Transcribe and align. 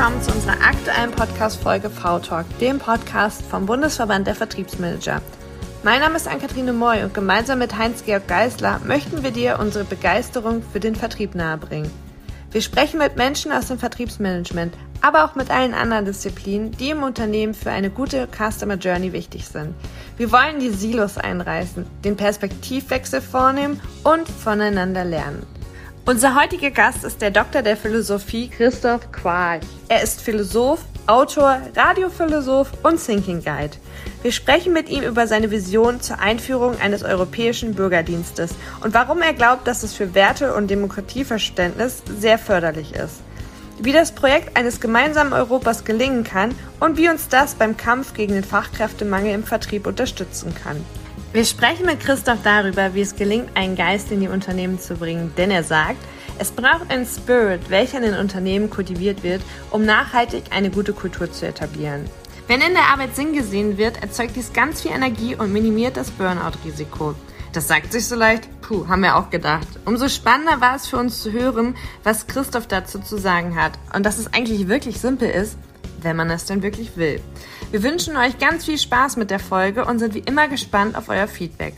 willkommen 0.00 0.22
zu 0.22 0.32
unserer 0.32 0.66
aktuellen 0.66 1.10
Podcast-Folge 1.10 1.90
V-Talk, 1.90 2.46
dem 2.58 2.78
Podcast 2.78 3.42
vom 3.42 3.66
Bundesverband 3.66 4.26
der 4.26 4.34
Vertriebsmanager. 4.34 5.20
Mein 5.82 6.00
Name 6.00 6.16
ist 6.16 6.26
Ann-Katrine 6.26 6.72
Moy 6.72 7.04
und 7.04 7.12
gemeinsam 7.12 7.58
mit 7.58 7.76
Heinz-Georg 7.76 8.26
Geisler 8.26 8.80
möchten 8.86 9.22
wir 9.22 9.30
dir 9.30 9.58
unsere 9.60 9.84
Begeisterung 9.84 10.62
für 10.62 10.80
den 10.80 10.96
Vertrieb 10.96 11.34
nahebringen. 11.34 11.90
Wir 12.50 12.62
sprechen 12.62 12.96
mit 12.96 13.16
Menschen 13.16 13.52
aus 13.52 13.66
dem 13.66 13.78
Vertriebsmanagement, 13.78 14.72
aber 15.02 15.22
auch 15.22 15.34
mit 15.34 15.50
allen 15.50 15.74
anderen 15.74 16.06
Disziplinen, 16.06 16.70
die 16.70 16.88
im 16.88 17.02
Unternehmen 17.02 17.52
für 17.52 17.70
eine 17.70 17.90
gute 17.90 18.26
Customer 18.26 18.76
Journey 18.76 19.12
wichtig 19.12 19.48
sind. 19.48 19.74
Wir 20.16 20.32
wollen 20.32 20.60
die 20.60 20.70
Silos 20.70 21.18
einreißen, 21.18 21.84
den 22.04 22.16
Perspektivwechsel 22.16 23.20
vornehmen 23.20 23.78
und 24.02 24.26
voneinander 24.26 25.04
lernen. 25.04 25.46
Unser 26.10 26.34
heutiger 26.34 26.72
Gast 26.72 27.04
ist 27.04 27.22
der 27.22 27.30
Doktor 27.30 27.62
der 27.62 27.76
Philosophie 27.76 28.48
Christoph 28.48 29.12
Qual. 29.12 29.60
Er 29.88 30.02
ist 30.02 30.20
Philosoph, 30.20 30.80
Autor, 31.06 31.60
Radiophilosoph 31.76 32.72
und 32.82 32.96
Thinking 32.96 33.44
Guide. 33.44 33.76
Wir 34.22 34.32
sprechen 34.32 34.72
mit 34.72 34.88
ihm 34.88 35.04
über 35.04 35.28
seine 35.28 35.52
Vision 35.52 36.00
zur 36.00 36.18
Einführung 36.18 36.80
eines 36.80 37.04
europäischen 37.04 37.76
Bürgerdienstes 37.76 38.56
und 38.82 38.92
warum 38.92 39.22
er 39.22 39.34
glaubt, 39.34 39.68
dass 39.68 39.84
es 39.84 39.94
für 39.94 40.12
Werte- 40.12 40.52
und 40.56 40.68
Demokratieverständnis 40.68 42.02
sehr 42.18 42.38
förderlich 42.38 42.92
ist. 42.92 43.20
Wie 43.78 43.92
das 43.92 44.10
Projekt 44.10 44.56
eines 44.56 44.80
gemeinsamen 44.80 45.32
Europas 45.32 45.84
gelingen 45.84 46.24
kann 46.24 46.56
und 46.80 46.96
wie 46.96 47.08
uns 47.08 47.28
das 47.28 47.54
beim 47.54 47.76
Kampf 47.76 48.14
gegen 48.14 48.34
den 48.34 48.42
Fachkräftemangel 48.42 49.32
im 49.32 49.44
Vertrieb 49.44 49.86
unterstützen 49.86 50.56
kann. 50.60 50.84
Wir 51.32 51.44
sprechen 51.44 51.86
mit 51.86 52.00
Christoph 52.00 52.40
darüber, 52.42 52.92
wie 52.94 53.02
es 53.02 53.14
gelingt, 53.14 53.50
einen 53.54 53.76
Geist 53.76 54.10
in 54.10 54.18
die 54.18 54.26
Unternehmen 54.26 54.80
zu 54.80 54.96
bringen, 54.96 55.32
denn 55.36 55.52
er 55.52 55.62
sagt, 55.62 56.00
es 56.40 56.50
braucht 56.50 56.90
einen 56.90 57.06
Spirit, 57.06 57.70
welcher 57.70 57.98
in 57.98 58.02
den 58.02 58.18
Unternehmen 58.18 58.68
kultiviert 58.68 59.22
wird, 59.22 59.40
um 59.70 59.84
nachhaltig 59.84 60.42
eine 60.50 60.70
gute 60.70 60.92
Kultur 60.92 61.30
zu 61.30 61.46
etablieren. 61.46 62.10
Wenn 62.48 62.60
in 62.60 62.72
der 62.72 62.88
Arbeit 62.92 63.14
Sinn 63.14 63.32
gesehen 63.32 63.78
wird, 63.78 64.02
erzeugt 64.02 64.34
dies 64.34 64.52
ganz 64.52 64.82
viel 64.82 64.90
Energie 64.90 65.36
und 65.36 65.52
minimiert 65.52 65.96
das 65.96 66.10
Burnout-Risiko. 66.10 67.14
Das 67.52 67.68
sagt 67.68 67.92
sich 67.92 68.08
so 68.08 68.16
leicht, 68.16 68.48
puh, 68.60 68.88
haben 68.88 69.02
wir 69.02 69.14
auch 69.16 69.30
gedacht. 69.30 69.68
Umso 69.84 70.08
spannender 70.08 70.60
war 70.60 70.74
es 70.74 70.88
für 70.88 70.96
uns 70.96 71.22
zu 71.22 71.30
hören, 71.30 71.76
was 72.02 72.26
Christoph 72.26 72.66
dazu 72.66 72.98
zu 72.98 73.18
sagen 73.18 73.54
hat 73.54 73.78
und 73.94 74.04
dass 74.04 74.18
es 74.18 74.32
eigentlich 74.34 74.66
wirklich 74.66 75.00
simpel 75.00 75.30
ist, 75.30 75.56
wenn 76.04 76.16
man 76.16 76.30
es 76.30 76.46
denn 76.46 76.62
wirklich 76.62 76.96
will. 76.96 77.20
Wir 77.70 77.82
wünschen 77.82 78.16
euch 78.16 78.38
ganz 78.38 78.64
viel 78.64 78.78
Spaß 78.78 79.16
mit 79.16 79.30
der 79.30 79.38
Folge 79.38 79.84
und 79.84 79.98
sind 79.98 80.14
wie 80.14 80.20
immer 80.20 80.48
gespannt 80.48 80.96
auf 80.96 81.08
euer 81.08 81.28
Feedback. 81.28 81.74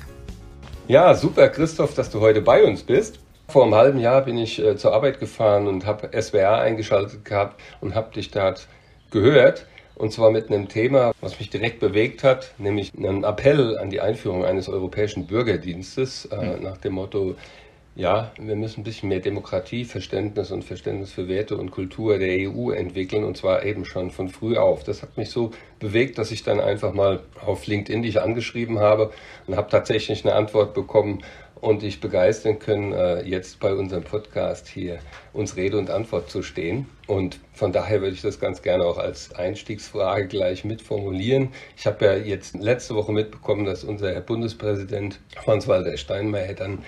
Ja, 0.89 1.14
super, 1.14 1.48
Christoph, 1.48 1.95
dass 1.95 2.11
du 2.11 2.20
heute 2.20 2.41
bei 2.41 2.64
uns 2.64 2.83
bist. 2.83 3.20
Vor 3.48 3.64
einem 3.64 3.75
halben 3.75 3.98
Jahr 3.98 4.23
bin 4.23 4.39
ich 4.39 4.59
äh, 4.59 4.77
zur 4.77 4.95
Arbeit 4.95 5.20
gefahren 5.20 5.67
und 5.67 5.87
habe 5.87 6.11
SWR 6.20 6.59
eingeschaltet 6.59 7.25
gehabt 7.25 7.61
und 7.81 7.95
habe 7.95 8.12
dich 8.14 8.31
dort 8.31 8.67
gehört. 9.11 9.67
Und 9.95 10.11
zwar 10.12 10.31
mit 10.31 10.48
einem 10.48 10.69
Thema, 10.69 11.12
was 11.20 11.39
mich 11.39 11.51
direkt 11.51 11.79
bewegt 11.79 12.25
hat, 12.25 12.55
nämlich 12.59 12.92
einen 12.97 13.25
Appell 13.25 13.79
an 13.79 13.91
die 13.91 14.01
Einführung 14.01 14.45
eines 14.45 14.69
europäischen 14.69 15.27
Bürgerdienstes 15.27 16.25
äh, 16.27 16.57
nach 16.61 16.79
dem 16.79 16.95
Motto, 16.95 17.36
ja, 17.95 18.33
wir 18.39 18.57
müssen 18.57 18.81
ein 18.81 18.85
bisschen 18.85 19.11
mehr 19.11 19.21
Demokratieverständnis 19.21 20.51
und 20.51 20.65
Verständnis 20.65 21.12
für 21.12 21.29
Werte 21.29 21.59
und 21.59 21.71
Kultur 21.71 22.19
der 22.19 22.51
EU 22.51 22.71
entwickeln 22.71 23.23
und 23.23 23.37
zwar 23.37 23.65
eben 23.65 23.85
schon 23.85 24.11
von 24.11 24.29
früh 24.29 24.57
auf. 24.57 24.83
Das 24.83 25.03
hat 25.03 25.19
mich 25.19 25.31
so 25.31 25.51
bewegt, 25.79 26.17
dass 26.17 26.31
ich 26.31 26.43
dann 26.43 26.59
einfach 26.59 26.95
mal 26.95 27.20
auf 27.45 27.67
LinkedIn 27.67 28.03
dich 28.03 28.20
angeschrieben 28.23 28.79
habe 28.79 29.11
und 29.47 29.57
habe 29.57 29.69
tatsächlich 29.70 30.25
eine 30.25 30.35
Antwort 30.35 30.73
bekommen 30.73 31.23
und 31.63 31.83
dich 31.83 32.01
begeistern 32.01 32.59
können, 32.59 32.93
äh, 32.93 33.23
jetzt 33.23 33.61
bei 33.61 33.73
unserem 33.73 34.03
Podcast 34.03 34.67
hier 34.67 34.98
uns 35.33 35.57
Rede 35.57 35.79
und 35.79 35.91
Antwort 35.91 36.29
zu 36.29 36.43
stehen. 36.43 36.87
Und 37.07 37.39
von 37.53 37.73
daher 37.73 38.01
würde 38.01 38.15
ich 38.15 38.23
das 38.23 38.41
ganz 38.41 38.63
gerne 38.63 38.85
auch 38.85 38.98
als 38.98 39.33
Einstiegsfrage 39.37 40.27
gleich 40.27 40.65
mitformulieren. 40.65 41.51
Ich 41.77 41.86
habe 41.86 42.05
ja 42.05 42.17
jetzt 42.17 42.57
letzte 42.57 42.97
Woche 42.97 43.13
mitbekommen, 43.13 43.64
dass 43.64 43.85
unser 43.85 44.13
Herr 44.13 44.23
Bundespräsident 44.23 45.20
Franz-Walter 45.36 45.97
Steinmeier 45.97 46.55
dann 46.55 46.80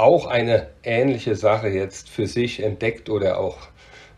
auch 0.00 0.26
eine 0.26 0.68
ähnliche 0.82 1.36
Sache 1.36 1.68
jetzt 1.68 2.08
für 2.08 2.26
sich 2.26 2.62
entdeckt 2.62 3.10
oder 3.10 3.38
auch 3.38 3.58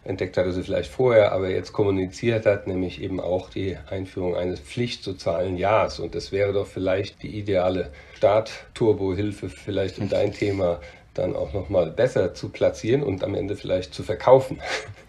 entdeckt 0.05 0.37
hatte 0.37 0.53
sie 0.53 0.63
vielleicht 0.63 0.91
vorher, 0.91 1.33
aber 1.33 1.51
jetzt 1.51 1.73
kommuniziert 1.73 2.47
hat, 2.47 2.67
nämlich 2.67 3.01
eben 3.01 3.21
auch 3.21 3.51
die 3.51 3.77
Einführung 3.89 4.37
eines 4.37 4.61
pflichtsozialen 4.61 5.57
Jahres. 5.57 5.99
Und 5.99 6.15
das 6.15 6.33
wäre 6.33 6.53
doch 6.53 6.67
vielleicht 6.67 7.23
die 7.23 7.37
ideale 7.39 7.91
Start-Turbo-Hilfe 8.17 9.49
vielleicht 9.49 9.99
in 9.99 10.09
dein 10.09 10.33
Thema 10.33 10.81
dann 11.15 11.37
auch 11.37 11.53
nochmal 11.53 11.91
besser 11.91 12.33
zu 12.33 12.49
platzieren 12.49 13.03
und 13.03 13.23
am 13.23 13.35
Ende 13.35 13.55
vielleicht 13.55 13.93
zu 13.93 14.03
verkaufen. 14.03 14.61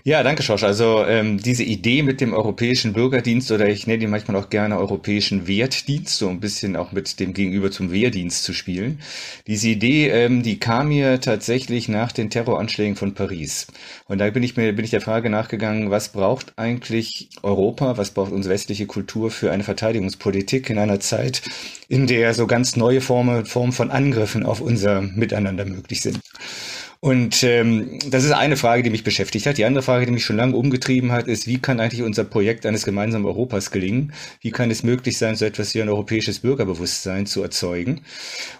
Ja, 0.05 0.21
danke, 0.21 0.43
Schorsch. 0.43 0.63
Also 0.63 1.05
ähm, 1.05 1.37
diese 1.37 1.63
Idee 1.63 2.03
mit 2.03 2.19
dem 2.19 2.33
europäischen 2.33 2.91
Bürgerdienst 2.91 3.49
oder 3.51 3.69
ich 3.69 3.87
nenne 3.87 4.03
ihn 4.03 4.09
manchmal 4.09 4.35
auch 4.35 4.49
gerne 4.49 4.77
europäischen 4.77 5.47
Wertdienst, 5.47 6.17
so 6.17 6.27
ein 6.27 6.41
bisschen 6.41 6.75
auch 6.75 6.91
mit 6.91 7.21
dem 7.21 7.33
Gegenüber 7.33 7.71
zum 7.71 7.89
Wehrdienst 7.89 8.43
zu 8.43 8.51
spielen. 8.53 8.99
Diese 9.47 9.69
Idee, 9.69 10.09
ähm, 10.09 10.43
die 10.43 10.59
kam 10.59 10.89
mir 10.89 11.21
tatsächlich 11.21 11.87
nach 11.87 12.11
den 12.11 12.29
Terroranschlägen 12.29 12.97
von 12.97 13.13
Paris. 13.13 13.67
Und 14.09 14.17
da 14.17 14.29
bin 14.29 14.43
ich 14.43 14.57
mir 14.57 14.73
bin 14.73 14.83
ich 14.83 14.91
der 14.91 14.99
Frage 14.99 15.29
nachgegangen, 15.29 15.89
was 15.89 16.09
braucht 16.09 16.51
eigentlich 16.57 17.29
Europa, 17.41 17.95
was 17.97 18.11
braucht 18.11 18.33
unsere 18.33 18.53
westliche 18.55 18.87
Kultur 18.87 19.31
für 19.31 19.53
eine 19.53 19.63
Verteidigungspolitik 19.63 20.69
in 20.69 20.79
einer 20.79 20.99
Zeit, 20.99 21.43
in 21.87 22.07
der 22.07 22.33
so 22.33 22.45
ganz 22.45 22.75
neue 22.75 22.99
Formen 22.99 23.45
Form 23.45 23.71
von 23.71 23.89
Angriffen 23.89 24.45
auf 24.45 24.59
unser 24.59 25.01
Miteinander 25.01 25.63
möglich 25.63 26.01
sind. 26.01 26.19
Und 27.03 27.43
ähm, 27.43 27.99
das 28.09 28.23
ist 28.23 28.31
eine 28.31 28.55
Frage, 28.55 28.81
die 28.81 28.89
mich 28.89 29.03
beschäftigt 29.03 29.45
hat. 29.45 29.57
Die 29.57 29.65
andere 29.65 29.83
Frage, 29.83 30.05
die 30.05 30.13
mich 30.13 30.23
schon 30.23 30.37
lange 30.37 30.55
umgetrieben 30.55 31.11
hat, 31.11 31.27
ist, 31.27 31.47
wie 31.47 31.57
kann 31.57 31.81
eigentlich 31.81 32.01
unser 32.01 32.23
Projekt 32.23 32.65
eines 32.65 32.85
gemeinsamen 32.85 33.25
Europas 33.25 33.71
gelingen? 33.71 34.13
Wie 34.39 34.51
kann 34.51 34.71
es 34.71 34.83
möglich 34.83 35.17
sein, 35.17 35.35
so 35.35 35.43
etwas 35.43 35.75
wie 35.75 35.81
ein 35.81 35.89
europäisches 35.89 36.39
Bürgerbewusstsein 36.39 37.25
zu 37.25 37.43
erzeugen? 37.43 38.03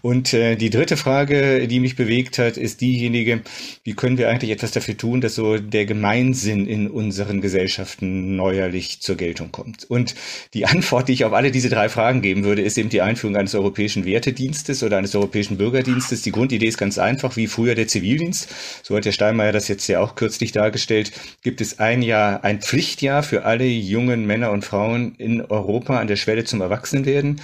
Und 0.02 0.34
äh, 0.34 0.58
die 0.58 0.70
dritte 0.70 0.98
Frage, 0.98 1.70
die 1.70 1.80
mich 1.80 1.96
bewegt 1.96 2.38
hat, 2.38 2.58
ist 2.58 2.82
diejenige, 2.82 3.44
wie 3.86 3.94
können 3.94 4.18
wir 4.18 4.28
eigentlich 4.28 4.52
etwas 4.52 4.72
dafür 4.72 4.98
tun, 4.98 5.22
dass 5.22 5.36
so 5.36 5.58
der 5.58 5.86
Gemeinsinn 5.86 6.68
in 6.68 6.90
unseren 6.90 7.40
Gesellschaften 7.40 8.36
neuerlich 8.36 9.00
zur 9.00 9.16
Geltung 9.16 9.54
kommt? 9.54 9.86
Und 9.90 10.16
die 10.54 10.66
Antwort, 10.66 11.08
die 11.08 11.14
ich 11.14 11.24
auf 11.24 11.32
alle 11.32 11.50
diese 11.50 11.70
drei 11.70 11.88
Fragen 11.88 12.22
geben 12.22 12.44
würde, 12.44 12.62
ist 12.62 12.78
eben 12.78 12.90
die 12.90 13.02
Einführung 13.02 13.38
eines 13.38 13.56
europäischen 13.56 14.04
Wertedienstes 14.04 14.84
oder 14.84 14.98
eines 14.98 15.16
europäischen 15.16 15.56
Bürgerdienstes. 15.56 16.24
Die 16.24 16.34
Grundidee 16.34 16.68
ist 16.68 16.78
ganz 16.78 16.98
einfach, 16.98 17.38
wie 17.38 17.48
früher 17.48 17.76
der 17.76 17.88
Zivildienst. 17.88 18.33
Zivildienst, 18.34 18.50
so 18.84 18.96
hat 18.96 19.06
der 19.06 19.12
Steinmeier 19.12 19.52
das 19.52 19.68
jetzt 19.68 19.88
ja 19.88 20.00
auch 20.00 20.16
kürzlich 20.16 20.52
dargestellt, 20.52 21.12
gibt 21.42 21.62
es 21.62 21.80
ein 21.80 22.02
Jahr, 22.02 22.44
ein 22.44 22.62
Pflichtjahr 22.62 23.24
für 23.24 23.46
alle 23.46 23.66
jungen 23.66 24.26
Männer 24.26 24.52
und 24.52 24.66
Frauen 24.66 25.16
in 25.16 25.42
Europa 25.42 26.00
an 26.00 26.08
der 26.08 26.16
Schwelle 26.16 26.44
zum 26.44 26.62
Erwachsenwerden 26.62 27.42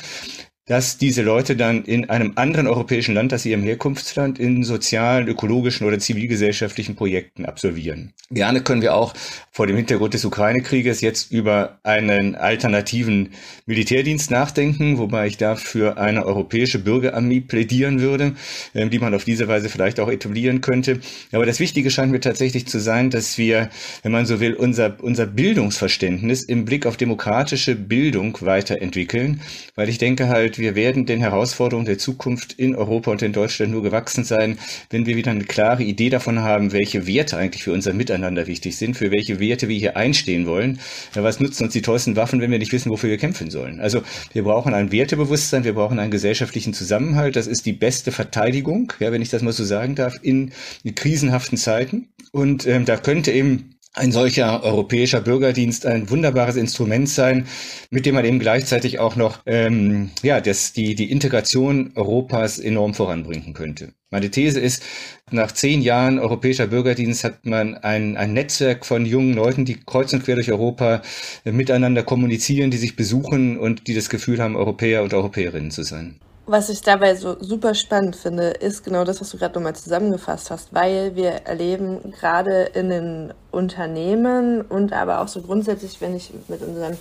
dass 0.70 1.00
diese 1.00 1.24
Leute 1.24 1.56
dann 1.56 1.84
in 1.84 2.12
einem 2.12 2.34
anderen 2.36 2.68
europäischen 2.68 3.16
Land 3.16 3.34
als 3.34 3.44
ihrem 3.44 3.64
Herkunftsland 3.64 4.38
in 4.38 4.64
sozialen, 4.64 5.28
ökologischen 5.28 5.88
oder 5.88 5.98
zivilgesellschaftlichen 5.98 6.96
Projekten 6.96 7.46
absolvieren. 7.46 8.14
Gerne 8.30 8.62
können 8.62 8.84
wir 8.84 8.94
auch 8.94 9.16
vor 9.52 9.66
dem 9.66 9.78
Hintergrund 9.78 10.14
des 10.14 10.26
Ukraine-Krieges 10.26 11.02
jetzt 11.02 11.32
über 11.32 11.80
einen 11.82 12.36
alternativen 12.36 13.30
Militärdienst 13.66 14.30
nachdenken, 14.30 15.00
wobei 15.00 15.26
ich 15.26 15.38
dafür 15.38 15.98
eine 15.98 16.24
europäische 16.24 16.78
Bürgerarmee 16.78 17.40
plädieren 17.40 18.00
würde, 18.00 18.36
ähm, 18.76 18.92
die 18.92 19.00
man 19.00 19.16
auf 19.16 19.24
diese 19.24 19.48
Weise 19.48 19.70
vielleicht 19.70 20.00
auch 20.00 20.08
etablieren 20.08 20.62
könnte. 20.62 21.00
Aber 21.32 21.48
das 21.48 21.60
Wichtige 21.60 21.90
scheint 21.90 22.12
mir 22.12 22.20
tatsächlich 22.20 22.68
zu 22.68 22.80
sein, 22.80 23.10
dass 23.10 23.40
wir, 23.40 23.72
wenn 24.04 24.12
man 24.12 24.28
so 24.28 24.40
will, 24.40 24.54
unser, 24.54 24.98
unser 25.02 25.26
Bildungsverständnis 25.26 26.44
im 26.44 26.66
Blick 26.66 26.86
auf 26.86 26.96
demokratische 26.96 27.76
Bildung 27.76 28.38
weiterentwickeln, 28.42 29.42
weil 29.74 29.90
ich 29.90 29.98
denke 29.98 30.28
halt, 30.28 30.59
wir 30.60 30.76
werden 30.76 31.06
den 31.06 31.20
Herausforderungen 31.20 31.86
der 31.86 31.98
Zukunft 31.98 32.54
in 32.54 32.76
Europa 32.76 33.12
und 33.12 33.22
in 33.22 33.34
Deutschland 33.34 33.72
nur 33.72 33.82
gewachsen 33.82 34.24
sein, 34.24 34.60
wenn 34.90 35.06
wir 35.06 35.16
wieder 35.16 35.32
eine 35.32 35.46
klare 35.46 35.84
Idee 35.84 36.10
davon 36.10 36.40
haben, 36.40 36.72
welche 36.72 37.08
Werte 37.08 37.38
eigentlich 37.38 37.64
für 37.64 37.74
unser 37.74 37.94
Miteinander 37.94 38.48
wichtig 38.48 38.78
sind, 38.78 38.96
für 38.96 39.12
welche 39.12 39.40
Werte 39.40 39.70
wir 39.70 39.78
hier 39.78 39.98
einstehen 39.98 40.46
wollen. 40.46 40.80
Ja, 41.16 41.24
was 41.24 41.40
nutzen 41.40 41.64
uns 41.64 41.74
die 41.74 41.82
tollsten 41.82 42.16
Waffen, 42.16 42.42
wenn 42.42 42.52
wir 42.52 42.60
nicht 42.60 42.74
wissen, 42.74 42.92
wofür 42.92 43.10
wir 43.10 43.18
kämpfen 43.18 43.50
sollen? 43.50 43.80
Also 43.80 44.02
wir 44.34 44.44
brauchen 44.44 44.74
ein 44.74 44.92
Wertebewusstsein, 44.92 45.64
wir 45.64 45.74
brauchen 45.74 46.00
einen 46.00 46.12
gesellschaftlichen 46.12 46.74
Zusammenhalt. 46.74 47.36
Das 47.36 47.48
ist 47.48 47.66
die 47.66 47.74
beste 47.74 48.12
Verteidigung, 48.12 48.94
ja, 49.00 49.12
wenn 49.12 49.22
ich 49.22 49.30
das 49.30 49.42
mal 49.42 49.54
so 49.54 49.64
sagen 49.64 49.96
darf, 49.96 50.20
in, 50.22 50.52
in 50.84 50.96
krisenhaften 50.96 51.58
Zeiten. 51.58 52.10
Und 52.32 52.68
ähm, 52.68 52.86
da 52.86 52.98
könnte 52.98 53.32
eben 53.32 53.76
ein 54.00 54.12
solcher 54.12 54.64
europäischer 54.64 55.22
Bürgerdienst 55.22 55.86
ein 55.86 56.10
wunderbares 56.10 56.56
Instrument 56.56 57.08
sein, 57.10 57.46
mit 57.92 58.06
dem 58.06 58.16
man 58.16 58.26
eben 58.26 58.40
gleichzeitig 58.40 59.00
auch 59.00 59.16
noch 59.16 59.40
ähm, 59.46 60.10
ja, 60.24 60.42
das, 60.42 60.74
die, 60.74 60.96
die 60.96 61.12
Integration 61.12 61.92
Europas 61.96 62.60
enorm 62.60 62.94
voranbringen 62.94 63.54
könnte. 63.54 63.94
Meine 64.10 64.32
These 64.32 64.60
ist, 64.60 64.82
nach 65.30 65.52
zehn 65.52 65.82
Jahren 65.82 66.18
europäischer 66.18 66.68
Bürgerdienst 66.68 67.24
hat 67.24 67.46
man 67.46 67.76
ein, 67.76 68.18
ein 68.18 68.34
Netzwerk 68.34 68.86
von 68.86 69.06
jungen 69.06 69.34
Leuten, 69.34 69.66
die 69.66 69.78
kreuz 69.86 70.14
und 70.14 70.24
quer 70.24 70.36
durch 70.36 70.52
Europa 70.52 71.02
äh, 71.46 71.52
miteinander 71.52 72.02
kommunizieren, 72.02 72.72
die 72.72 72.78
sich 72.78 72.96
besuchen 72.96 73.60
und 73.60 73.88
die 73.88 73.94
das 73.94 74.10
Gefühl 74.10 74.42
haben, 74.42 74.56
Europäer 74.56 75.04
und 75.04 75.14
Europäerinnen 75.14 75.72
zu 75.72 75.84
sein. 75.84 76.16
Was 76.52 76.70
ich 76.70 76.82
dabei 76.82 77.14
so 77.14 77.38
super 77.40 77.76
spannend 77.76 78.16
finde, 78.16 78.48
ist 78.48 78.84
genau 78.84 79.04
das, 79.04 79.22
was 79.22 79.30
du 79.30 79.38
gerade 79.38 79.54
nochmal 79.54 79.76
zusammengefasst 79.76 80.50
hast, 80.50 80.74
weil 80.74 81.16
wir 81.16 81.46
erleben 81.46 82.12
gerade 82.12 82.64
in 82.74 82.90
den 82.90 83.34
Unternehmen 83.52 84.62
und 84.62 84.92
aber 84.92 85.22
auch 85.22 85.28
so 85.28 85.44
grundsätzlich, 85.44 86.02
wenn 86.02 86.16
ich 86.16 86.34
mit 86.48 86.64
unseren 86.64 86.98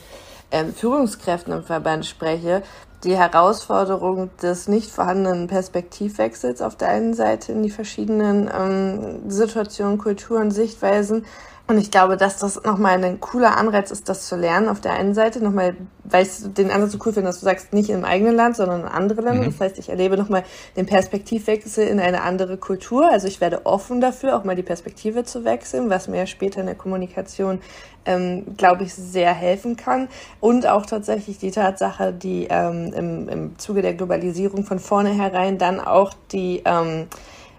ähm, 0.51 0.75
Führungskräften 0.75 1.55
im 1.55 1.65
Verband 1.65 2.05
spreche, 2.05 2.63
die 3.05 3.17
Herausforderung 3.17 4.29
des 4.43 4.69
nicht 4.69 4.91
vorhandenen 4.91 5.47
Perspektivwechsels 5.47 6.61
auf 6.61 6.77
der 6.77 6.89
einen 6.89 7.15
Seite 7.15 7.53
in 7.53 7.63
die 7.63 7.71
verschiedenen 7.71 8.51
ähm, 8.55 9.31
Situationen, 9.31 9.97
Kulturen, 9.97 10.51
Sichtweisen 10.51 11.25
und 11.69 11.77
ich 11.77 11.91
glaube, 11.91 12.17
dass 12.17 12.39
das 12.39 12.65
nochmal 12.65 13.05
ein 13.05 13.21
cooler 13.21 13.59
Anreiz 13.59 13.91
ist, 13.91 14.09
das 14.09 14.27
zu 14.27 14.37
lernen. 14.37 14.71
Auf 14.71 14.81
der 14.81 14.95
einen 14.95 15.13
Seite 15.13 15.45
nochmal, 15.45 15.77
weil 16.03 16.25
ich 16.25 16.31
den 16.55 16.71
Ansatz 16.71 16.93
so 16.93 16.99
cool 17.05 17.13
finde, 17.13 17.29
dass 17.29 17.41
du 17.41 17.45
sagst, 17.45 17.75
nicht 17.75 17.91
im 17.91 18.07
eigenen 18.07 18.35
Land, 18.35 18.57
sondern 18.57 18.81
in 18.81 18.87
andere 18.87 19.21
Länder. 19.21 19.43
Mhm. 19.43 19.51
Das 19.51 19.61
heißt, 19.61 19.79
ich 19.79 19.91
erlebe 19.91 20.17
nochmal 20.17 20.45
den 20.79 20.87
Perspektivwechsel 20.87 21.87
in 21.87 22.01
eine 22.01 22.23
andere 22.23 22.57
Kultur. 22.57 23.11
Also 23.11 23.29
ich 23.29 23.43
werde 23.43 23.67
offen 23.67 24.01
dafür, 24.01 24.35
auch 24.35 24.45
mal 24.45 24.57
die 24.57 24.63
Perspektive 24.63 25.25
zu 25.25 25.45
wechseln, 25.45 25.91
was 25.91 26.09
mir 26.09 26.27
später 26.27 26.61
in 26.61 26.67
der 26.67 26.75
Kommunikation, 26.75 27.61
ähm, 28.07 28.57
glaube 28.57 28.85
ich, 28.85 28.95
sehr 28.95 29.35
helfen 29.35 29.77
kann. 29.77 30.09
Und 30.41 30.67
auch 30.67 30.87
tatsächlich 30.87 31.37
die 31.37 31.51
Tatsache, 31.51 32.15
die 32.15 32.47
ähm, 32.49 32.95
im, 32.95 33.29
im 33.29 33.59
Zuge 33.59 33.83
der 33.83 33.93
Globalisierung 33.93 34.65
von 34.65 34.79
vornherein 34.79 35.59
dann 35.59 35.81
auch 35.81 36.15
die 36.33 36.63
ähm, 36.65 37.09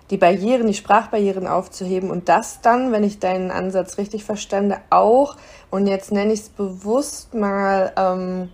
die 0.09 0.17
Barrieren, 0.17 0.67
die 0.67 0.73
Sprachbarrieren 0.73 1.47
aufzuheben 1.47 2.09
und 2.09 2.29
das 2.29 2.61
dann, 2.61 2.91
wenn 2.91 3.03
ich 3.03 3.19
deinen 3.19 3.51
Ansatz 3.51 3.97
richtig 3.97 4.23
verstande, 4.23 4.77
auch, 4.89 5.35
und 5.69 5.87
jetzt 5.87 6.11
nenne 6.11 6.33
ich 6.33 6.41
es 6.41 6.49
bewusst 6.49 7.33
mal 7.33 7.93
ähm, 7.95 8.49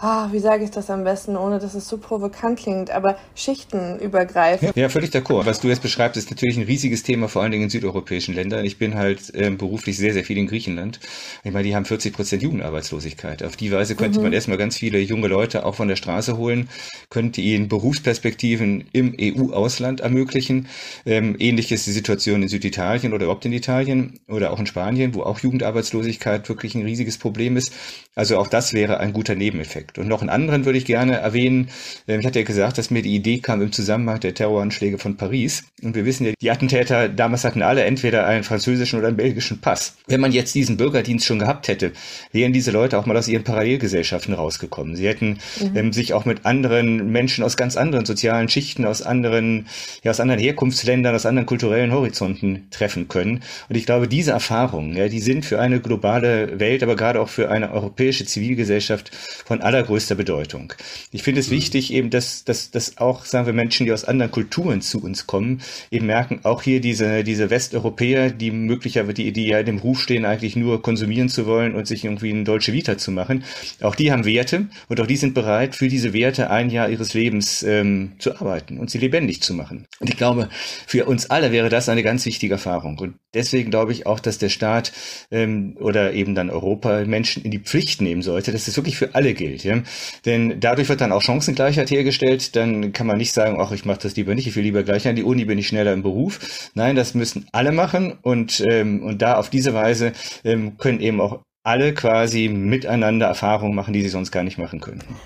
ah, 0.00 0.28
wie 0.32 0.38
sage 0.38 0.64
ich 0.64 0.70
das 0.70 0.90
am 0.90 1.04
besten, 1.04 1.36
ohne 1.36 1.58
dass 1.58 1.74
es 1.74 1.86
zu 1.86 1.98
provokant 1.98 2.58
klingt, 2.58 2.90
aber 2.90 3.16
schichtenübergreifend. 3.34 4.76
Ja, 4.76 4.82
ja 4.82 4.88
völlig 4.88 5.10
d'accord. 5.10 5.46
Was 5.46 5.60
du 5.60 5.68
jetzt 5.68 5.82
beschreibst, 5.82 6.16
ist 6.16 6.30
natürlich 6.30 6.56
ein 6.56 6.64
riesiges 6.64 7.02
Thema, 7.02 7.28
vor 7.28 7.42
allen 7.42 7.52
Dingen 7.52 7.64
in 7.64 7.70
südeuropäischen 7.70 8.34
Ländern. 8.34 8.64
Ich 8.64 8.78
bin 8.78 8.94
halt 8.94 9.34
äh, 9.34 9.50
beruflich 9.50 9.96
sehr, 9.96 10.12
sehr 10.12 10.24
viel 10.24 10.38
in 10.38 10.46
Griechenland. 10.46 11.00
Ich 11.44 11.52
meine, 11.52 11.66
die 11.66 11.74
haben 11.74 11.84
40 11.84 12.12
Prozent 12.12 12.42
Jugendarbeitslosigkeit. 12.42 13.42
Auf 13.42 13.56
die 13.56 13.72
Weise 13.72 13.94
könnte 13.94 14.18
mhm. 14.18 14.24
man 14.24 14.32
erstmal 14.32 14.58
ganz 14.58 14.76
viele 14.76 14.98
junge 14.98 15.28
Leute 15.28 15.64
auch 15.64 15.74
von 15.74 15.88
der 15.88 15.96
Straße 15.96 16.36
holen, 16.36 16.68
könnte 17.10 17.40
ihnen 17.40 17.68
Berufsperspektiven 17.68 18.88
im 18.92 19.14
EU-Ausland 19.20 20.00
ermöglichen. 20.00 20.68
Ähm, 21.04 21.36
ähnlich 21.38 21.72
ist 21.72 21.86
die 21.86 21.92
Situation 21.92 22.42
in 22.42 22.48
Süditalien 22.48 23.12
oder 23.12 23.24
überhaupt 23.24 23.44
in 23.44 23.52
Italien 23.52 24.20
oder 24.28 24.52
auch 24.52 24.58
in 24.58 24.66
Spanien, 24.66 25.14
wo 25.14 25.22
auch 25.22 25.40
Jugendarbeitslosigkeit 25.40 26.48
wirklich 26.48 26.74
ein 26.74 26.82
riesiges 26.82 27.18
Problem 27.18 27.56
ist. 27.56 27.72
Also 28.14 28.38
auch 28.38 28.48
das 28.48 28.72
wäre 28.72 28.98
ein 28.98 29.12
guter 29.12 29.34
Nebeneffekt. 29.34 29.85
Und 29.96 30.08
noch 30.08 30.20
einen 30.20 30.30
anderen 30.30 30.64
würde 30.64 30.78
ich 30.78 30.84
gerne 30.84 31.16
erwähnen. 31.16 31.68
Ähm, 32.08 32.20
ich 32.20 32.26
hatte 32.26 32.38
ja 32.38 32.44
gesagt, 32.44 32.78
dass 32.78 32.90
mir 32.90 33.02
die 33.02 33.14
Idee 33.14 33.38
kam 33.38 33.62
im 33.62 33.72
Zusammenhang 33.72 34.20
der 34.20 34.34
Terroranschläge 34.34 34.98
von 34.98 35.16
Paris. 35.16 35.64
Und 35.82 35.94
wir 35.94 36.04
wissen 36.04 36.26
ja, 36.26 36.32
die 36.40 36.50
Attentäter 36.50 37.08
damals 37.08 37.44
hatten 37.44 37.62
alle 37.62 37.84
entweder 37.84 38.26
einen 38.26 38.44
französischen 38.44 38.98
oder 38.98 39.08
einen 39.08 39.16
belgischen 39.16 39.60
Pass. 39.60 39.96
Wenn 40.06 40.20
man 40.20 40.32
jetzt 40.32 40.54
diesen 40.54 40.76
Bürgerdienst 40.76 41.26
schon 41.26 41.38
gehabt 41.38 41.68
hätte, 41.68 41.92
wären 42.32 42.52
diese 42.52 42.70
Leute 42.70 42.98
auch 42.98 43.06
mal 43.06 43.16
aus 43.16 43.28
ihren 43.28 43.44
Parallelgesellschaften 43.44 44.34
rausgekommen. 44.34 44.96
Sie 44.96 45.06
hätten 45.06 45.38
mhm. 45.60 45.76
ähm, 45.76 45.92
sich 45.92 46.14
auch 46.14 46.24
mit 46.24 46.44
anderen 46.44 47.10
Menschen 47.10 47.44
aus 47.44 47.56
ganz 47.56 47.76
anderen 47.76 48.06
sozialen 48.06 48.48
Schichten, 48.48 48.84
aus 48.84 49.02
anderen, 49.02 49.66
ja, 50.02 50.10
aus 50.10 50.20
anderen 50.20 50.40
Herkunftsländern, 50.40 51.14
aus 51.14 51.26
anderen 51.26 51.46
kulturellen 51.46 51.92
Horizonten 51.92 52.68
treffen 52.70 53.08
können. 53.08 53.42
Und 53.68 53.76
ich 53.76 53.86
glaube, 53.86 54.08
diese 54.08 54.32
Erfahrungen, 54.32 54.96
ja, 54.96 55.08
die 55.08 55.20
sind 55.20 55.44
für 55.44 55.60
eine 55.60 55.80
globale 55.80 56.58
Welt, 56.60 56.82
aber 56.82 56.96
gerade 56.96 57.20
auch 57.20 57.28
für 57.28 57.50
eine 57.50 57.72
europäische 57.72 58.24
Zivilgesellschaft 58.24 59.10
von 59.44 59.60
allergrößter 59.76 60.14
Bedeutung. 60.14 60.72
Ich 61.12 61.22
finde 61.22 61.40
es 61.40 61.48
mhm. 61.48 61.56
wichtig, 61.56 61.92
eben, 61.92 62.10
dass, 62.10 62.44
dass, 62.44 62.70
dass 62.70 62.98
auch, 62.98 63.24
sagen 63.24 63.46
wir, 63.46 63.52
Menschen, 63.52 63.86
die 63.86 63.92
aus 63.92 64.04
anderen 64.04 64.32
Kulturen 64.32 64.80
zu 64.80 65.02
uns 65.02 65.26
kommen, 65.26 65.60
eben 65.90 66.06
merken, 66.06 66.40
auch 66.44 66.62
hier 66.62 66.80
diese, 66.80 67.24
diese 67.24 67.50
Westeuropäer, 67.50 68.30
die 68.30 68.50
möglicherweise, 68.50 69.14
die, 69.14 69.32
die 69.32 69.46
ja 69.46 69.60
in 69.60 69.66
dem 69.66 69.78
Ruf 69.78 70.00
stehen, 70.00 70.24
eigentlich 70.24 70.56
nur 70.56 70.82
konsumieren 70.82 71.28
zu 71.28 71.46
wollen 71.46 71.74
und 71.74 71.86
sich 71.86 72.04
irgendwie 72.04 72.30
eine 72.30 72.44
deutsche 72.44 72.72
Vita 72.72 72.96
zu 72.96 73.10
machen, 73.10 73.44
auch 73.82 73.94
die 73.94 74.12
haben 74.12 74.24
Werte 74.24 74.66
und 74.88 75.00
auch 75.00 75.06
die 75.06 75.16
sind 75.16 75.34
bereit, 75.34 75.76
für 75.76 75.88
diese 75.88 76.12
Werte 76.12 76.50
ein 76.50 76.70
Jahr 76.70 76.88
ihres 76.88 77.14
Lebens 77.14 77.62
ähm, 77.62 78.12
zu 78.18 78.36
arbeiten 78.36 78.78
und 78.78 78.90
sie 78.90 78.98
lebendig 78.98 79.42
zu 79.42 79.54
machen. 79.54 79.86
Und 80.00 80.08
ich 80.08 80.16
glaube, 80.16 80.48
für 80.86 81.04
uns 81.04 81.28
alle 81.28 81.52
wäre 81.52 81.68
das 81.68 81.88
eine 81.88 82.02
ganz 82.02 82.24
wichtige 82.24 82.54
Erfahrung. 82.54 82.98
Und 82.98 83.16
deswegen 83.34 83.70
glaube 83.70 83.92
ich 83.92 84.06
auch, 84.06 84.20
dass 84.20 84.38
der 84.38 84.48
Staat 84.48 84.92
ähm, 85.30 85.76
oder 85.78 86.14
eben 86.14 86.34
dann 86.34 86.50
Europa 86.50 87.04
Menschen 87.04 87.44
in 87.44 87.50
die 87.50 87.58
Pflicht 87.58 88.00
nehmen 88.00 88.22
sollte, 88.22 88.52
dass 88.52 88.64
das 88.64 88.76
wirklich 88.76 88.96
für 88.96 89.14
alle 89.14 89.34
gilt. 89.34 89.64
Ja? 89.66 89.82
Denn 90.24 90.60
dadurch 90.60 90.88
wird 90.88 91.00
dann 91.00 91.12
auch 91.12 91.22
Chancengleichheit 91.22 91.90
hergestellt. 91.90 92.56
Dann 92.56 92.92
kann 92.92 93.06
man 93.06 93.18
nicht 93.18 93.32
sagen, 93.32 93.58
ach, 93.60 93.72
ich 93.72 93.84
mache 93.84 94.00
das 94.02 94.16
lieber 94.16 94.34
nicht, 94.34 94.46
ich 94.46 94.56
will 94.56 94.62
lieber 94.62 94.82
gleich 94.82 95.06
an 95.06 95.16
die 95.16 95.24
Uni, 95.24 95.44
bin 95.44 95.58
ich 95.58 95.68
schneller 95.68 95.92
im 95.92 96.02
Beruf. 96.02 96.70
Nein, 96.74 96.96
das 96.96 97.14
müssen 97.14 97.46
alle 97.52 97.72
machen 97.72 98.18
und, 98.22 98.64
ähm, 98.68 99.02
und 99.02 99.22
da 99.22 99.36
auf 99.36 99.50
diese 99.50 99.74
Weise 99.74 100.12
ähm, 100.44 100.78
können 100.78 101.00
eben 101.00 101.20
auch 101.20 101.40
alle 101.62 101.92
quasi 101.94 102.48
miteinander 102.48 103.26
Erfahrungen 103.26 103.74
machen, 103.74 103.92
die 103.92 104.02
sie 104.02 104.08
sonst 104.08 104.30
gar 104.30 104.44
nicht 104.44 104.56
machen 104.56 104.80
könnten. 104.80 105.16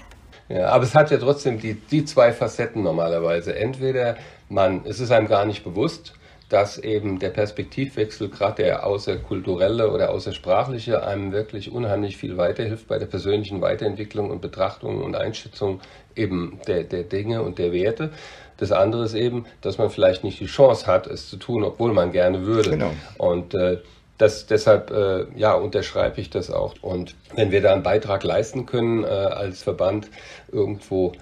Ja, 0.48 0.68
aber 0.70 0.84
es 0.84 0.94
hat 0.94 1.10
ja 1.10 1.18
trotzdem 1.18 1.60
die, 1.60 1.74
die 1.74 2.04
zwei 2.04 2.32
Facetten 2.32 2.82
normalerweise. 2.82 3.54
Entweder 3.54 4.16
man, 4.48 4.80
es 4.84 4.98
ist 4.98 5.12
einem 5.12 5.28
gar 5.28 5.44
nicht 5.44 5.62
bewusst, 5.62 6.14
dass 6.50 6.78
eben 6.78 7.20
der 7.20 7.30
Perspektivwechsel, 7.30 8.28
gerade 8.28 8.64
der 8.64 8.84
außerkulturelle 8.84 9.90
oder 9.90 10.10
außersprachliche, 10.10 11.06
einem 11.06 11.32
wirklich 11.32 11.70
unheimlich 11.70 12.16
viel 12.16 12.36
weiterhilft 12.36 12.88
bei 12.88 12.98
der 12.98 13.06
persönlichen 13.06 13.62
Weiterentwicklung 13.62 14.30
und 14.30 14.42
Betrachtung 14.42 15.02
und 15.02 15.14
Einschätzung 15.14 15.80
eben 16.16 16.58
der, 16.66 16.82
der 16.82 17.04
Dinge 17.04 17.42
und 17.42 17.58
der 17.58 17.72
Werte. 17.72 18.10
Das 18.56 18.72
andere 18.72 19.04
ist 19.04 19.14
eben, 19.14 19.46
dass 19.60 19.78
man 19.78 19.90
vielleicht 19.90 20.24
nicht 20.24 20.40
die 20.40 20.46
Chance 20.46 20.86
hat, 20.86 21.06
es 21.06 21.30
zu 21.30 21.36
tun, 21.36 21.62
obwohl 21.62 21.92
man 21.92 22.10
gerne 22.10 22.44
würde. 22.44 22.70
Genau. 22.70 22.90
Und 23.16 23.54
äh, 23.54 23.78
das, 24.18 24.46
deshalb 24.46 24.90
äh, 24.90 25.26
ja, 25.36 25.54
unterschreibe 25.54 26.20
ich 26.20 26.30
das 26.30 26.50
auch. 26.50 26.74
Und 26.82 27.14
wenn 27.36 27.52
wir 27.52 27.62
da 27.62 27.72
einen 27.72 27.84
Beitrag 27.84 28.24
leisten 28.24 28.66
können, 28.66 29.04
äh, 29.04 29.06
als 29.06 29.62
Verband 29.62 30.08
irgendwo 30.50 31.12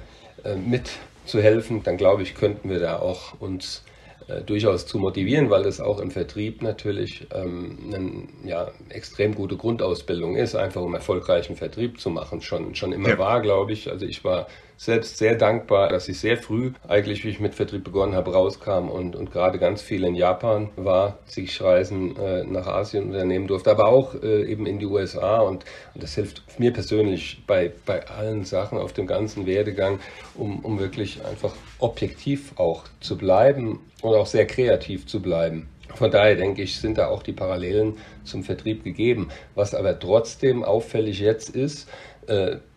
äh, 0.42 0.56
mitzuhelfen, 0.56 1.82
dann 1.84 1.98
glaube 1.98 2.22
ich, 2.22 2.34
könnten 2.34 2.70
wir 2.70 2.80
da 2.80 2.98
auch 2.98 3.38
uns 3.40 3.84
äh, 4.28 4.42
durchaus 4.42 4.86
zu 4.86 4.98
motivieren, 4.98 5.48
weil 5.50 5.64
es 5.64 5.80
auch 5.80 6.00
im 6.00 6.10
Vertrieb 6.10 6.62
natürlich 6.62 7.26
ähm, 7.34 7.78
eine 7.86 8.48
ja, 8.48 8.70
extrem 8.90 9.34
gute 9.34 9.56
Grundausbildung 9.56 10.36
ist, 10.36 10.54
einfach 10.54 10.82
um 10.82 10.94
erfolgreichen 10.94 11.56
Vertrieb 11.56 11.98
zu 11.98 12.10
machen. 12.10 12.42
Schon, 12.42 12.74
schon 12.74 12.92
immer 12.92 13.08
ja. 13.08 13.18
war, 13.18 13.40
glaube 13.40 13.72
ich. 13.72 13.90
Also 13.90 14.04
ich 14.04 14.24
war 14.24 14.46
selbst 14.78 15.18
sehr 15.18 15.34
dankbar, 15.34 15.88
dass 15.88 16.08
ich 16.08 16.20
sehr 16.20 16.38
früh, 16.38 16.72
eigentlich 16.86 17.24
wie 17.24 17.30
ich 17.30 17.40
mit 17.40 17.56
Vertrieb 17.56 17.82
begonnen 17.82 18.14
habe, 18.14 18.32
rauskam 18.32 18.88
und, 18.88 19.16
und 19.16 19.32
gerade 19.32 19.58
ganz 19.58 19.82
viel 19.82 20.04
in 20.04 20.14
Japan 20.14 20.70
war, 20.76 21.18
sich 21.26 21.60
Reisen 21.60 22.16
äh, 22.16 22.44
nach 22.44 22.68
Asien 22.68 23.06
unternehmen 23.08 23.48
durfte, 23.48 23.72
aber 23.72 23.88
auch 23.88 24.14
äh, 24.22 24.44
eben 24.44 24.66
in 24.66 24.78
die 24.78 24.86
USA 24.86 25.40
und, 25.40 25.64
und 25.94 26.02
das 26.02 26.14
hilft 26.14 26.60
mir 26.60 26.72
persönlich 26.72 27.42
bei, 27.46 27.72
bei 27.86 28.06
allen 28.06 28.44
Sachen 28.44 28.78
auf 28.78 28.92
dem 28.92 29.08
ganzen 29.08 29.46
Werdegang, 29.46 29.98
um, 30.36 30.60
um 30.60 30.78
wirklich 30.78 31.24
einfach 31.24 31.54
objektiv 31.80 32.52
auch 32.56 32.84
zu 33.00 33.18
bleiben 33.18 33.80
und 34.00 34.14
auch 34.14 34.26
sehr 34.26 34.46
kreativ 34.46 35.06
zu 35.06 35.20
bleiben. 35.20 35.68
Von 35.94 36.10
daher 36.10 36.36
denke 36.36 36.62
ich, 36.62 36.78
sind 36.78 36.98
da 36.98 37.08
auch 37.08 37.22
die 37.22 37.32
Parallelen 37.32 37.96
zum 38.22 38.44
Vertrieb 38.44 38.84
gegeben. 38.84 39.30
Was 39.54 39.74
aber 39.74 39.98
trotzdem 39.98 40.62
auffällig 40.62 41.18
jetzt 41.18 41.50
ist, 41.50 41.88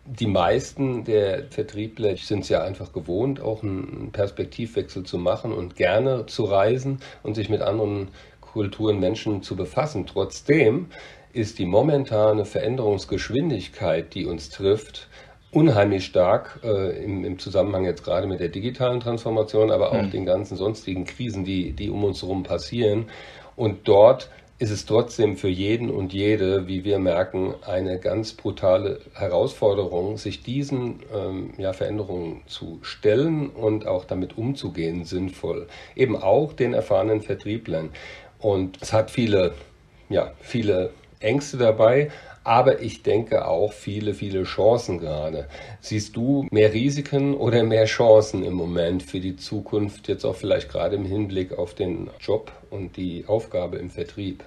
die 0.04 0.26
meisten 0.26 1.04
der 1.04 1.44
Vertriebler 1.50 2.16
sind 2.16 2.40
es 2.40 2.48
ja 2.48 2.62
einfach 2.62 2.92
gewohnt, 2.92 3.40
auch 3.40 3.62
einen 3.62 4.10
Perspektivwechsel 4.12 5.04
zu 5.04 5.18
machen 5.18 5.52
und 5.52 5.76
gerne 5.76 6.26
zu 6.26 6.44
reisen 6.44 6.98
und 7.22 7.34
sich 7.34 7.48
mit 7.48 7.62
anderen 7.62 8.08
Kulturen, 8.40 8.98
Menschen 8.98 9.42
zu 9.42 9.56
befassen. 9.56 10.06
Trotzdem 10.06 10.86
ist 11.32 11.58
die 11.58 11.66
momentane 11.66 12.44
Veränderungsgeschwindigkeit, 12.44 14.14
die 14.14 14.26
uns 14.26 14.50
trifft, 14.50 15.08
unheimlich 15.50 16.06
stark 16.06 16.60
äh, 16.64 17.04
im, 17.04 17.24
im, 17.24 17.38
Zusammenhang 17.38 17.84
jetzt 17.84 18.04
gerade 18.04 18.26
mit 18.26 18.40
der 18.40 18.48
digitalen 18.48 19.00
Transformation, 19.00 19.70
aber 19.70 19.92
auch 19.92 20.02
mhm. 20.02 20.10
den 20.10 20.26
ganzen 20.26 20.56
sonstigen 20.56 21.04
Krisen, 21.04 21.44
die, 21.44 21.72
die 21.72 21.90
um 21.90 22.04
uns 22.04 22.22
herum 22.22 22.42
passieren. 22.42 23.06
Und 23.54 23.86
dort 23.86 24.30
ist 24.62 24.70
es 24.70 24.86
trotzdem 24.86 25.36
für 25.36 25.48
jeden 25.48 25.90
und 25.90 26.12
jede, 26.12 26.68
wie 26.68 26.84
wir 26.84 27.00
merken, 27.00 27.56
eine 27.66 27.98
ganz 27.98 28.32
brutale 28.32 29.00
Herausforderung, 29.12 30.18
sich 30.18 30.44
diesen 30.44 31.00
ähm, 31.12 31.52
ja, 31.58 31.72
Veränderungen 31.72 32.42
zu 32.46 32.78
stellen 32.82 33.48
und 33.48 33.88
auch 33.88 34.04
damit 34.04 34.38
umzugehen, 34.38 35.04
sinnvoll. 35.04 35.66
Eben 35.96 36.16
auch 36.16 36.52
den 36.52 36.74
erfahrenen 36.74 37.22
Vertrieblern. 37.22 37.90
Und 38.38 38.78
es 38.80 38.92
hat 38.92 39.10
viele, 39.10 39.54
ja, 40.08 40.30
viele 40.40 40.90
Ängste 41.18 41.56
dabei, 41.56 42.12
aber 42.44 42.82
ich 42.82 43.02
denke 43.02 43.48
auch 43.48 43.72
viele, 43.72 44.14
viele 44.14 44.44
Chancen 44.44 44.98
gerade. 44.98 45.48
Siehst 45.80 46.14
du 46.14 46.46
mehr 46.52 46.72
Risiken 46.72 47.34
oder 47.34 47.64
mehr 47.64 47.86
Chancen 47.86 48.44
im 48.44 48.54
Moment 48.54 49.02
für 49.02 49.18
die 49.18 49.34
Zukunft, 49.34 50.06
jetzt 50.06 50.24
auch 50.24 50.36
vielleicht 50.36 50.68
gerade 50.68 50.94
im 50.94 51.04
Hinblick 51.04 51.58
auf 51.58 51.74
den 51.74 52.10
Job 52.20 52.52
und 52.70 52.96
die 52.96 53.24
Aufgabe 53.26 53.78
im 53.78 53.90
Vertrieb? 53.90 54.44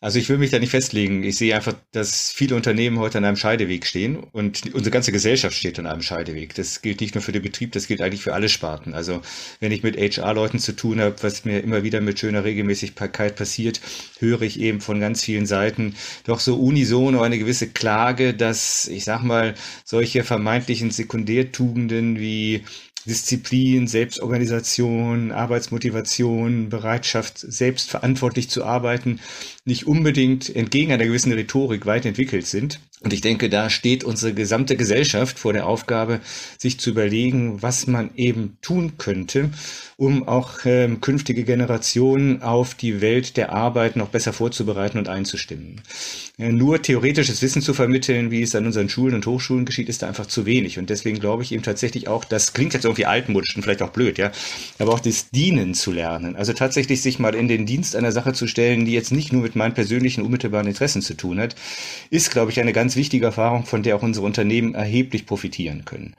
Also 0.00 0.20
ich 0.20 0.28
will 0.28 0.38
mich 0.38 0.50
da 0.50 0.60
nicht 0.60 0.70
festlegen. 0.70 1.24
Ich 1.24 1.36
sehe 1.38 1.56
einfach, 1.56 1.74
dass 1.90 2.30
viele 2.30 2.54
Unternehmen 2.54 3.00
heute 3.00 3.18
an 3.18 3.24
einem 3.24 3.36
Scheideweg 3.36 3.84
stehen 3.84 4.16
und 4.16 4.72
unsere 4.72 4.92
ganze 4.92 5.10
Gesellschaft 5.10 5.56
steht 5.56 5.76
an 5.80 5.88
einem 5.88 6.02
Scheideweg. 6.02 6.54
Das 6.54 6.82
gilt 6.82 7.00
nicht 7.00 7.16
nur 7.16 7.22
für 7.22 7.32
den 7.32 7.42
Betrieb, 7.42 7.72
das 7.72 7.88
gilt 7.88 8.00
eigentlich 8.00 8.22
für 8.22 8.32
alle 8.32 8.48
Sparten. 8.48 8.94
Also 8.94 9.22
wenn 9.58 9.72
ich 9.72 9.82
mit 9.82 9.96
HR-Leuten 9.96 10.60
zu 10.60 10.76
tun 10.76 11.00
habe, 11.00 11.16
was 11.22 11.44
mir 11.44 11.58
immer 11.64 11.82
wieder 11.82 12.00
mit 12.00 12.20
schöner 12.20 12.44
Regelmäßigkeit 12.44 13.34
passiert, 13.34 13.80
höre 14.20 14.42
ich 14.42 14.60
eben 14.60 14.80
von 14.80 15.00
ganz 15.00 15.24
vielen 15.24 15.46
Seiten 15.46 15.96
doch 16.24 16.38
so 16.38 16.56
unisono 16.60 17.20
eine 17.22 17.38
gewisse 17.38 17.68
Klage, 17.68 18.34
dass, 18.34 18.86
ich 18.86 19.02
sag 19.02 19.24
mal, 19.24 19.54
solche 19.84 20.22
vermeintlichen 20.22 20.92
Sekundärtugenden 20.92 22.20
wie 22.20 22.62
Disziplin, 23.08 23.86
Selbstorganisation, 23.88 25.32
Arbeitsmotivation, 25.32 26.68
Bereitschaft, 26.68 27.38
selbstverantwortlich 27.38 28.50
zu 28.50 28.64
arbeiten, 28.64 29.20
nicht 29.64 29.86
unbedingt 29.86 30.54
entgegen 30.54 30.92
einer 30.92 31.06
gewissen 31.06 31.32
Rhetorik 31.32 31.86
weit 31.86 32.06
entwickelt 32.06 32.46
sind. 32.46 32.80
Und 33.00 33.12
ich 33.12 33.20
denke, 33.20 33.48
da 33.48 33.70
steht 33.70 34.02
unsere 34.02 34.34
gesamte 34.34 34.76
Gesellschaft 34.76 35.38
vor 35.38 35.52
der 35.52 35.66
Aufgabe, 35.66 36.20
sich 36.58 36.80
zu 36.80 36.90
überlegen, 36.90 37.62
was 37.62 37.86
man 37.86 38.10
eben 38.16 38.56
tun 38.60 38.94
könnte, 38.98 39.50
um 39.96 40.26
auch 40.26 40.60
ähm, 40.64 41.00
künftige 41.00 41.44
Generationen 41.44 42.42
auf 42.42 42.74
die 42.74 43.00
Welt 43.00 43.36
der 43.36 43.52
Arbeit 43.52 43.96
noch 43.96 44.08
besser 44.08 44.32
vorzubereiten 44.32 44.98
und 44.98 45.08
einzustimmen. 45.08 45.80
Ja, 46.38 46.50
nur 46.50 46.82
theoretisches 46.82 47.42
Wissen 47.42 47.62
zu 47.62 47.74
vermitteln, 47.74 48.30
wie 48.30 48.42
es 48.42 48.54
an 48.54 48.66
unseren 48.66 48.88
Schulen 48.88 49.14
und 49.14 49.26
Hochschulen 49.26 49.64
geschieht, 49.64 49.88
ist 49.88 50.02
da 50.02 50.08
einfach 50.08 50.26
zu 50.26 50.46
wenig. 50.46 50.78
Und 50.78 50.90
deswegen 50.90 51.18
glaube 51.18 51.42
ich 51.42 51.52
eben 51.52 51.62
tatsächlich 51.62 52.08
auch, 52.08 52.24
das 52.24 52.52
klingt 52.52 52.74
jetzt 52.74 52.84
irgendwie 52.84 53.06
altmodisch 53.06 53.56
und 53.56 53.62
vielleicht 53.62 53.82
auch 53.82 53.90
blöd, 53.90 54.18
ja, 54.18 54.32
aber 54.78 54.92
auch 54.92 55.00
das 55.00 55.30
Dienen 55.30 55.74
zu 55.74 55.92
lernen. 55.92 56.36
Also 56.36 56.52
tatsächlich 56.52 57.02
sich 57.02 57.18
mal 57.18 57.34
in 57.34 57.48
den 57.48 57.66
Dienst 57.66 57.96
einer 57.96 58.12
Sache 58.12 58.32
zu 58.32 58.46
stellen, 58.46 58.84
die 58.84 58.92
jetzt 58.92 59.12
nicht 59.12 59.32
nur 59.32 59.42
mit 59.42 59.56
meinen 59.56 59.74
persönlichen 59.74 60.22
unmittelbaren 60.22 60.66
Interessen 60.66 61.02
zu 61.02 61.14
tun 61.14 61.40
hat, 61.40 61.56
ist, 62.10 62.30
glaube 62.30 62.50
ich, 62.50 62.60
eine 62.60 62.72
ganz 62.72 62.87
wichtige 62.96 63.26
Erfahrung, 63.26 63.64
von 63.64 63.82
der 63.82 63.96
auch 63.96 64.02
unsere 64.02 64.26
Unternehmen 64.26 64.74
erheblich 64.74 65.26
profitieren 65.26 65.84
können. 65.84 66.14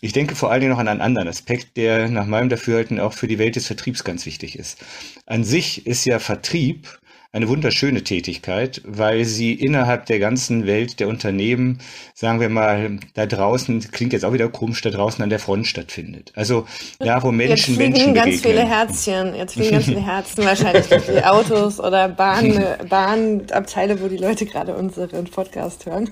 Ich 0.00 0.12
denke 0.12 0.36
vor 0.36 0.52
allen 0.52 0.60
Dingen 0.60 0.72
noch 0.72 0.78
an 0.78 0.88
einen 0.88 1.00
anderen 1.00 1.28
Aspekt, 1.28 1.76
der 1.76 2.08
nach 2.08 2.26
meinem 2.26 2.48
Dafürhalten 2.48 3.00
auch 3.00 3.12
für 3.12 3.26
die 3.26 3.38
Welt 3.38 3.56
des 3.56 3.66
Vertriebs 3.66 4.04
ganz 4.04 4.26
wichtig 4.26 4.56
ist. 4.56 4.78
An 5.26 5.42
sich 5.42 5.86
ist 5.86 6.04
ja 6.04 6.20
Vertrieb 6.20 6.86
eine 7.30 7.48
wunderschöne 7.48 8.04
Tätigkeit, 8.04 8.80
weil 8.86 9.26
sie 9.26 9.52
innerhalb 9.52 10.06
der 10.06 10.18
ganzen 10.18 10.66
Welt 10.66 10.98
der 10.98 11.08
Unternehmen, 11.08 11.78
sagen 12.14 12.40
wir 12.40 12.48
mal, 12.48 12.98
da 13.12 13.26
draußen, 13.26 13.80
klingt 13.90 14.14
jetzt 14.14 14.24
auch 14.24 14.32
wieder 14.32 14.48
komisch, 14.48 14.80
da 14.80 14.88
draußen 14.88 15.22
an 15.22 15.28
der 15.28 15.38
Front 15.38 15.66
stattfindet. 15.66 16.32
Also 16.34 16.66
da, 16.98 17.22
wo 17.22 17.30
Menschen 17.30 17.74
jetzt 17.74 17.78
Menschen 17.78 18.14
ganz 18.14 18.40
begegnen. 18.40 18.52
viele 18.52 18.66
Herzchen, 18.66 19.34
jetzt 19.34 19.52
fliegen 19.52 19.72
ganz 19.72 19.84
viele 19.84 20.00
Herzen 20.00 20.44
wahrscheinlich 20.46 20.86
durch 20.86 21.04
die 21.04 21.22
Autos 21.22 21.78
oder 21.78 22.08
Bahn, 22.08 22.64
Bahnabteile, 22.88 24.00
wo 24.00 24.08
die 24.08 24.16
Leute 24.16 24.46
gerade 24.46 24.74
unseren 24.74 25.26
Podcast 25.26 25.84
hören. 25.84 26.08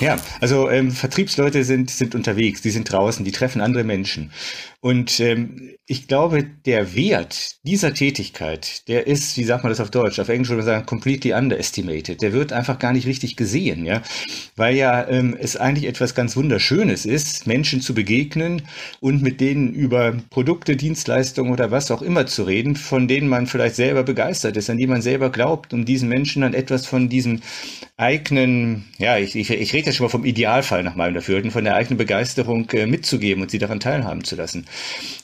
ja, 0.00 0.16
also 0.40 0.70
ähm, 0.70 0.92
Vertriebsleute 0.92 1.62
sind, 1.62 1.90
sind 1.90 2.14
unterwegs, 2.14 2.62
die 2.62 2.70
sind 2.70 2.90
draußen, 2.90 3.22
die 3.22 3.32
treffen 3.32 3.60
andere 3.60 3.84
Menschen. 3.84 4.32
Und 4.80 5.20
ähm, 5.20 5.76
ich 5.86 6.08
glaube, 6.08 6.42
der 6.42 6.96
Wert 6.96 7.58
dieser 7.62 7.94
Tätigkeit, 7.94 8.88
der 8.88 9.06
ist, 9.06 9.36
wie 9.36 9.44
sagt 9.44 9.62
man 9.62 9.70
das 9.70 9.78
auf 9.78 9.90
Deutsch? 9.90 10.18
Auf 10.22 10.28
Englisch 10.28 10.48
würde 10.48 10.62
man 10.62 10.66
sagen, 10.66 10.86
completely 10.86 11.32
underestimated. 11.32 12.22
Der 12.22 12.32
wird 12.32 12.52
einfach 12.52 12.78
gar 12.78 12.92
nicht 12.92 13.06
richtig 13.06 13.36
gesehen, 13.36 13.84
ja, 13.84 14.02
weil 14.56 14.76
ja 14.76 15.06
ähm, 15.08 15.36
es 15.38 15.56
eigentlich 15.56 15.86
etwas 15.86 16.14
ganz 16.14 16.36
Wunderschönes 16.36 17.04
ist, 17.06 17.46
Menschen 17.46 17.80
zu 17.80 17.94
begegnen 17.94 18.62
und 19.00 19.22
mit 19.22 19.40
denen 19.40 19.74
über 19.74 20.16
Produkte, 20.30 20.76
Dienstleistungen 20.76 21.52
oder 21.52 21.70
was 21.70 21.90
auch 21.90 22.02
immer 22.02 22.26
zu 22.26 22.44
reden, 22.44 22.76
von 22.76 23.08
denen 23.08 23.28
man 23.28 23.46
vielleicht 23.46 23.76
selber 23.76 24.02
begeistert 24.02 24.56
ist, 24.56 24.70
an 24.70 24.78
die 24.78 24.86
man 24.86 25.02
selber 25.02 25.30
glaubt, 25.30 25.72
um 25.72 25.84
diesen 25.84 26.08
Menschen 26.08 26.42
dann 26.42 26.54
etwas 26.54 26.86
von 26.86 27.08
diesem 27.08 27.40
eigenen, 27.96 28.84
ja, 28.98 29.18
ich, 29.18 29.36
ich, 29.36 29.50
ich 29.50 29.72
rede 29.72 29.86
ja 29.86 29.92
schon 29.92 30.04
mal 30.04 30.10
vom 30.10 30.24
Idealfall 30.24 30.82
nach 30.82 30.96
meinem 30.96 31.14
Dafürhalten, 31.14 31.50
von 31.50 31.64
der 31.64 31.76
eigenen 31.76 31.98
Begeisterung 31.98 32.68
äh, 32.70 32.86
mitzugeben 32.86 33.42
und 33.42 33.50
sie 33.50 33.58
daran 33.58 33.80
teilhaben 33.80 34.24
zu 34.24 34.36
lassen. 34.36 34.66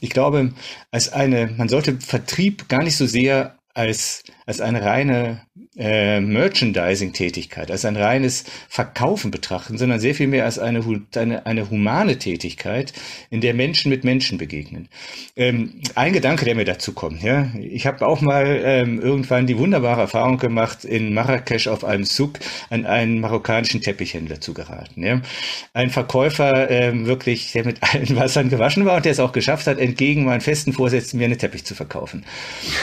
Ich 0.01 0.11
glaube, 0.11 0.53
als 0.91 1.13
eine, 1.13 1.51
man 1.57 1.69
sollte 1.69 1.99
Vertrieb 2.01 2.69
gar 2.69 2.83
nicht 2.83 2.97
so 2.97 3.07
sehr 3.07 3.57
als, 3.75 4.23
als 4.49 4.63
eine 4.63 4.83
reine 4.83 5.43
äh, 5.77 6.21
Merchandising-Tätigkeit, 6.21 7.71
als 7.71 7.85
ein 7.85 7.97
reines 7.97 8.45
Verkaufen 8.69 9.31
betrachten, 9.31 9.77
sondern 9.77 10.01
sehr 10.01 10.15
viel 10.15 10.27
mehr 10.27 10.47
als 10.47 10.59
eine, 10.59 10.83
eine, 11.15 11.45
eine 11.45 11.71
humane 11.71 12.19
Tätigkeit, 12.19 12.95
in 13.29 13.43
der 13.43 13.53
Menschen 13.53 13.91
mit 13.91 14.05
Menschen 14.05 14.39
begegnen. 14.39 14.89
Ähm, 15.37 15.83
ein 15.95 16.15
Gedanke, 16.15 16.47
der 16.47 16.55
mir 16.55 16.65
dazu 16.65 16.95
kommt, 16.95 17.23
ja, 17.23 17.49
ich 17.61 17.87
habe 17.87 18.07
auch 18.07 18.23
mal 18.23 18.61
ähm, 18.65 19.01
irgendwann 19.01 19.47
die 19.47 19.59
wunderbare 19.59 20.01
Erfahrung 20.01 20.39
gemacht, 20.39 20.83
in 20.85 21.13
Marrakesch 21.13 21.69
auf 21.69 21.85
einem 21.85 22.05
Zug 22.05 22.39
an 22.71 22.87
einen 22.87 23.21
marokkanischen 23.21 23.83
Teppichhändler 23.83 24.41
zu 24.41 24.55
geraten. 24.55 25.03
Ja. 25.03 25.21
Ein 25.75 25.91
Verkäufer 25.91 26.71
ähm, 26.71 27.05
wirklich, 27.05 27.53
der 27.53 27.67
mit 27.67 27.83
allen 27.83 28.17
Wassern 28.17 28.49
gewaschen 28.49 28.87
war 28.87 28.97
und 28.97 29.05
der 29.05 29.13
es 29.13 29.21
auch 29.21 29.33
geschafft 29.33 29.67
hat, 29.67 29.79
entgegen 29.79 30.25
meinen 30.25 30.41
festen 30.41 30.73
Vorsätzen 30.73 31.19
mir 31.19 31.27
einen 31.27 31.39
Teppich 31.39 31.67
zu 31.67 31.75
verkaufen. 31.75 32.25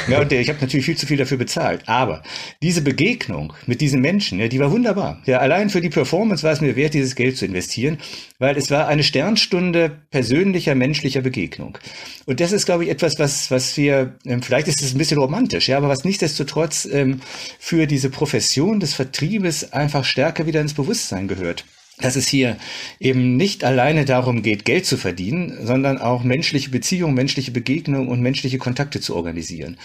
Ja, 0.08 0.22
und 0.22 0.32
der, 0.32 0.42
ich 0.42 0.50
habe 0.50 0.60
natürlich 0.62 0.86
viel 0.86 0.98
zu 0.98 1.08
viel 1.08 1.18
dafür 1.18 1.38
bezahlt, 1.38 1.55
aber 1.58 2.24
diese 2.62 2.82
Begegnung 2.82 3.54
mit 3.66 3.82
diesen 3.82 4.02
Menschen, 4.02 4.40
ja, 4.40 4.48
die 4.48 4.60
war 4.60 4.72
wunderbar. 4.72 5.22
Ja, 5.26 5.40
allein 5.40 5.70
für 5.70 5.82
die 5.82 5.90
Performance 5.90 6.44
war 6.44 6.52
es 6.52 6.62
mir 6.62 6.76
wert, 6.76 6.94
dieses 6.94 7.16
Geld 7.16 7.38
zu 7.38 7.46
investieren, 7.46 7.98
weil 8.40 8.58
es 8.58 8.72
war 8.72 8.88
eine 8.88 9.04
Sternstunde 9.04 9.90
persönlicher, 10.12 10.76
menschlicher 10.76 11.22
Begegnung. 11.22 11.78
Und 12.26 12.40
das 12.40 12.52
ist, 12.52 12.66
glaube 12.66 12.86
ich, 12.86 12.90
etwas, 12.90 13.20
was, 13.20 13.52
was 13.52 13.78
wir, 13.78 14.18
ähm, 14.26 14.42
vielleicht 14.42 14.68
ist 14.68 14.82
es 14.82 14.94
ein 14.94 14.98
bisschen 14.98 15.20
romantisch, 15.20 15.68
ja, 15.70 15.78
aber 15.78 15.90
was 15.90 16.04
nichtsdestotrotz 16.04 16.86
ähm, 16.92 17.22
für 17.60 17.88
diese 17.88 18.10
Profession 18.10 18.80
des 18.80 18.94
Vertriebes 18.94 19.74
einfach 19.74 20.06
stärker 20.06 20.46
wieder 20.48 20.62
ins 20.62 20.74
Bewusstsein 20.74 21.28
gehört 21.28 21.66
dass 21.98 22.18
es 22.18 22.28
hier 22.28 22.58
eben 23.00 23.38
nicht 23.38 23.64
alleine 23.64 24.04
darum 24.04 24.42
geht, 24.42 24.66
Geld 24.66 24.86
zu 24.86 24.98
verdienen, 24.98 25.66
sondern 25.66 25.98
auch 25.98 26.24
menschliche 26.24 26.70
Beziehungen, 26.70 27.14
menschliche 27.14 27.52
Begegnungen 27.52 28.10
und 28.10 28.22
menschliche 28.22 28.58
Kontakte 28.58 29.00
zu 29.00 29.16
organisieren. 29.16 29.78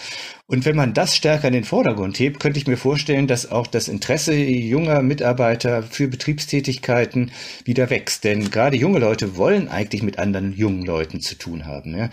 Und 0.47 0.65
wenn 0.65 0.75
man 0.75 0.93
das 0.93 1.15
stärker 1.15 1.47
in 1.47 1.53
den 1.53 1.63
Vordergrund 1.63 2.19
hebt, 2.19 2.41
könnte 2.41 2.59
ich 2.59 2.67
mir 2.67 2.75
vorstellen, 2.75 3.27
dass 3.27 3.49
auch 3.49 3.65
das 3.65 3.87
Interesse 3.87 4.33
junger 4.35 5.01
Mitarbeiter 5.01 5.83
für 5.83 6.09
Betriebstätigkeiten 6.09 7.31
wieder 7.63 7.89
wächst. 7.89 8.25
Denn 8.25 8.51
gerade 8.51 8.75
junge 8.75 8.99
Leute 8.99 9.37
wollen 9.37 9.69
eigentlich 9.69 10.03
mit 10.03 10.19
anderen 10.19 10.53
jungen 10.53 10.85
Leuten 10.85 11.21
zu 11.21 11.35
tun 11.35 11.65
haben. 11.65 11.97
Ja? 11.97 12.09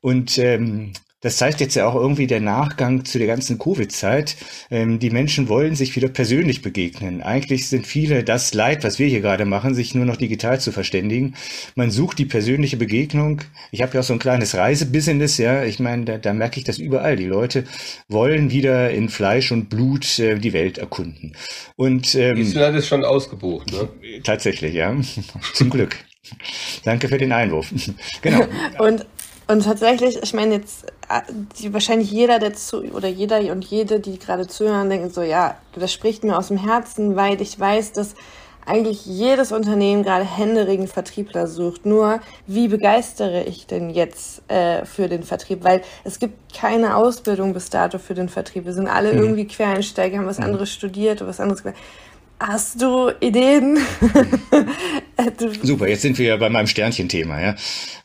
Und 0.00 0.38
ähm, 0.38 0.92
das 1.22 1.36
zeigt 1.36 1.60
jetzt 1.60 1.74
ja 1.76 1.86
auch 1.86 1.94
irgendwie 1.94 2.26
der 2.26 2.40
Nachgang 2.40 3.04
zu 3.04 3.18
der 3.18 3.28
ganzen 3.28 3.58
Covid-Zeit. 3.58 4.36
Ähm, 4.70 4.98
die 4.98 5.10
Menschen 5.10 5.48
wollen 5.48 5.74
sich 5.74 5.96
wieder 5.96 6.08
persönlich 6.08 6.62
begegnen. 6.62 7.22
Eigentlich 7.22 7.68
sind 7.68 7.86
viele 7.86 8.24
das 8.24 8.52
Leid, 8.54 8.84
was 8.84 8.98
wir 8.98 9.06
hier 9.06 9.20
gerade 9.20 9.44
machen, 9.44 9.74
sich 9.74 9.94
nur 9.94 10.04
noch 10.04 10.16
digital 10.16 10.60
zu 10.60 10.72
verständigen. 10.72 11.34
Man 11.76 11.90
sucht 11.90 12.18
die 12.18 12.26
persönliche 12.26 12.76
Begegnung. 12.76 13.40
Ich 13.70 13.82
habe 13.82 13.94
ja 13.94 14.00
auch 14.00 14.04
so 14.04 14.12
ein 14.12 14.18
kleines 14.18 14.56
Reisebusiness, 14.56 15.38
ja. 15.38 15.64
Ich 15.64 15.78
meine, 15.78 16.04
da, 16.04 16.18
da 16.18 16.32
merke 16.32 16.58
ich 16.58 16.64
das 16.64 16.78
überall. 16.78 17.16
Die 17.16 17.26
Leute 17.26 17.64
wollen 18.08 18.50
wieder 18.50 18.90
in 18.90 19.08
Fleisch 19.08 19.52
und 19.52 19.68
Blut 19.68 20.18
äh, 20.18 20.38
die 20.38 20.52
Welt 20.52 20.78
erkunden. 20.78 21.36
Und 21.76 22.14
ähm, 22.16 22.36
Island 22.36 22.76
ist 22.76 22.88
schon 22.88 23.04
ausgebucht, 23.04 23.70
ne? 23.70 23.88
Tatsächlich, 24.24 24.74
ja. 24.74 24.94
Zum 25.54 25.70
Glück. 25.70 25.96
Danke 26.84 27.08
für 27.08 27.18
den 27.18 27.32
Einwurf. 27.32 27.72
genau. 28.22 28.46
Und 28.78 29.06
und 29.48 29.64
tatsächlich, 29.64 30.22
ich 30.22 30.34
meine 30.34 30.56
jetzt, 30.56 30.86
äh, 31.08 31.20
die, 31.58 31.72
wahrscheinlich 31.72 32.10
jeder, 32.10 32.38
der 32.38 32.54
zu, 32.54 32.82
oder 32.92 33.08
jeder 33.08 33.38
und 33.52 33.64
jede, 33.64 34.00
die 34.00 34.18
gerade 34.18 34.46
zuhören, 34.46 34.90
denken 34.90 35.10
so, 35.10 35.22
ja, 35.22 35.56
das 35.74 35.92
spricht 35.92 36.24
mir 36.24 36.36
aus 36.36 36.48
dem 36.48 36.58
Herzen, 36.58 37.16
weil 37.16 37.40
ich 37.40 37.58
weiß, 37.58 37.92
dass 37.92 38.14
eigentlich 38.64 39.06
jedes 39.06 39.52
Unternehmen 39.52 40.04
gerade 40.04 40.24
händeringend 40.24 40.90
Vertriebler 40.90 41.46
sucht. 41.46 41.84
Nur, 41.84 42.20
wie 42.46 42.68
begeistere 42.68 43.44
ich 43.44 43.66
denn 43.66 43.90
jetzt 43.90 44.48
äh, 44.48 44.84
für 44.84 45.08
den 45.08 45.24
Vertrieb? 45.24 45.64
Weil 45.64 45.82
es 46.04 46.18
gibt 46.18 46.54
keine 46.54 46.96
Ausbildung 46.96 47.54
bis 47.54 47.70
dato 47.70 47.98
für 47.98 48.14
den 48.14 48.28
Vertrieb. 48.28 48.64
Wir 48.64 48.72
sind 48.72 48.88
alle 48.88 49.12
mhm. 49.12 49.18
irgendwie 49.18 49.46
Quereinsteiger, 49.46 50.18
haben 50.18 50.26
was 50.26 50.38
mhm. 50.38 50.44
anderes 50.44 50.72
studiert 50.72 51.20
oder 51.20 51.30
was 51.30 51.40
anderes 51.40 51.62
gemacht. 51.62 51.80
Hast 52.38 52.82
du 52.82 53.10
Ideen? 53.20 53.78
Super, 55.62 55.88
jetzt 55.88 56.02
sind 56.02 56.18
wir 56.18 56.26
ja 56.26 56.36
bei 56.36 56.48
meinem 56.48 56.66
Sternchen-Thema, 56.66 57.40
ja. 57.40 57.54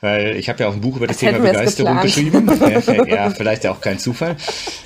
Weil 0.02 0.36
ich 0.38 0.50
habe 0.50 0.64
ja 0.64 0.70
auch 0.70 0.74
ein 0.74 0.82
Buch 0.82 0.98
über 0.98 1.08
das, 1.08 1.18
das 1.18 1.32
Thema 1.32 1.46
Begeisterung 1.46 2.02
geschrieben. 2.02 2.50
ja, 3.08 3.30
vielleicht 3.30 3.64
ja 3.64 3.72
auch 3.72 3.82
kein 3.82 4.00
Zufall. 4.00 4.36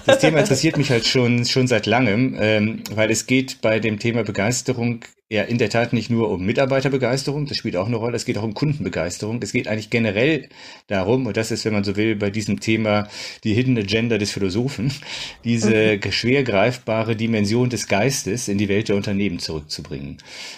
Das 0.06 0.20
Thema 0.20 0.40
interessiert 0.40 0.78
mich 0.78 0.90
halt 0.92 1.06
schon, 1.06 1.46
schon 1.46 1.68
seit 1.68 1.86
langem, 1.86 2.36
ähm, 2.40 2.84
weil 2.94 3.12
es 3.12 3.26
geht 3.26 3.62
bei 3.62 3.80
dem 3.80 4.00
Thema 4.00 4.24
Begeisterung 4.24 5.02
ja 5.32 5.44
in 5.44 5.58
der 5.58 5.70
Tat 5.70 5.94
nicht 5.94 6.10
nur 6.10 6.30
um 6.30 6.46
Mitarbeiterbegeisterung, 6.46 7.46
das 7.46 7.56
spielt 7.56 7.78
auch 7.78 7.88
eine 7.88 7.96
Rolle, 7.96 8.18
es 8.18 8.26
geht 8.26 8.38
auch 8.38 8.44
um 8.44 8.54
Kundenbegeisterung. 8.54 9.40
Es 9.42 9.54
geht 9.54 9.70
eigentlich 9.70 9.90
generell 9.90 10.50
darum, 10.88 11.26
und 11.26 11.38
das 11.38 11.52
ist, 11.52 11.64
wenn 11.64 11.72
man 11.72 11.86
so 11.86 11.96
will, 11.96 12.18
bei 12.18 12.30
diesem 12.30 12.60
Thema 12.60 13.08
die 13.46 13.54
Hidden 13.54 13.78
Agenda 13.78 14.18
des 14.18 14.32
Philosophen, 14.32 14.92
diese 15.46 16.00
mhm. 16.04 16.12
schwer 16.12 16.44
greifbare 16.44 17.16
Dimension 17.16 17.70
des 17.70 17.88
Geistes 17.88 18.50
in 18.50 18.58
die 18.58 18.68
Welt 18.68 18.90
der 18.90 18.98
Unternehmen 18.98 19.40
zurückzubringen. 19.40 20.18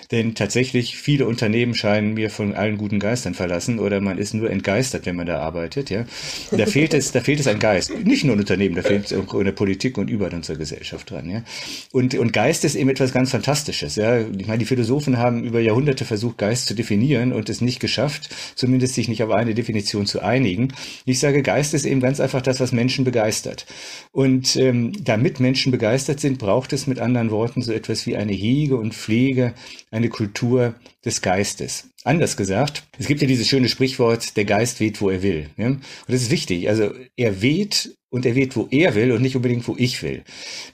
Denn 0.10 0.34
tatsächlich, 0.34 0.98
viele 0.98 1.28
Unternehmen 1.28 1.63
scheinen 1.74 2.16
mir 2.16 2.30
von 2.30 2.54
allen 2.54 2.78
guten 2.78 3.00
Geistern 3.00 3.34
verlassen 3.34 3.80
oder 3.80 4.02
man 4.02 4.18
ist 4.18 4.34
nur 4.34 4.50
entgeistert, 4.50 5.06
wenn 5.06 5.16
man 5.16 5.26
da 5.26 5.40
arbeitet. 5.40 5.90
Ja? 5.90 6.06
Da 6.52 6.66
fehlt 6.66 6.94
es, 6.94 7.12
da 7.12 7.22
fehlt 7.22 7.40
es 7.40 7.48
ein 7.48 7.60
Geist. 7.60 7.92
Nicht 8.04 8.26
nur 8.26 8.34
in 8.34 8.42
Unternehmen, 8.42 8.76
da 8.76 8.82
fehlt 8.82 9.06
es 9.06 9.14
auch 9.14 9.34
in 9.36 9.46
der 9.46 9.54
Politik 9.54 9.98
und 9.98 10.10
überall 10.10 10.32
in 10.32 10.38
unserer 10.38 10.58
Gesellschaft 10.58 11.10
dran. 11.10 11.30
Ja? 11.30 11.44
Und, 11.92 12.16
und 12.16 12.34
Geist 12.34 12.66
ist 12.66 12.76
eben 12.76 12.90
etwas 12.90 13.14
ganz 13.14 13.32
Fantastisches. 13.32 13.96
Ja? 13.96 14.20
Ich 14.20 14.48
meine, 14.48 14.60
die 14.60 14.66
Philosophen 14.66 15.18
haben 15.18 15.44
über 15.44 15.60
Jahrhunderte 15.60 16.06
versucht, 16.06 16.38
Geist 16.38 16.68
zu 16.68 16.76
definieren 16.76 17.32
und 17.32 17.50
es 17.50 17.62
nicht 17.62 17.80
geschafft, 17.80 18.30
zumindest 18.56 18.96
sich 18.96 19.08
nicht 19.08 19.24
auf 19.24 19.32
eine 19.32 19.54
Definition 19.54 20.06
zu 20.06 20.22
einigen. 20.22 20.74
Ich 21.06 21.20
sage, 21.20 21.44
Geist 21.44 21.74
ist 21.74 21.86
eben 21.86 22.02
ganz 22.02 22.20
einfach 22.20 22.42
das, 22.42 22.60
was 22.60 22.72
Menschen 22.72 23.06
begeistert. 23.06 23.66
Und 24.12 24.56
ähm, 24.56 24.92
damit 25.04 25.40
Menschen 25.40 25.72
begeistert 25.72 26.20
sind, 26.20 26.40
braucht 26.40 26.74
es 26.74 26.88
mit 26.88 27.00
anderen 27.00 27.32
Worten 27.32 27.62
so 27.62 27.72
etwas 27.72 28.06
wie 28.06 28.16
eine 28.16 28.34
Hege 28.34 28.78
und 28.78 28.94
Pflege, 28.94 29.54
eine 29.92 30.10
Kultur 30.10 30.76
des 31.04 31.22
Geistes. 31.22 31.86
Anders 32.04 32.36
gesagt, 32.36 32.84
es 33.00 33.08
gibt 33.08 33.22
ja 33.22 33.28
dieses 33.28 33.48
schöne 33.48 33.70
Sprichwort, 33.70 34.36
der 34.36 34.46
Geist 34.46 34.80
weht, 34.80 35.00
wo 35.00 35.10
er 35.10 35.24
will. 35.24 35.50
Ja? 35.58 35.68
Und 35.68 35.84
das 36.08 36.24
ist 36.24 36.32
wichtig. 36.32 36.68
Also 36.68 36.92
er 37.16 37.42
weht 37.42 37.96
und 38.14 38.28
er 38.28 38.36
weht, 38.36 38.56
wo 38.56 38.68
er 38.70 38.94
will 38.94 39.12
und 39.12 39.24
nicht 39.24 39.36
unbedingt, 39.36 39.68
wo 39.68 39.74
ich 39.76 40.04
will. 40.04 40.22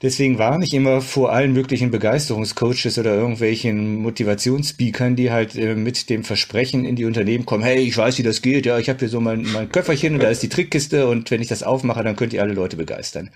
Deswegen 0.02 0.36
warne 0.36 0.66
ich 0.66 0.74
immer 0.74 1.00
vor 1.00 1.32
allen 1.32 1.54
möglichen 1.54 1.90
Begeisterungscoaches 1.90 2.98
oder 2.98 3.14
irgendwelchen 3.14 4.02
Motivationsspeakern, 4.02 5.16
die 5.16 5.30
halt 5.30 5.56
äh, 5.56 5.74
mit 5.74 6.10
dem 6.10 6.22
Versprechen 6.22 6.84
in 6.84 6.96
die 6.96 7.06
Unternehmen 7.06 7.46
kommen, 7.46 7.64
hey, 7.64 7.78
ich 7.78 7.96
weiß, 7.96 8.18
wie 8.18 8.22
das 8.22 8.42
geht, 8.42 8.66
ja, 8.66 8.78
ich 8.78 8.90
habe 8.90 8.98
hier 8.98 9.08
so 9.08 9.22
mein, 9.22 9.46
mein 9.54 9.72
Köfferchen 9.72 10.12
und 10.12 10.22
da 10.22 10.28
ist 10.28 10.42
die 10.42 10.50
Trickkiste 10.50 11.08
und 11.08 11.30
wenn 11.30 11.40
ich 11.40 11.48
das 11.48 11.62
aufmache, 11.62 12.04
dann 12.04 12.14
könnt 12.14 12.34
ihr 12.34 12.42
alle 12.42 12.52
Leute 12.52 12.76
begeistern. 12.76 13.30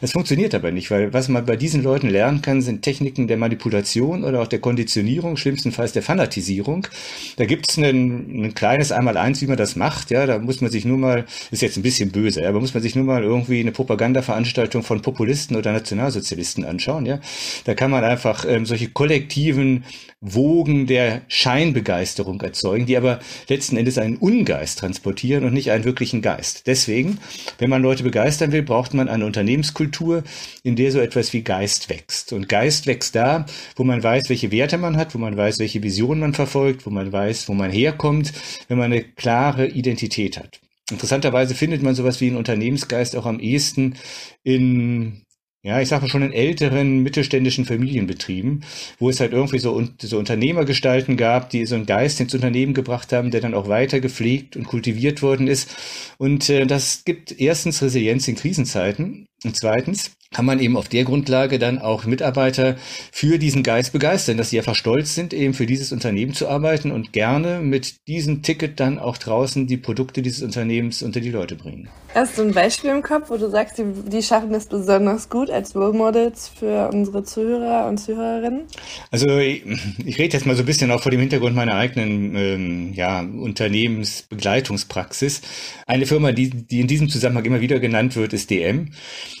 Das 0.00 0.12
funktioniert 0.12 0.54
aber 0.54 0.70
nicht, 0.70 0.90
weil 0.90 1.12
was 1.12 1.28
man 1.28 1.44
bei 1.44 1.56
diesen 1.56 1.82
Leuten 1.82 2.08
lernen 2.08 2.40
kann, 2.40 2.62
sind 2.62 2.80
Techniken 2.80 3.28
der 3.28 3.36
Manipulation 3.36 4.24
oder 4.24 4.40
auch 4.40 4.48
der 4.48 4.60
Konditionierung, 4.60 5.36
schlimmstenfalls 5.36 5.92
der 5.92 6.02
Fanatisierung. 6.02 6.86
Da 7.36 7.44
gibt 7.44 7.66
es 7.68 7.78
ein, 7.78 8.44
ein 8.44 8.54
kleines 8.54 8.92
Einmal-Eins, 8.92 9.40
wie 9.42 9.46
man 9.46 9.56
das 9.56 9.76
macht, 9.76 10.10
ja, 10.10 10.26
da 10.26 10.38
muss 10.38 10.60
man 10.60 10.70
sich 10.70 10.84
nur 10.84 10.98
mal, 10.98 11.24
ist 11.50 11.62
jetzt 11.62 11.76
ein 11.76 11.82
bisschen 11.82 12.10
böse, 12.10 12.46
aber 12.46 12.60
muss 12.60 12.74
man 12.74 12.82
sich 12.82 12.94
nur 12.94 13.04
mal 13.04 13.22
irgendwie 13.22 13.60
eine 13.60 13.72
Propagandaveranstaltung 13.72 14.82
von 14.82 15.02
Populisten 15.02 15.56
oder 15.56 15.72
Nationalsozialisten 15.72 16.64
anschauen, 16.64 17.06
ja. 17.06 17.20
Da 17.64 17.74
kann 17.74 17.90
man 17.90 18.04
einfach 18.04 18.44
ähm, 18.48 18.66
solche 18.66 18.88
kollektiven 18.88 19.84
Wogen 20.22 20.86
der 20.86 21.22
Scheinbegeisterung 21.26 22.40
erzeugen, 22.40 22.86
die 22.86 22.96
aber 22.96 23.18
letzten 23.48 23.76
Endes 23.76 23.98
einen 23.98 24.16
Ungeist 24.16 24.78
transportieren 24.78 25.44
und 25.44 25.52
nicht 25.52 25.72
einen 25.72 25.84
wirklichen 25.84 26.22
Geist. 26.22 26.68
Deswegen, 26.68 27.18
wenn 27.58 27.68
man 27.68 27.82
Leute 27.82 28.04
begeistern 28.04 28.52
will, 28.52 28.62
braucht 28.62 28.94
man 28.94 29.08
eine 29.08 29.26
Unternehmenskultur, 29.26 30.22
in 30.62 30.76
der 30.76 30.92
so 30.92 31.00
etwas 31.00 31.32
wie 31.32 31.42
Geist 31.42 31.90
wächst. 31.90 32.32
Und 32.32 32.48
Geist 32.48 32.86
wächst 32.86 33.16
da, 33.16 33.46
wo 33.74 33.82
man 33.82 34.00
weiß, 34.00 34.28
welche 34.28 34.52
Werte 34.52 34.78
man 34.78 34.96
hat, 34.96 35.12
wo 35.14 35.18
man 35.18 35.36
weiß, 35.36 35.58
welche 35.58 35.82
Vision 35.82 36.20
man 36.20 36.34
verfolgt, 36.34 36.86
wo 36.86 36.90
man 36.90 37.10
weiß, 37.10 37.21
wo 37.48 37.54
man 37.54 37.70
herkommt, 37.70 38.32
wenn 38.68 38.78
man 38.78 38.92
eine 38.92 39.02
klare 39.02 39.66
Identität 39.66 40.38
hat. 40.38 40.60
Interessanterweise 40.90 41.54
findet 41.54 41.82
man 41.82 41.94
sowas 41.94 42.20
wie 42.20 42.26
einen 42.26 42.36
Unternehmensgeist 42.36 43.16
auch 43.16 43.26
am 43.26 43.40
ehesten 43.40 43.94
in 44.42 45.22
ja, 45.64 45.80
ich 45.80 45.88
sage 45.88 46.02
mal 46.02 46.08
schon 46.08 46.22
in 46.22 46.32
älteren 46.32 47.04
mittelständischen 47.04 47.64
Familienbetrieben, 47.64 48.64
wo 48.98 49.08
es 49.08 49.20
halt 49.20 49.32
irgendwie 49.32 49.60
so, 49.60 49.80
so 50.00 50.18
Unternehmergestalten 50.18 51.16
gab, 51.16 51.50
die 51.50 51.66
so 51.66 51.76
einen 51.76 51.86
Geist 51.86 52.20
ins 52.20 52.34
Unternehmen 52.34 52.74
gebracht 52.74 53.12
haben, 53.12 53.30
der 53.30 53.40
dann 53.40 53.54
auch 53.54 53.68
weiter 53.68 54.00
gepflegt 54.00 54.56
und 54.56 54.64
kultiviert 54.64 55.22
worden 55.22 55.46
ist. 55.46 55.76
Und 56.18 56.48
äh, 56.48 56.66
das 56.66 57.04
gibt 57.04 57.38
erstens 57.40 57.80
Resilienz 57.80 58.26
in 58.26 58.34
Krisenzeiten 58.34 59.26
und 59.44 59.56
zweitens 59.56 60.12
kann 60.32 60.46
man 60.46 60.60
eben 60.60 60.76
auf 60.76 60.88
der 60.88 61.04
Grundlage 61.04 61.58
dann 61.58 61.78
auch 61.78 62.04
Mitarbeiter 62.04 62.76
für 63.12 63.38
diesen 63.38 63.62
Geist 63.62 63.92
begeistern, 63.92 64.36
dass 64.36 64.50
sie 64.50 64.58
einfach 64.58 64.74
stolz 64.74 65.14
sind, 65.14 65.32
eben 65.32 65.54
für 65.54 65.66
dieses 65.66 65.92
Unternehmen 65.92 66.34
zu 66.34 66.48
arbeiten 66.48 66.90
und 66.90 67.12
gerne 67.12 67.60
mit 67.60 68.08
diesem 68.08 68.42
Ticket 68.42 68.80
dann 68.80 68.98
auch 68.98 69.18
draußen 69.18 69.66
die 69.66 69.76
Produkte 69.76 70.22
dieses 70.22 70.42
Unternehmens 70.42 71.02
unter 71.02 71.20
die 71.20 71.30
Leute 71.30 71.54
bringen. 71.54 71.88
Hast 72.14 72.38
du 72.38 72.42
ein 72.42 72.52
Beispiel 72.52 72.90
im 72.90 73.02
Kopf, 73.02 73.30
wo 73.30 73.36
du 73.36 73.50
sagst, 73.50 73.78
die, 73.78 73.84
die 74.08 74.22
schaffen 74.22 74.54
es 74.54 74.66
besonders 74.66 75.28
gut 75.28 75.50
als 75.50 75.74
Role 75.74 75.92
Models 75.92 76.50
für 76.58 76.88
unsere 76.92 77.24
Zuhörer 77.24 77.88
und 77.88 77.98
Zuhörerinnen? 77.98 78.62
Also 79.10 79.38
ich, 79.38 79.64
ich 80.04 80.18
rede 80.18 80.34
jetzt 80.34 80.46
mal 80.46 80.56
so 80.56 80.62
ein 80.62 80.66
bisschen 80.66 80.90
auch 80.90 81.02
vor 81.02 81.10
dem 81.10 81.20
Hintergrund 81.20 81.54
meiner 81.54 81.74
eigenen 81.74 82.36
ähm, 82.36 82.92
ja, 82.94 83.20
Unternehmensbegleitungspraxis. 83.20 85.42
Eine 85.86 86.06
Firma, 86.06 86.32
die, 86.32 86.50
die 86.50 86.80
in 86.80 86.86
diesem 86.86 87.08
Zusammenhang 87.08 87.44
immer 87.44 87.60
wieder 87.60 87.80
genannt 87.80 88.16
wird, 88.16 88.32
ist 88.32 88.50
DM. 88.50 88.92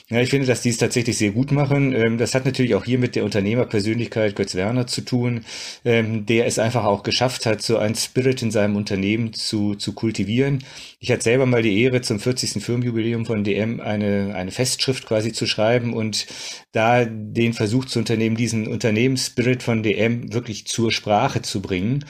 Ja, 0.08 0.20
ich 0.20 0.30
finde, 0.30 0.46
dass 0.46 0.62
die 0.62 0.68
es 0.68 0.78
tatsächlich 0.78 1.16
sehr 1.16 1.30
gut 1.30 1.52
machen. 1.52 1.94
Ähm, 1.94 2.18
das 2.18 2.34
hat 2.34 2.44
natürlich 2.44 2.74
auch 2.74 2.84
hier 2.84 2.98
mit 2.98 3.16
der 3.16 3.24
Unternehmerpersönlichkeit 3.24 4.36
Götz 4.36 4.54
Werner 4.54 4.86
zu 4.86 5.00
tun, 5.02 5.44
ähm, 5.84 6.26
der 6.26 6.46
es 6.46 6.58
einfach 6.58 6.84
auch 6.84 7.02
geschafft 7.02 7.46
hat, 7.46 7.62
so 7.62 7.78
ein 7.78 7.94
Spirit 7.94 8.42
in 8.42 8.50
seinem 8.50 8.76
Unternehmen 8.76 9.32
zu, 9.32 9.74
zu 9.74 9.92
kultivieren. 9.92 10.64
Ich 11.00 11.10
hatte 11.10 11.22
selber 11.22 11.46
mal 11.46 11.62
die 11.62 11.82
Ehre, 11.82 12.00
zum 12.00 12.20
40. 12.20 12.62
Firmenjubiläum 12.62 13.26
von 13.26 13.44
DM 13.44 13.80
eine, 13.80 14.34
eine 14.34 14.50
Festschrift 14.50 15.06
quasi 15.06 15.32
zu 15.32 15.46
schreiben 15.46 15.94
und 15.94 16.26
da 16.72 17.04
den 17.04 17.52
Versuch 17.52 17.84
zu 17.84 17.98
unternehmen, 17.98 18.36
diesen 18.36 18.66
Unternehmensspirit 18.66 19.62
von 19.62 19.82
DM 19.82 20.32
wirklich 20.32 20.66
zur 20.66 20.90
Sprache 20.92 21.42
zu 21.42 21.60
bringen. 21.60 22.04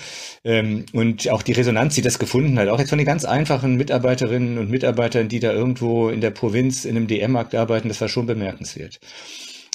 Ähm, 0.44 0.86
und 0.92 1.28
auch 1.30 1.42
die 1.42 1.52
Resonanz, 1.52 1.94
die 1.94 2.02
das 2.02 2.18
gefunden 2.18 2.58
hat, 2.58 2.68
auch 2.68 2.78
jetzt 2.78 2.90
von 2.90 2.98
den 2.98 3.06
ganz 3.06 3.24
einfachen 3.24 3.76
Mitarbeiterinnen 3.76 4.58
und 4.58 4.70
Mitarbeitern, 4.70 5.28
die 5.28 5.40
da 5.40 5.52
irgendwo 5.52 6.08
in 6.08 6.20
der 6.20 6.30
Provinz 6.30 6.84
in 6.84 6.96
einem 6.96 7.06
DM-Markt 7.06 7.54
arbeiten, 7.54 7.71
das 7.80 8.00
war 8.00 8.08
schon 8.08 8.26
bemerkenswert. 8.26 9.00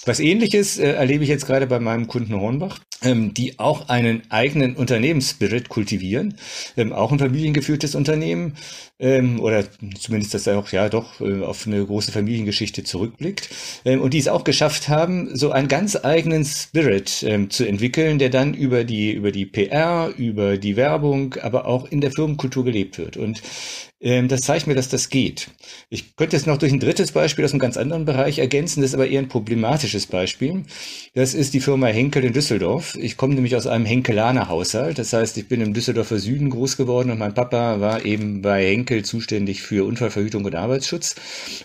Was 0.07 0.21
ähnliches 0.21 0.77
äh, 0.77 0.93
erlebe 0.93 1.25
ich 1.25 1.29
jetzt 1.29 1.47
gerade 1.47 1.67
bei 1.67 1.81
meinem 1.81 2.07
Kunden 2.07 2.39
Hornbach, 2.39 2.79
ähm, 3.03 3.33
die 3.33 3.59
auch 3.59 3.89
einen 3.89 4.21
eigenen 4.29 4.77
Unternehmensspirit 4.77 5.67
kultivieren, 5.67 6.37
ähm, 6.77 6.93
auch 6.93 7.11
ein 7.11 7.19
familiengeführtes 7.19 7.93
Unternehmen 7.93 8.55
ähm, 8.99 9.41
oder 9.41 9.65
zumindest, 9.99 10.33
dass 10.33 10.47
er 10.47 10.59
auch 10.59 10.69
ja 10.69 10.87
doch 10.87 11.19
äh, 11.19 11.43
auf 11.43 11.67
eine 11.67 11.85
große 11.85 12.13
Familiengeschichte 12.13 12.85
zurückblickt 12.85 13.49
ähm, 13.83 14.01
und 14.01 14.13
die 14.13 14.19
es 14.19 14.29
auch 14.29 14.45
geschafft 14.45 14.87
haben, 14.87 15.35
so 15.35 15.51
einen 15.51 15.67
ganz 15.67 15.97
eigenen 15.97 16.45
Spirit 16.45 17.23
ähm, 17.23 17.49
zu 17.49 17.67
entwickeln, 17.67 18.17
der 18.17 18.29
dann 18.29 18.53
über 18.53 18.85
die 18.85 19.11
über 19.11 19.33
die 19.33 19.45
PR, 19.45 20.13
über 20.15 20.57
die 20.57 20.77
Werbung, 20.77 21.35
aber 21.41 21.65
auch 21.65 21.85
in 21.91 21.99
der 21.99 22.11
Firmenkultur 22.11 22.63
gelebt 22.63 22.97
wird 22.97 23.17
und 23.17 23.41
das 23.99 24.41
zeigt 24.41 24.67
mir, 24.67 24.75
dass 24.75 24.89
das 24.89 25.09
geht. 25.09 25.49
Ich 25.89 26.15
könnte 26.15 26.37
es 26.37 26.45
noch 26.45 26.57
durch 26.57 26.71
ein 26.71 26.79
drittes 26.79 27.11
Beispiel 27.11 27.43
aus 27.43 27.51
einem 27.51 27.59
ganz 27.59 27.77
anderen 27.77 28.05
Bereich 28.05 28.37
ergänzen, 28.37 28.81
das 28.81 28.91
ist 28.91 28.93
aber 28.93 29.07
eher 29.07 29.19
ein 29.19 29.27
problematisches 29.27 30.05
Beispiel. 30.05 30.63
Das 31.15 31.33
ist 31.33 31.55
die 31.55 31.59
Firma 31.59 31.87
Henkel 31.87 32.23
in 32.23 32.33
Düsseldorf. 32.33 32.95
Ich 32.95 33.17
komme 33.17 33.33
nämlich 33.33 33.55
aus 33.55 33.65
einem 33.65 33.85
Henkelaner 33.85 34.49
Haushalt. 34.49 34.99
Das 34.99 35.13
heißt, 35.13 35.37
ich 35.37 35.47
bin 35.47 35.61
im 35.61 35.73
Düsseldorfer 35.73 36.19
Süden 36.19 36.51
groß 36.51 36.77
geworden 36.77 37.09
und 37.09 37.17
mein 37.17 37.33
Papa 37.33 37.79
war 37.79 38.05
eben 38.05 38.43
bei 38.43 38.67
Henkel 38.67 39.03
zuständig 39.03 39.63
für 39.63 39.85
Unfallverhütung 39.85 40.45
und 40.45 40.53
Arbeitsschutz. 40.53 41.15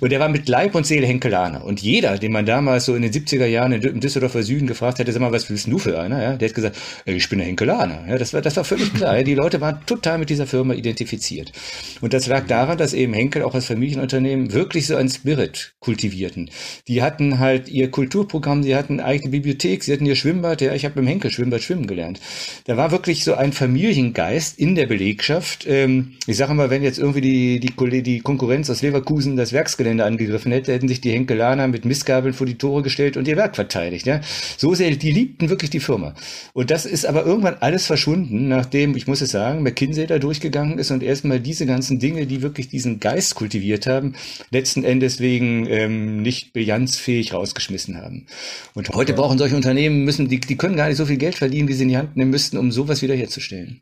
Und 0.00 0.10
er 0.10 0.20
war 0.20 0.30
mit 0.30 0.48
Leib 0.48 0.74
und 0.74 0.86
Seele 0.86 1.06
Henkelaner. 1.06 1.64
Und 1.64 1.82
jeder, 1.82 2.16
den 2.16 2.32
man 2.32 2.46
damals 2.46 2.86
so 2.86 2.94
in 2.94 3.02
den 3.02 3.12
70er 3.12 3.46
Jahren 3.46 3.72
im 3.72 4.00
Düsseldorfer 4.00 4.42
Süden 4.42 4.66
gefragt 4.66 4.98
hätte, 4.98 5.12
sag 5.12 5.20
mal, 5.20 5.32
was 5.32 5.50
willst 5.50 5.66
du 5.66 5.78
für 5.78 6.00
einer? 6.00 6.22
Ja, 6.22 6.36
der 6.36 6.48
hat 6.48 6.54
gesagt, 6.54 6.76
ich 7.04 7.28
bin 7.28 7.40
ein 7.40 7.46
Henkelaner. 7.46 8.06
Ja, 8.08 8.16
das 8.16 8.32
war, 8.32 8.40
das 8.40 8.56
war 8.56 8.64
völlig 8.64 8.94
klar. 8.94 9.22
Die 9.22 9.34
Leute 9.34 9.60
waren 9.60 9.80
total 9.84 10.16
mit 10.16 10.30
dieser 10.30 10.46
Firma 10.46 10.72
identifiziert. 10.72 11.52
Und 12.00 12.14
das 12.14 12.21
das 12.22 12.28
lag 12.28 12.46
daran, 12.46 12.78
dass 12.78 12.92
eben 12.92 13.14
Henkel 13.14 13.42
auch 13.42 13.56
als 13.56 13.66
Familienunternehmen 13.66 14.52
wirklich 14.52 14.86
so 14.86 14.94
ein 14.94 15.08
Spirit 15.08 15.74
kultivierten. 15.80 16.50
Die 16.86 17.02
hatten 17.02 17.40
halt 17.40 17.68
ihr 17.68 17.90
Kulturprogramm, 17.90 18.62
sie 18.62 18.76
hatten 18.76 19.00
eigene 19.00 19.32
Bibliothek, 19.32 19.82
sie 19.82 19.92
hatten 19.92 20.06
ihr 20.06 20.14
Schwimmbad. 20.14 20.60
Ja, 20.60 20.72
ich 20.72 20.84
habe 20.84 21.00
im 21.00 21.06
Henkel 21.08 21.32
Schwimmbad 21.32 21.62
schwimmen 21.62 21.88
gelernt. 21.88 22.20
Da 22.66 22.76
war 22.76 22.92
wirklich 22.92 23.24
so 23.24 23.34
ein 23.34 23.52
Familiengeist 23.52 24.56
in 24.56 24.76
der 24.76 24.86
Belegschaft. 24.86 25.66
Ähm, 25.66 26.12
ich 26.28 26.36
sage 26.36 26.54
mal, 26.54 26.70
wenn 26.70 26.84
jetzt 26.84 27.00
irgendwie 27.00 27.22
die, 27.22 27.58
die, 27.58 28.02
die 28.04 28.20
Konkurrenz 28.20 28.70
aus 28.70 28.82
Leverkusen 28.82 29.34
das 29.34 29.52
Werksgelände 29.52 30.04
angegriffen 30.04 30.52
hätte, 30.52 30.72
hätten 30.72 30.86
sich 30.86 31.00
die 31.00 31.10
Henkelaner 31.10 31.66
mit 31.66 31.84
Missgabeln 31.84 32.34
vor 32.34 32.46
die 32.46 32.56
Tore 32.56 32.82
gestellt 32.82 33.16
und 33.16 33.26
ihr 33.26 33.36
Werk 33.36 33.56
verteidigt. 33.56 34.06
Ja? 34.06 34.20
So 34.56 34.74
sehr, 34.74 34.92
die 34.92 35.10
liebten 35.10 35.48
wirklich 35.48 35.70
die 35.70 35.80
Firma. 35.80 36.14
Und 36.52 36.70
das 36.70 36.86
ist 36.86 37.04
aber 37.04 37.26
irgendwann 37.26 37.56
alles 37.58 37.86
verschwunden, 37.86 38.46
nachdem, 38.46 38.96
ich 38.96 39.08
muss 39.08 39.22
es 39.22 39.32
sagen, 39.32 39.64
McKinsey 39.64 40.06
da 40.06 40.20
durchgegangen 40.20 40.78
ist 40.78 40.92
und 40.92 41.02
erstmal 41.02 41.40
diese 41.40 41.66
ganzen 41.66 41.98
Dinge 41.98 42.11
Dinge, 42.12 42.26
die 42.26 42.42
wirklich 42.42 42.68
diesen 42.68 43.00
Geist 43.00 43.34
kultiviert 43.34 43.86
haben, 43.86 44.14
letzten 44.50 44.84
Endes 44.84 45.18
wegen 45.20 45.66
ähm, 45.66 46.22
nicht 46.22 46.52
bilanzfähig 46.52 47.32
rausgeschmissen 47.32 47.96
haben. 47.96 48.26
Und 48.74 48.90
heute 48.90 49.14
brauchen 49.14 49.38
solche 49.38 49.56
Unternehmen, 49.56 50.04
müssen, 50.04 50.28
die, 50.28 50.40
die 50.40 50.56
können 50.56 50.76
gar 50.76 50.88
nicht 50.88 50.98
so 50.98 51.06
viel 51.06 51.16
Geld 51.16 51.36
verdienen, 51.36 51.68
wie 51.68 51.72
sie 51.72 51.84
in 51.84 51.88
die 51.88 51.96
Hand 51.96 52.16
nehmen 52.16 52.30
müssten, 52.30 52.58
um 52.58 52.70
sowas 52.70 53.00
wiederherzustellen. 53.02 53.80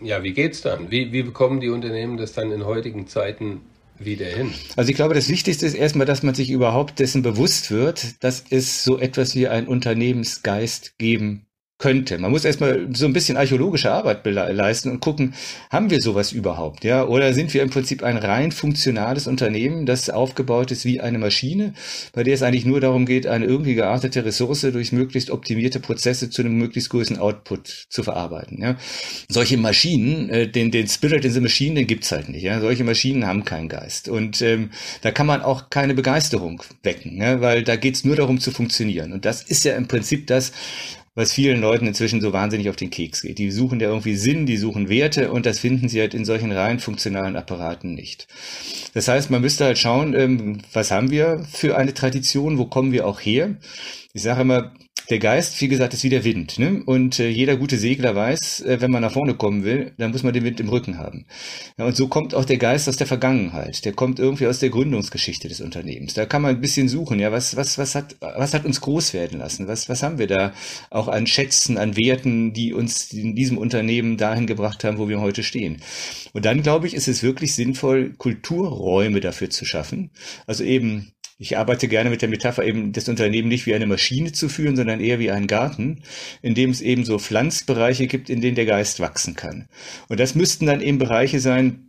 Ja, 0.00 0.22
wie 0.22 0.32
geht's 0.32 0.62
dann? 0.62 0.90
Wie, 0.90 1.12
wie 1.12 1.22
bekommen 1.22 1.60
die 1.60 1.68
Unternehmen 1.68 2.16
das 2.16 2.32
dann 2.32 2.50
in 2.52 2.64
heutigen 2.64 3.06
Zeiten 3.06 3.60
wieder 3.98 4.26
hin? 4.26 4.52
Also 4.76 4.90
ich 4.90 4.96
glaube, 4.96 5.14
das 5.14 5.28
Wichtigste 5.28 5.66
ist 5.66 5.74
erstmal, 5.74 6.06
dass 6.06 6.22
man 6.22 6.34
sich 6.34 6.50
überhaupt 6.50 6.98
dessen 6.98 7.22
bewusst 7.22 7.70
wird, 7.70 8.22
dass 8.24 8.44
es 8.50 8.84
so 8.84 8.98
etwas 8.98 9.34
wie 9.34 9.48
einen 9.48 9.68
Unternehmensgeist 9.68 10.98
geben 10.98 11.45
könnte. 11.78 12.18
Man 12.18 12.30
muss 12.30 12.44
erstmal 12.44 12.88
so 12.94 13.04
ein 13.04 13.12
bisschen 13.12 13.36
archäologische 13.36 13.90
Arbeit 13.90 14.24
leisten 14.24 14.90
und 14.90 15.00
gucken, 15.00 15.34
haben 15.70 15.90
wir 15.90 16.00
sowas 16.00 16.32
überhaupt, 16.32 16.84
ja? 16.84 17.04
Oder 17.04 17.34
sind 17.34 17.52
wir 17.52 17.62
im 17.62 17.68
Prinzip 17.68 18.02
ein 18.02 18.16
rein 18.16 18.50
funktionales 18.50 19.26
Unternehmen, 19.26 19.84
das 19.84 20.08
aufgebaut 20.08 20.70
ist 20.70 20.86
wie 20.86 21.00
eine 21.00 21.18
Maschine, 21.18 21.74
bei 22.14 22.22
der 22.22 22.34
es 22.34 22.42
eigentlich 22.42 22.64
nur 22.64 22.80
darum 22.80 23.04
geht, 23.04 23.26
eine 23.26 23.44
irgendwie 23.44 23.74
geartete 23.74 24.24
Ressource 24.24 24.62
durch 24.62 24.92
möglichst 24.92 25.30
optimierte 25.30 25.78
Prozesse 25.78 26.30
zu 26.30 26.42
einem 26.42 26.56
möglichst 26.56 26.88
großen 26.88 27.18
Output 27.18 27.86
zu 27.90 28.02
verarbeiten, 28.02 28.58
ja? 28.62 28.76
Solche 29.28 29.58
Maschinen, 29.58 30.30
äh, 30.30 30.48
den, 30.48 30.70
den 30.70 30.88
Spirit 30.88 31.26
in 31.26 31.32
the 31.32 31.40
Machine, 31.40 31.74
den 31.74 31.86
gibt's 31.86 32.10
halt 32.10 32.30
nicht, 32.30 32.42
ja? 32.42 32.58
Solche 32.60 32.84
Maschinen 32.84 33.26
haben 33.26 33.44
keinen 33.44 33.68
Geist. 33.68 34.08
Und 34.08 34.40
ähm, 34.40 34.70
da 35.02 35.10
kann 35.10 35.26
man 35.26 35.42
auch 35.42 35.68
keine 35.68 35.92
Begeisterung 35.92 36.62
wecken, 36.82 37.20
ja? 37.20 37.40
weil 37.42 37.64
da 37.64 37.76
geht's 37.76 38.04
nur 38.04 38.16
darum 38.16 38.40
zu 38.40 38.50
funktionieren. 38.50 39.12
Und 39.12 39.24
das 39.26 39.42
ist 39.42 39.64
ja 39.64 39.76
im 39.76 39.88
Prinzip 39.88 40.26
das, 40.26 40.52
was 41.16 41.32
vielen 41.32 41.60
Leuten 41.60 41.86
inzwischen 41.86 42.20
so 42.20 42.32
wahnsinnig 42.32 42.68
auf 42.68 42.76
den 42.76 42.90
Keks 42.90 43.22
geht. 43.22 43.38
Die 43.38 43.50
suchen 43.50 43.80
ja 43.80 43.88
irgendwie 43.88 44.14
Sinn, 44.14 44.46
die 44.46 44.58
suchen 44.58 44.88
Werte 44.88 45.32
und 45.32 45.46
das 45.46 45.58
finden 45.58 45.88
sie 45.88 45.98
halt 45.98 46.14
in 46.14 46.26
solchen 46.26 46.52
rein 46.52 46.78
funktionalen 46.78 47.36
Apparaten 47.36 47.94
nicht. 47.94 48.28
Das 48.94 49.08
heißt, 49.08 49.30
man 49.30 49.40
müsste 49.40 49.64
halt 49.64 49.78
schauen, 49.78 50.14
ähm, 50.14 50.58
was 50.72 50.90
haben 50.90 51.10
wir 51.10 51.44
für 51.50 51.76
eine 51.76 51.94
Tradition, 51.94 52.58
wo 52.58 52.66
kommen 52.66 52.92
wir 52.92 53.06
auch 53.06 53.18
her? 53.18 53.56
Ich 54.12 54.22
sage 54.22 54.42
immer, 54.42 54.72
der 55.10 55.18
Geist, 55.18 55.60
wie 55.60 55.68
gesagt, 55.68 55.94
ist 55.94 56.04
wie 56.04 56.08
der 56.08 56.24
Wind. 56.24 56.58
Ne? 56.58 56.82
Und 56.84 57.20
äh, 57.20 57.28
jeder 57.28 57.56
gute 57.56 57.78
Segler 57.78 58.14
weiß, 58.14 58.62
äh, 58.62 58.80
wenn 58.80 58.90
man 58.90 59.02
nach 59.02 59.12
vorne 59.12 59.34
kommen 59.34 59.64
will, 59.64 59.92
dann 59.98 60.10
muss 60.10 60.22
man 60.22 60.32
den 60.32 60.44
Wind 60.44 60.60
im 60.60 60.68
Rücken 60.68 60.98
haben. 60.98 61.26
Ja, 61.78 61.86
und 61.86 61.96
so 61.96 62.08
kommt 62.08 62.34
auch 62.34 62.44
der 62.44 62.56
Geist 62.56 62.88
aus 62.88 62.96
der 62.96 63.06
Vergangenheit. 63.06 63.84
Der 63.84 63.92
kommt 63.92 64.18
irgendwie 64.18 64.46
aus 64.46 64.58
der 64.58 64.70
Gründungsgeschichte 64.70 65.48
des 65.48 65.60
Unternehmens. 65.60 66.14
Da 66.14 66.26
kann 66.26 66.42
man 66.42 66.56
ein 66.56 66.60
bisschen 66.60 66.88
suchen. 66.88 67.18
Ja, 67.18 67.32
was, 67.32 67.56
was, 67.56 67.78
was 67.78 67.94
hat, 67.94 68.16
was 68.20 68.54
hat 68.54 68.64
uns 68.64 68.80
groß 68.80 69.14
werden 69.14 69.38
lassen? 69.38 69.68
Was, 69.68 69.88
was 69.88 70.02
haben 70.02 70.18
wir 70.18 70.26
da 70.26 70.52
auch 70.90 71.08
an 71.08 71.26
Schätzen, 71.26 71.78
an 71.78 71.96
Werten, 71.96 72.52
die 72.52 72.72
uns 72.72 73.12
in 73.12 73.34
diesem 73.34 73.58
Unternehmen 73.58 74.16
dahin 74.16 74.46
gebracht 74.46 74.84
haben, 74.84 74.98
wo 74.98 75.08
wir 75.08 75.20
heute 75.20 75.42
stehen? 75.42 75.82
Und 76.32 76.44
dann 76.44 76.62
glaube 76.62 76.86
ich, 76.86 76.94
ist 76.94 77.08
es 77.08 77.22
wirklich 77.22 77.54
sinnvoll, 77.54 78.14
Kulturräume 78.18 79.20
dafür 79.20 79.50
zu 79.50 79.64
schaffen. 79.64 80.10
Also 80.46 80.64
eben 80.64 81.12
ich 81.38 81.58
arbeite 81.58 81.88
gerne 81.88 82.08
mit 82.08 82.22
der 82.22 82.30
Metapher 82.30 82.64
eben, 82.64 82.92
das 82.92 83.08
Unternehmen 83.08 83.48
nicht 83.48 83.66
wie 83.66 83.74
eine 83.74 83.86
Maschine 83.86 84.32
zu 84.32 84.48
führen, 84.48 84.76
sondern 84.76 85.00
eher 85.00 85.18
wie 85.18 85.30
einen 85.30 85.46
Garten, 85.46 86.02
in 86.40 86.54
dem 86.54 86.70
es 86.70 86.80
eben 86.80 87.04
so 87.04 87.18
Pflanzbereiche 87.18 88.06
gibt, 88.06 88.30
in 88.30 88.40
denen 88.40 88.56
der 88.56 88.64
Geist 88.64 89.00
wachsen 89.00 89.34
kann. 89.34 89.68
Und 90.08 90.18
das 90.18 90.34
müssten 90.34 90.66
dann 90.66 90.80
eben 90.80 90.98
Bereiche 90.98 91.40
sein, 91.40 91.85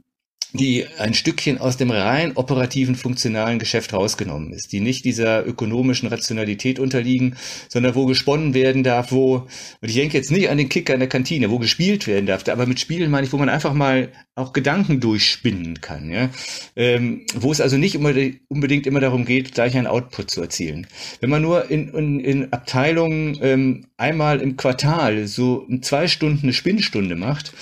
die 0.53 0.85
ein 0.97 1.13
Stückchen 1.13 1.57
aus 1.57 1.77
dem 1.77 1.91
rein 1.91 2.35
operativen, 2.35 2.95
funktionalen 2.95 3.59
Geschäft 3.59 3.93
rausgenommen 3.93 4.53
ist, 4.53 4.71
die 4.71 4.79
nicht 4.79 5.03
dieser 5.05 5.45
ökonomischen 5.45 6.07
Rationalität 6.07 6.79
unterliegen, 6.79 7.35
sondern 7.67 7.95
wo 7.95 8.05
gesponnen 8.05 8.53
werden 8.53 8.83
darf, 8.83 9.11
wo, 9.11 9.47
und 9.81 9.89
ich 9.89 9.95
denke 9.95 10.17
jetzt 10.17 10.31
nicht 10.31 10.49
an 10.49 10.57
den 10.57 10.69
Kicker 10.69 10.93
in 10.93 10.99
der 10.99 11.09
Kantine, 11.09 11.51
wo 11.51 11.59
gespielt 11.59 12.07
werden 12.07 12.25
darf, 12.25 12.47
aber 12.47 12.65
mit 12.65 12.79
Spielen 12.79 13.11
meine 13.11 13.27
ich, 13.27 13.33
wo 13.33 13.37
man 13.37 13.49
einfach 13.49 13.73
mal 13.73 14.09
auch 14.35 14.53
Gedanken 14.53 14.99
durchspinnen 14.99 15.81
kann, 15.81 16.09
ja, 16.11 16.29
ähm, 16.75 17.25
wo 17.35 17.51
es 17.51 17.59
also 17.59 17.77
nicht 17.77 17.97
unbedingt 17.97 18.87
immer 18.87 18.99
darum 18.99 19.25
geht, 19.25 19.53
gleich 19.53 19.75
einen 19.75 19.87
Output 19.87 20.31
zu 20.31 20.41
erzielen. 20.41 20.87
Wenn 21.19 21.29
man 21.29 21.41
nur 21.41 21.69
in, 21.69 21.89
in, 21.89 22.19
in 22.19 22.53
Abteilungen 22.53 23.37
ähm, 23.41 23.87
einmal 23.97 24.39
im 24.39 24.55
Quartal 24.55 25.27
so 25.27 25.67
zwei 25.81 26.07
Stunden 26.07 26.43
eine 26.43 26.53
Spinnstunde 26.53 27.15
macht, 27.15 27.53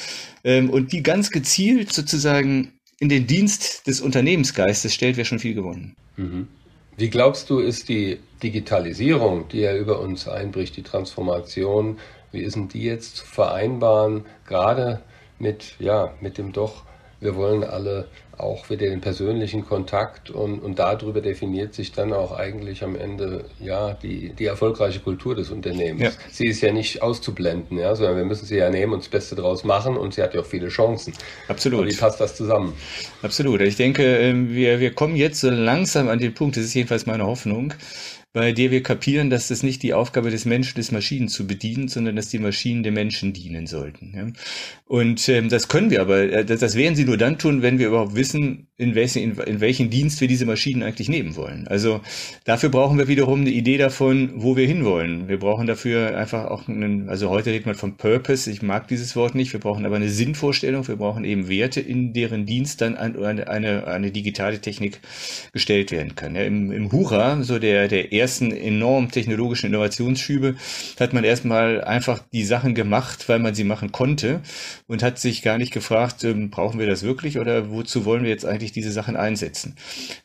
ähm, 0.46 0.70
und 0.70 0.94
die 0.94 1.04
ganz 1.04 1.32
gezielt 1.32 1.92
sozusagen 1.92 2.72
in 3.00 3.10
den 3.10 3.28
Dienst 3.28 3.88
des 3.88 4.02
Unternehmensgeistes 4.02 4.94
stellt, 4.94 5.18
wäre 5.18 5.26
schon 5.26 5.40
viel 5.40 5.54
gewonnen. 5.54 5.96
Mhm. 6.18 6.48
Wie 6.98 7.10
glaubst 7.10 7.50
du, 7.50 7.60
ist 7.60 7.90
die 7.90 8.20
Digitalisierung, 8.42 9.50
die 9.50 9.60
ja 9.60 9.76
über 9.76 10.00
uns 10.00 10.28
einbricht, 10.28 10.78
die 10.78 10.84
Transformation, 10.84 11.98
wie 12.32 12.42
ist 12.42 12.56
denn 12.56 12.70
die 12.70 12.84
jetzt 12.84 13.18
zu 13.18 13.26
vereinbaren, 13.26 14.26
gerade 14.48 15.02
mit, 15.40 15.76
ja, 15.80 16.14
mit 16.22 16.38
dem 16.38 16.54
doch, 16.54 16.84
wir 17.26 17.36
wollen 17.36 17.64
alle 17.64 18.08
auch 18.38 18.70
wieder 18.70 18.88
den 18.88 19.02
persönlichen 19.02 19.66
Kontakt 19.66 20.30
und, 20.30 20.60
und 20.60 20.80
darüber 20.80 21.22
definiert 21.22 21.74
sich 21.74 21.92
dann 21.92 22.14
auch 22.14 22.38
eigentlich 22.38 22.84
am 22.84 22.96
Ende 22.96 23.46
ja 23.60 23.94
die, 23.94 24.34
die 24.34 24.46
erfolgreiche 24.46 25.00
Kultur 25.00 25.36
des 25.36 25.52
Unternehmens. 25.52 26.04
Ja. 26.04 26.12
Sie 26.32 26.48
ist 26.48 26.62
ja 26.62 26.72
nicht 26.72 27.02
auszublenden, 27.02 27.78
ja, 27.78 27.96
sondern 27.96 28.18
wir 28.18 28.26
müssen 28.26 28.46
sie 28.46 28.58
ja 28.58 28.70
nehmen 28.70 28.94
und 28.94 29.04
das 29.04 29.10
Beste 29.10 29.36
draus 29.36 29.64
machen 29.64 29.98
und 29.98 30.14
sie 30.14 30.22
hat 30.22 30.34
ja 30.34 30.42
auch 30.42 30.46
viele 30.46 30.68
Chancen. 30.68 31.14
Absolut. 31.48 31.82
Und 31.82 31.88
wie 31.88 31.96
passt 31.96 32.20
das 32.20 32.36
zusammen? 32.36 32.74
Absolut. 33.22 33.62
Ich 33.62 33.78
denke, 33.78 34.04
ähm, 34.04 34.54
wir, 34.54 34.80
wir 34.80 34.94
kommen 34.94 35.16
jetzt 35.16 35.40
so 35.40 35.50
langsam 35.50 36.10
an 36.10 36.20
den 36.20 36.34
Punkt, 36.34 36.58
das 36.58 36.66
ist 36.66 36.74
jedenfalls 36.74 37.06
meine 37.06 37.26
Hoffnung, 37.26 37.74
bei 38.36 38.52
der 38.52 38.70
wir 38.70 38.84
kapieren, 38.84 39.30
dass 39.30 39.48
das 39.48 39.64
nicht 39.64 39.82
die 39.82 39.94
Aufgabe 39.94 40.30
des 40.30 40.44
Menschen 40.44 40.78
ist, 40.78 40.92
Maschinen 40.92 41.30
zu 41.30 41.48
bedienen, 41.48 41.88
sondern 41.88 42.18
dass 42.18 42.28
die 42.28 42.38
Maschinen 42.38 42.84
den 42.84 42.94
Menschen 42.94 43.32
dienen 43.32 43.66
sollten. 43.66 44.14
Ja? 44.14 44.28
Und 44.84 45.30
ähm, 45.30 45.48
das 45.48 45.70
können 45.70 45.90
wir 45.90 46.02
aber, 46.02 46.20
äh, 46.24 46.44
das, 46.44 46.60
das 46.60 46.76
werden 46.76 46.98
sie 46.98 47.06
nur 47.06 47.16
dann 47.16 47.38
tun, 47.38 47.62
wenn 47.62 47.80
wir 47.80 47.88
überhaupt 47.88 48.14
wissen, 48.14 48.68
in 48.76 48.94
welchen, 48.94 49.24
in, 49.24 49.38
in 49.38 49.62
welchen 49.62 49.90
Dienst 49.90 50.20
wir 50.20 50.28
diese 50.28 50.46
Maschinen 50.46 50.84
eigentlich 50.84 51.08
nehmen 51.08 51.38
wollen. 51.38 51.66
Also 51.70 52.02
dafür 52.44 52.68
brauchen 52.68 52.98
wir 52.98 53.08
wiederum 53.08 53.40
eine 53.40 53.52
Idee 53.52 53.78
davon, 53.78 54.34
wo 54.36 54.58
wir 54.58 54.68
hinwollen. 54.68 55.30
Wir 55.30 55.40
brauchen 55.40 55.66
dafür 55.66 56.18
einfach 56.18 56.48
auch 56.48 56.68
einen, 56.68 57.08
also 57.08 57.30
heute 57.30 57.52
redet 57.52 57.66
man 57.66 57.76
vom 57.76 57.96
Purpose, 57.96 58.52
ich 58.52 58.62
mag 58.62 58.90
dieses 58.90 59.16
Wort 59.16 59.34
nicht, 59.34 59.54
wir 59.54 59.62
brauchen 59.62 59.86
aber 59.86 59.96
eine 59.96 60.10
Sinnvorstellung, 60.10 60.86
wir 60.90 60.98
brauchen 60.98 61.24
eben 61.24 61.48
Werte, 61.48 61.80
in 61.80 62.12
deren 62.12 62.46
Dienst 62.46 62.82
dann 62.82 62.98
eine, 62.98 63.48
eine, 63.48 63.88
eine 63.88 64.12
digitale 64.12 64.60
Technik 64.60 65.00
gestellt 65.54 65.94
werden 65.94 66.16
kann. 66.16 66.36
Ja, 66.36 66.42
Im, 66.42 66.74
Im 66.74 66.92
Hura, 66.92 67.42
so 67.42 67.60
der, 67.60 67.88
der 67.88 68.12
ersten 68.26 68.52
enorm 68.52 69.10
technologischen 69.10 69.68
Innovationsschübe, 69.68 70.56
hat 71.00 71.14
man 71.14 71.24
erstmal 71.24 71.84
einfach 71.84 72.20
die 72.34 72.44
Sachen 72.44 72.76
gemacht, 72.76 73.30
weil 73.30 73.40
man 73.40 73.56
sie 73.56 73.64
machen 73.64 73.92
konnte 73.92 74.42
und 74.88 75.02
hat 75.02 75.20
sich 75.20 75.42
gar 75.42 75.58
nicht 75.58 75.72
gefragt, 75.72 76.24
ähm, 76.24 76.50
brauchen 76.50 76.80
wir 76.80 76.88
das 76.88 77.04
wirklich 77.04 77.40
oder 77.40 77.70
wozu 77.70 78.04
wollen 78.04 78.24
wir 78.24 78.30
jetzt 78.30 78.46
eigentlich 78.46 78.66
eigentlich 78.66 78.72
diese 78.72 78.92
Sachen 78.92 79.16
einsetzen. 79.16 79.76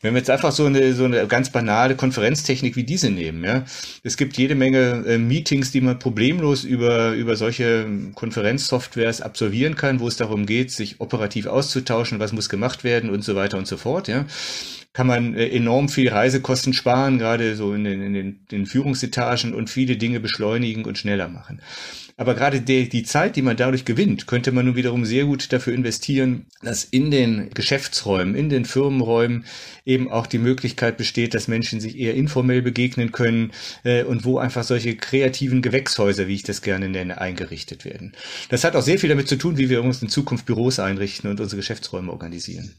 Wenn 0.01 0.13
wir 0.13 0.19
jetzt 0.19 0.29
einfach 0.29 0.51
so 0.51 0.65
eine, 0.65 0.93
so 0.93 1.05
eine 1.05 1.27
ganz 1.27 1.51
banale 1.51 1.95
Konferenztechnik 1.95 2.75
wie 2.75 2.83
diese 2.83 3.09
nehmen, 3.09 3.43
ja, 3.43 3.65
es 4.03 4.17
gibt 4.17 4.37
jede 4.37 4.55
Menge 4.55 5.03
äh, 5.07 5.17
Meetings, 5.17 5.71
die 5.71 5.81
man 5.81 5.99
problemlos 5.99 6.63
über, 6.63 7.11
über 7.11 7.35
solche 7.35 7.87
Konferenzsoftwares 8.15 9.21
absolvieren 9.21 9.75
kann, 9.75 9.99
wo 9.99 10.07
es 10.07 10.17
darum 10.17 10.45
geht, 10.45 10.71
sich 10.71 10.99
operativ 10.99 11.45
auszutauschen, 11.45 12.19
was 12.19 12.33
muss 12.33 12.49
gemacht 12.49 12.83
werden 12.83 13.09
und 13.09 13.23
so 13.23 13.35
weiter 13.35 13.57
und 13.57 13.67
so 13.67 13.77
fort, 13.77 14.07
ja 14.07 14.25
kann 14.93 15.07
man 15.07 15.35
äh, 15.35 15.47
enorm 15.47 15.89
viel 15.89 16.09
Reisekosten 16.09 16.73
sparen, 16.73 17.17
gerade 17.17 17.55
so 17.55 17.73
in 17.73 17.83
den, 17.83 18.01
in 18.01 18.13
den, 18.13 18.45
den 18.51 18.65
Führungsetagen 18.65 19.53
und 19.53 19.69
viele 19.69 19.97
Dinge 19.97 20.19
beschleunigen 20.19 20.85
und 20.85 20.97
schneller 20.97 21.29
machen. 21.29 21.61
Aber 22.17 22.35
gerade 22.35 22.61
die, 22.61 22.87
die 22.87 23.03
Zeit, 23.03 23.35
die 23.35 23.41
man 23.41 23.57
dadurch 23.57 23.85
gewinnt, 23.85 24.27
könnte 24.27 24.51
man 24.51 24.65
nun 24.65 24.75
wiederum 24.75 25.05
sehr 25.05 25.25
gut 25.25 25.51
dafür 25.51 25.73
investieren, 25.73 26.45
dass 26.61 26.83
in 26.83 27.09
den 27.09 27.49
Geschäftsräumen, 27.51 28.35
in 28.35 28.49
den 28.49 28.65
Firmenräumen 28.65 29.45
eben 29.85 30.11
auch 30.11 30.27
die 30.27 30.37
Möglichkeit 30.37 30.97
besteht, 30.97 31.33
dass 31.33 31.47
Menschen 31.47 31.79
sich 31.79 31.97
eher 31.97 32.13
informell 32.13 32.61
begegnen 32.61 33.11
können 33.11 33.51
äh, 33.83 34.03
und 34.03 34.25
wo 34.25 34.37
einfach 34.37 34.63
solche 34.63 34.95
kreativen 34.95 35.61
Gewächshäuser, 35.61 36.27
wie 36.27 36.35
ich 36.35 36.43
das 36.43 36.61
gerne 36.61 36.89
nenne, 36.89 37.19
eingerichtet 37.19 37.85
werden. 37.85 38.11
Das 38.49 38.63
hat 38.63 38.75
auch 38.75 38.83
sehr 38.83 38.99
viel 38.99 39.09
damit 39.09 39.27
zu 39.27 39.37
tun, 39.37 39.57
wie 39.57 39.69
wir 39.69 39.81
uns 39.81 40.01
in 40.01 40.09
Zukunft 40.09 40.45
Büros 40.45 40.79
einrichten 40.79 41.29
und 41.29 41.39
unsere 41.39 41.57
Geschäftsräume 41.57 42.11
organisieren. 42.11 42.75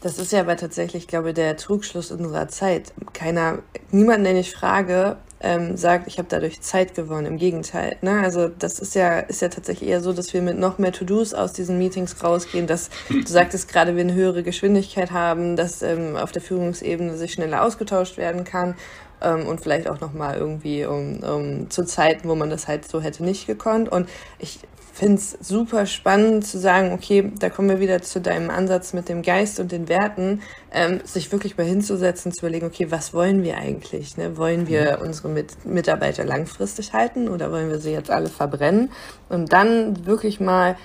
Das 0.00 0.18
ist 0.18 0.32
ja 0.32 0.40
aber 0.40 0.56
tatsächlich, 0.56 1.06
glaube 1.06 1.30
ich, 1.30 1.34
der 1.34 1.56
Trugschluss 1.56 2.10
unserer 2.10 2.48
Zeit. 2.48 2.92
Keiner, 3.12 3.58
niemand, 3.90 4.24
den 4.24 4.36
ich 4.36 4.52
frage, 4.52 5.16
ähm, 5.42 5.76
sagt, 5.76 6.06
ich 6.06 6.18
habe 6.18 6.28
dadurch 6.28 6.60
Zeit 6.60 6.94
gewonnen. 6.94 7.26
Im 7.26 7.38
Gegenteil. 7.38 7.96
Ne? 8.02 8.20
Also 8.22 8.48
das 8.48 8.78
ist 8.78 8.94
ja, 8.94 9.20
ist 9.20 9.42
ja 9.42 9.48
tatsächlich 9.48 9.88
eher 9.88 10.00
so, 10.00 10.12
dass 10.12 10.32
wir 10.32 10.42
mit 10.42 10.58
noch 10.58 10.78
mehr 10.78 10.92
To-Dos 10.92 11.34
aus 11.34 11.52
diesen 11.52 11.78
Meetings 11.78 12.22
rausgehen, 12.22 12.66
dass 12.66 12.90
du 13.08 13.22
sagtest 13.26 13.68
gerade, 13.68 13.94
wir 13.94 14.02
eine 14.02 14.14
höhere 14.14 14.42
Geschwindigkeit 14.42 15.10
haben, 15.10 15.56
dass 15.56 15.82
ähm, 15.82 16.16
auf 16.16 16.32
der 16.32 16.42
Führungsebene 16.42 17.16
sich 17.16 17.32
schneller 17.32 17.62
ausgetauscht 17.62 18.16
werden 18.16 18.44
kann 18.44 18.76
ähm, 19.22 19.46
und 19.46 19.60
vielleicht 19.60 19.88
auch 19.88 20.00
nochmal 20.00 20.36
irgendwie 20.36 20.84
um, 20.84 21.22
um 21.22 21.70
zu 21.70 21.84
Zeiten, 21.84 22.28
wo 22.28 22.34
man 22.34 22.50
das 22.50 22.68
halt 22.68 22.86
so 22.88 23.00
hätte 23.00 23.24
nicht 23.24 23.46
gekonnt. 23.46 23.90
Und 23.90 24.08
ich 24.38 24.60
finde 25.00 25.16
es 25.16 25.30
super 25.40 25.86
spannend 25.86 26.46
zu 26.46 26.58
sagen, 26.58 26.92
okay, 26.92 27.32
da 27.38 27.48
kommen 27.48 27.70
wir 27.70 27.80
wieder 27.80 28.02
zu 28.02 28.20
deinem 28.20 28.50
Ansatz 28.50 28.92
mit 28.92 29.08
dem 29.08 29.22
Geist 29.22 29.58
und 29.58 29.72
den 29.72 29.88
Werten, 29.88 30.42
ähm, 30.72 31.00
sich 31.04 31.32
wirklich 31.32 31.56
mal 31.56 31.64
hinzusetzen, 31.64 32.32
zu 32.32 32.40
überlegen, 32.40 32.66
okay, 32.66 32.90
was 32.90 33.14
wollen 33.14 33.42
wir 33.42 33.56
eigentlich? 33.56 34.18
Ne? 34.18 34.36
Wollen 34.36 34.68
wir 34.68 34.98
mhm. 34.98 35.06
unsere 35.06 35.28
Mit 35.30 35.64
Mitarbeiter 35.64 36.24
langfristig 36.24 36.92
halten 36.92 37.30
oder 37.30 37.50
wollen 37.50 37.70
wir 37.70 37.78
sie 37.78 37.92
jetzt 37.92 38.10
alle 38.10 38.28
verbrennen? 38.28 38.90
Und 39.30 39.54
dann 39.54 40.04
wirklich 40.04 40.38
mal 40.38 40.76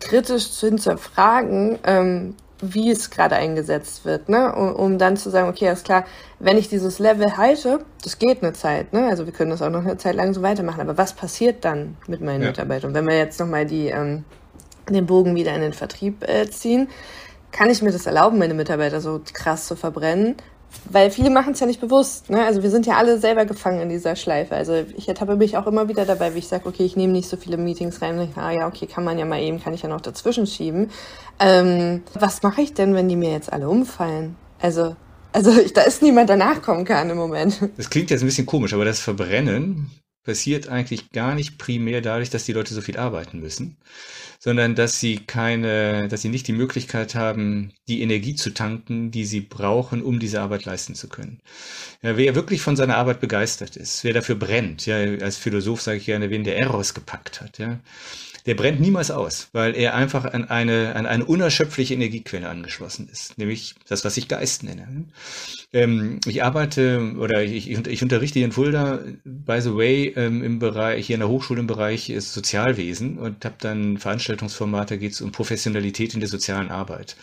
kritisch 0.00 0.50
zu 0.50 0.66
hinterfragen, 0.66 1.78
ähm, 1.84 2.34
wie 2.62 2.90
es 2.90 3.10
gerade 3.10 3.36
eingesetzt 3.36 4.04
wird, 4.04 4.28
ne? 4.28 4.54
Um, 4.54 4.74
um, 4.74 4.98
dann 4.98 5.16
zu 5.16 5.28
sagen, 5.28 5.48
okay, 5.48 5.70
ist 5.70 5.84
klar, 5.84 6.04
wenn 6.38 6.56
ich 6.56 6.68
dieses 6.68 6.98
Level 6.98 7.36
halte, 7.36 7.80
das 8.02 8.18
geht 8.18 8.42
eine 8.42 8.52
Zeit, 8.52 8.92
ne? 8.92 9.08
Also 9.08 9.26
wir 9.26 9.32
können 9.32 9.50
das 9.50 9.60
auch 9.60 9.70
noch 9.70 9.84
eine 9.84 9.96
Zeit 9.98 10.14
lang 10.14 10.32
so 10.32 10.42
weitermachen, 10.42 10.80
aber 10.80 10.96
was 10.96 11.12
passiert 11.12 11.64
dann 11.64 11.96
mit 12.06 12.20
meinen 12.20 12.42
ja. 12.42 12.48
Mitarbeitern? 12.48 12.94
Wenn 12.94 13.06
wir 13.06 13.18
jetzt 13.18 13.40
nochmal 13.40 13.66
die 13.66 13.88
ähm, 13.88 14.24
den 14.88 15.06
Bogen 15.06 15.34
wieder 15.34 15.54
in 15.54 15.60
den 15.60 15.72
Vertrieb 15.72 16.26
äh, 16.28 16.48
ziehen, 16.48 16.88
kann 17.50 17.68
ich 17.68 17.82
mir 17.82 17.92
das 17.92 18.06
erlauben, 18.06 18.38
meine 18.38 18.54
Mitarbeiter 18.54 19.00
so 19.00 19.20
krass 19.32 19.66
zu 19.66 19.76
verbrennen? 19.76 20.36
Weil 20.90 21.10
viele 21.10 21.30
machen 21.30 21.52
es 21.52 21.60
ja 21.60 21.66
nicht 21.66 21.80
bewusst. 21.80 22.30
Ne? 22.30 22.44
Also 22.44 22.62
wir 22.62 22.70
sind 22.70 22.86
ja 22.86 22.96
alle 22.96 23.18
selber 23.18 23.44
gefangen 23.44 23.80
in 23.80 23.88
dieser 23.88 24.16
Schleife. 24.16 24.54
Also 24.54 24.84
ich 24.96 25.08
ertappe 25.08 25.36
mich 25.36 25.56
auch 25.56 25.66
immer 25.66 25.88
wieder 25.88 26.04
dabei, 26.04 26.34
wie 26.34 26.38
ich 26.38 26.48
sage, 26.48 26.68
okay, 26.68 26.84
ich 26.84 26.96
nehme 26.96 27.12
nicht 27.12 27.28
so 27.28 27.36
viele 27.36 27.56
Meetings 27.56 28.02
rein. 28.02 28.28
Ah 28.36 28.50
ja, 28.50 28.66
okay, 28.66 28.86
kann 28.86 29.04
man 29.04 29.18
ja 29.18 29.24
mal 29.24 29.40
eben, 29.40 29.62
kann 29.62 29.74
ich 29.74 29.82
ja 29.82 29.88
noch 29.88 30.00
dazwischen 30.00 30.46
schieben. 30.46 30.90
Ähm, 31.38 32.02
was 32.14 32.42
mache 32.42 32.62
ich 32.62 32.74
denn, 32.74 32.94
wenn 32.94 33.08
die 33.08 33.16
mir 33.16 33.32
jetzt 33.32 33.52
alle 33.52 33.68
umfallen? 33.68 34.36
Also 34.60 34.96
also 35.32 35.50
ich, 35.58 35.72
da 35.74 35.82
ist 35.82 36.02
niemand, 36.02 36.28
der 36.28 36.36
nachkommen 36.36 36.84
kann 36.84 37.10
im 37.10 37.16
Moment. 37.16 37.58
Das 37.76 37.90
klingt 37.90 38.10
jetzt 38.10 38.22
ein 38.22 38.26
bisschen 38.26 38.46
komisch, 38.46 38.74
aber 38.74 38.84
das 38.84 39.00
Verbrennen 39.00 39.90
passiert 40.24 40.68
eigentlich 40.68 41.10
gar 41.10 41.34
nicht 41.34 41.58
primär 41.58 42.00
dadurch, 42.00 42.30
dass 42.30 42.44
die 42.44 42.52
Leute 42.52 42.74
so 42.74 42.80
viel 42.80 42.96
arbeiten 42.96 43.40
müssen, 43.40 43.76
sondern 44.38 44.74
dass 44.74 45.00
sie 45.00 45.18
keine, 45.18 46.08
dass 46.08 46.22
sie 46.22 46.28
nicht 46.28 46.48
die 46.48 46.52
Möglichkeit 46.52 47.14
haben, 47.14 47.72
die 47.88 48.02
Energie 48.02 48.34
zu 48.34 48.50
tanken, 48.54 49.10
die 49.10 49.24
sie 49.24 49.40
brauchen, 49.40 50.02
um 50.02 50.20
diese 50.20 50.40
Arbeit 50.40 50.64
leisten 50.64 50.94
zu 50.94 51.08
können. 51.08 51.40
Ja, 52.02 52.16
wer 52.16 52.34
wirklich 52.34 52.62
von 52.62 52.76
seiner 52.76 52.96
Arbeit 52.96 53.20
begeistert 53.20 53.76
ist, 53.76 54.04
wer 54.04 54.12
dafür 54.14 54.36
brennt, 54.36 54.86
ja, 54.86 54.96
als 54.96 55.36
Philosoph 55.36 55.82
sage 55.82 55.98
ich 55.98 56.06
gerne, 56.06 56.30
wen 56.30 56.44
der 56.44 56.58
Eros 56.58 56.94
gepackt 56.94 57.40
hat, 57.40 57.58
ja, 57.58 57.80
der 58.46 58.54
brennt 58.54 58.80
niemals 58.80 59.10
aus, 59.10 59.48
weil 59.52 59.76
er 59.76 59.94
einfach 59.94 60.24
an 60.24 60.48
eine, 60.48 60.96
an 60.96 61.06
eine 61.06 61.24
unerschöpfliche 61.24 61.94
Energiequelle 61.94 62.48
angeschlossen 62.48 63.08
ist, 63.10 63.38
nämlich 63.38 63.74
das, 63.88 64.04
was 64.04 64.16
ich 64.16 64.28
Geist 64.28 64.64
nenne. 64.64 65.06
Ähm, 65.72 66.20
ich 66.26 66.42
arbeite 66.42 67.14
oder 67.18 67.42
ich, 67.42 67.70
ich, 67.70 68.02
unterrichte 68.02 68.38
hier 68.38 68.46
in 68.46 68.52
Fulda, 68.52 69.00
by 69.24 69.60
the 69.60 69.74
way, 69.74 70.12
ähm, 70.16 70.42
im 70.42 70.58
Bereich, 70.58 71.06
hier 71.06 71.14
in 71.14 71.20
der 71.20 71.28
Hochschule 71.28 71.60
im 71.60 71.66
Bereich 71.66 72.10
ist 72.10 72.32
Sozialwesen 72.34 73.18
und 73.18 73.44
habe 73.44 73.56
dann 73.58 73.98
Veranstaltungsformat, 73.98 74.90
da 74.90 74.96
geht 74.96 75.12
es 75.12 75.20
um 75.20 75.32
Professionalität 75.32 76.14
in 76.14 76.20
der 76.20 76.28
sozialen 76.28 76.70
Arbeit. 76.70 77.16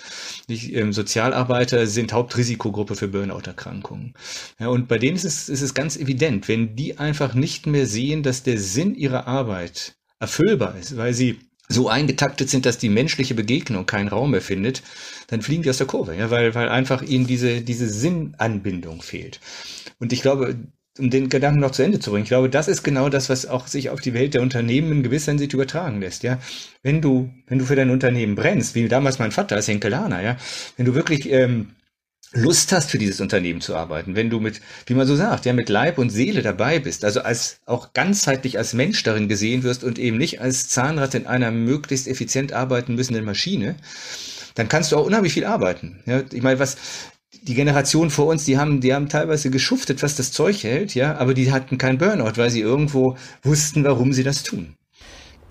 Ich, 0.47 0.73
ähm, 0.73 0.93
Sozialarbeiter 0.93 1.85
sind 1.85 2.13
Hauptrisikogruppe 2.13 2.95
für 2.95 3.07
Burnout-Erkrankungen. 3.07 4.13
Ja, 4.59 4.69
und 4.69 4.87
bei 4.87 4.97
denen 4.97 5.17
ist 5.17 5.25
es, 5.25 5.49
ist 5.49 5.61
es 5.61 5.73
ganz 5.73 5.97
evident, 5.97 6.47
wenn 6.47 6.75
die 6.75 6.97
einfach 6.97 7.33
nicht 7.33 7.67
mehr 7.67 7.85
sehen, 7.85 8.23
dass 8.23 8.43
der 8.43 8.57
Sinn 8.57 8.95
ihrer 8.95 9.27
Arbeit 9.27 9.98
erfüllbar 10.19 10.75
ist, 10.79 10.97
weil 10.97 11.13
sie 11.13 11.39
so 11.69 11.87
eingetaktet 11.87 12.49
sind, 12.49 12.65
dass 12.65 12.79
die 12.79 12.89
menschliche 12.89 13.35
Begegnung 13.35 13.85
keinen 13.85 14.07
Raum 14.07 14.31
mehr 14.31 14.41
findet, 14.41 14.81
dann 15.27 15.43
fliegen 15.43 15.63
die 15.63 15.69
aus 15.69 15.77
der 15.77 15.87
Kurve, 15.87 16.15
ja, 16.15 16.31
weil, 16.31 16.55
weil 16.55 16.67
einfach 16.67 17.03
ihnen 17.03 17.27
diese, 17.27 17.61
diese 17.61 17.87
Sinnanbindung 17.87 19.03
fehlt. 19.03 19.39
Und 19.99 20.11
ich 20.11 20.23
glaube, 20.23 20.55
um 20.97 21.11
den 21.11 21.29
Gedanken 21.29 21.59
noch 21.59 21.71
zu 21.71 21.83
Ende 21.83 21.99
zu 21.99 22.09
bringen, 22.09 22.23
ich 22.23 22.29
glaube, 22.29 22.49
das 22.49 22.67
ist 22.67 22.83
genau 22.83 23.07
das, 23.09 23.29
was 23.29 23.45
auch 23.45 23.67
sich 23.67 23.91
auf 23.91 24.01
die 24.01 24.15
Welt 24.15 24.33
der 24.33 24.41
Unternehmen 24.41 24.91
in 24.91 25.03
gewisser 25.03 25.31
Hinsicht 25.31 25.53
übertragen 25.53 26.01
lässt, 26.01 26.23
ja. 26.23 26.39
Wenn 26.81 27.01
du, 27.01 27.29
wenn 27.47 27.59
du 27.59 27.65
für 27.65 27.75
dein 27.75 27.91
Unternehmen 27.91 28.35
brennst, 28.35 28.73
wie 28.73 28.87
damals 28.87 29.19
mein 29.19 29.31
Vater 29.31 29.55
als 29.55 29.67
Henkelaner, 29.67 30.21
ja, 30.21 30.37
wenn 30.75 30.87
du 30.87 30.95
wirklich, 30.95 31.29
ähm, 31.31 31.75
Lust 32.31 32.71
hast, 32.71 32.91
für 32.91 32.99
dieses 32.99 33.21
Unternehmen 33.21 33.59
zu 33.59 33.75
arbeiten, 33.75 34.15
wenn 34.15 34.29
du 34.29 34.39
mit, 34.39 34.61
wie 34.85 34.93
man 34.93 35.07
so 35.07 35.15
sagt, 35.15 35.45
ja, 35.45 35.53
mit 35.53 35.67
Leib 35.67 35.97
und 35.97 36.11
Seele 36.11 36.43
dabei 36.43 36.77
bist, 36.77 37.03
also 37.03 37.21
als 37.21 37.59
auch 37.65 37.93
ganzheitlich 37.93 38.57
als 38.59 38.73
Mensch 38.73 39.01
darin 39.01 39.27
gesehen 39.27 39.63
wirst 39.63 39.83
und 39.83 39.97
eben 39.97 40.17
nicht 40.17 40.39
als 40.39 40.69
Zahnrad 40.69 41.15
in 41.15 41.25
einer 41.25 41.49
möglichst 41.49 42.07
effizient 42.07 42.53
arbeiten 42.53 42.93
müssenden 42.93 43.25
Maschine, 43.25 43.75
dann 44.53 44.69
kannst 44.69 44.91
du 44.91 44.97
auch 44.97 45.05
unheimlich 45.05 45.33
viel 45.33 45.45
arbeiten. 45.45 46.03
Ja, 46.05 46.21
ich 46.31 46.43
meine, 46.43 46.59
was 46.59 46.77
die 47.41 47.55
Generation 47.55 48.11
vor 48.11 48.27
uns, 48.27 48.45
die 48.45 48.57
haben, 48.57 48.81
die 48.81 48.93
haben 48.93 49.09
teilweise 49.09 49.49
geschuftet, 49.49 50.03
was 50.03 50.15
das 50.15 50.31
Zeug 50.31 50.63
hält, 50.63 50.93
ja, 50.93 51.17
aber 51.17 51.33
die 51.33 51.51
hatten 51.51 51.77
keinen 51.79 51.97
Burnout, 51.97 52.33
weil 52.35 52.49
sie 52.51 52.61
irgendwo 52.61 53.17
wussten, 53.41 53.83
warum 53.83 54.13
sie 54.13 54.23
das 54.23 54.43
tun. 54.43 54.75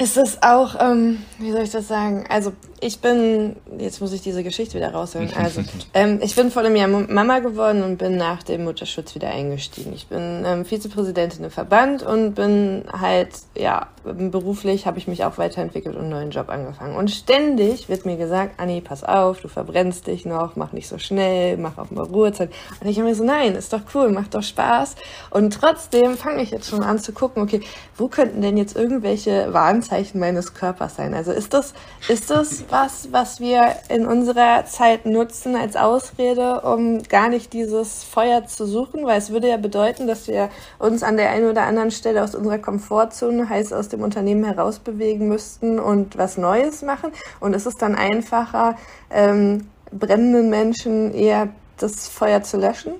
Es 0.01 0.17
ist 0.17 0.45
auch, 0.45 0.77
ähm, 0.81 1.25
wie 1.39 1.51
soll 1.51 1.63
ich 1.63 1.71
das 1.71 1.89
sagen? 1.89 2.25
Also 2.29 2.53
ich 2.81 3.01
bin, 3.01 3.57
jetzt 3.79 4.01
muss 4.01 4.13
ich 4.13 4.23
diese 4.23 4.45
Geschichte 4.45 4.77
wieder 4.77 4.93
rausholen. 4.93 5.33
Also 5.39 5.63
ähm, 5.95 6.21
ich 6.23 6.37
bin 6.37 6.51
vor 6.51 6.63
einem 6.63 6.77
Jahr 6.77 6.89
Mama 6.89 7.41
geworden 7.41 7.83
und 7.83 7.97
bin 7.97 8.17
nach 8.17 8.43
dem 8.43 8.65
Mutterschutz 8.65 9.15
wieder 9.15 9.29
eingestiegen. 9.29 9.93
Ich 9.93 10.07
bin 10.07 10.45
ähm, 10.45 10.65
Vizepräsidentin 10.65 11.45
im 11.45 11.51
Verband 11.51 12.03
und 12.03 12.35
bin 12.35 12.85
halt, 12.93 13.31
ja, 13.57 13.89
beruflich 14.05 14.87
habe 14.87 14.99
ich 14.99 15.09
mich 15.09 15.25
auch 15.25 15.39
weiterentwickelt 15.39 15.97
und 15.97 16.03
einen 16.03 16.11
neuen 16.11 16.31
Job 16.31 16.49
angefangen. 16.49 16.97
Und 16.97 17.11
ständig 17.11 17.89
wird 17.89 18.07
mir 18.07 18.17
gesagt, 18.17 18.61
Anni, 18.61 18.81
pass 18.81 19.05
auf, 19.05 19.41
du 19.41 19.49
verbrennst 19.49 20.07
dich 20.07 20.25
noch, 20.25 20.57
mach 20.57 20.73
nicht 20.73 20.89
so 20.89 20.99
schnell, 20.99 21.57
mach 21.57 21.79
auch 21.79 21.91
mal 21.91 22.05
Ruhezeit. 22.05 22.51
Und 22.81 22.89
ich 22.89 22.99
habe 22.99 23.09
mir 23.09 23.15
so, 23.15 23.25
nein, 23.25 23.55
ist 23.55 23.73
doch 23.73 23.83
cool, 23.95 24.11
macht 24.11 24.35
doch 24.35 24.43
Spaß. 24.43 24.97
Und 25.31 25.55
trotzdem 25.55 26.17
fange 26.17 26.43
ich 26.43 26.51
jetzt 26.51 26.69
schon 26.69 26.83
an 26.83 26.99
zu 26.99 27.13
gucken, 27.13 27.43
okay, 27.43 27.61
wo 27.97 28.09
könnten 28.09 28.41
denn 28.43 28.57
jetzt 28.57 28.77
irgendwelche 28.77 29.53
Warnzeichen 29.53 29.88
Anzeichen 29.89 30.19
meines 30.19 30.53
Körpers 30.53 30.97
sein. 30.97 31.15
Also 31.15 31.33
ist 31.33 31.55
das, 31.55 31.73
ist 32.09 32.31
das 32.31 32.65
was, 32.69 33.09
was 33.11 33.41
wir 33.41 33.75
in 33.89 34.07
unserer 34.07 34.67
Zeit 34.67 35.07
nutzen 35.07 35.57
als 35.57 35.77
Ausrede, 35.77 36.61
um 36.61 37.03
gar 37.05 37.31
nicht 37.31 37.55
dieses 37.55 38.05
Feuer 38.05 38.45
zu 38.45 38.67
suchen? 38.67 39.07
Weil 39.07 39.17
es 39.17 39.31
würde 39.31 39.49
ja 39.49 39.57
bedeuten, 39.57 40.07
dass 40.07 40.29
wir 40.29 40.51
uns 40.79 41.03
an 41.03 41.17
der 41.17 41.31
einen 41.31 41.49
oder 41.49 41.63
anderen 41.63 41.91
Stelle 41.91 42.23
aus 42.23 42.35
unserer 42.35 42.59
Komfortzone, 42.59 43.49
heißt 43.49 43.73
aus 43.73 43.89
dem 43.89 44.03
Unternehmen 44.03 44.45
herausbewegen 44.45 45.27
müssten 45.27 45.79
und 45.79 46.19
was 46.19 46.37
Neues 46.37 46.83
machen. 46.83 47.11
Und 47.41 47.55
ist 47.55 47.67
es 47.67 47.77
dann 47.77 47.95
einfacher, 47.95 48.77
ähm, 49.11 49.69
brennenden 49.91 50.51
Menschen 50.51 51.15
eher 51.15 51.49
das 51.79 52.09
Feuer 52.09 52.43
zu 52.43 52.59
löschen? 52.59 52.93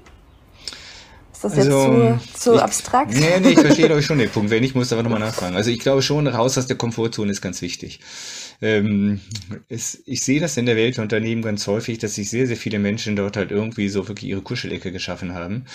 Ist 1.39 1.45
das 1.45 1.57
also, 1.57 2.03
jetzt 2.03 2.33
zu, 2.33 2.41
zu 2.41 2.55
ich, 2.57 2.63
abstrakt? 2.63 3.15
Nee, 3.15 3.39
nee, 3.41 3.51
ich 3.51 3.61
verstehe 3.61 3.89
euch 3.95 4.05
schon 4.05 4.19
den 4.19 4.29
Punkt. 4.29 4.51
Wenn 4.51 4.61
nicht, 4.61 4.75
muss 4.75 4.93
aber 4.93 5.05
nochmal 5.05 5.21
nachfragen. 5.21 5.55
Also 5.55 5.71
ich 5.71 5.79
glaube 5.79 6.03
schon, 6.03 6.27
raus 6.27 6.59
aus 6.59 6.67
der 6.67 6.77
Komfortzone 6.77 7.31
ist 7.31 7.41
ganz 7.41 7.63
wichtig. 7.63 8.01
Ähm, 8.61 9.21
es, 9.69 10.03
ich 10.05 10.23
sehe 10.23 10.41
das 10.41 10.57
in 10.57 10.67
der 10.67 10.75
Welt 10.75 10.97
der 10.97 11.03
Unternehmen 11.05 11.43
ganz 11.43 11.65
häufig, 11.69 11.99
dass 11.99 12.17
sich 12.17 12.29
sehr, 12.29 12.49
sehr 12.49 12.57
viele 12.57 12.81
Menschen 12.81 13.15
dort 13.15 13.37
halt 13.37 13.53
irgendwie 13.53 13.89
so 13.89 14.09
wirklich 14.09 14.29
ihre 14.29 14.43
Kuschelecke 14.43 14.91
geschaffen 14.91 15.33
haben 15.33 15.67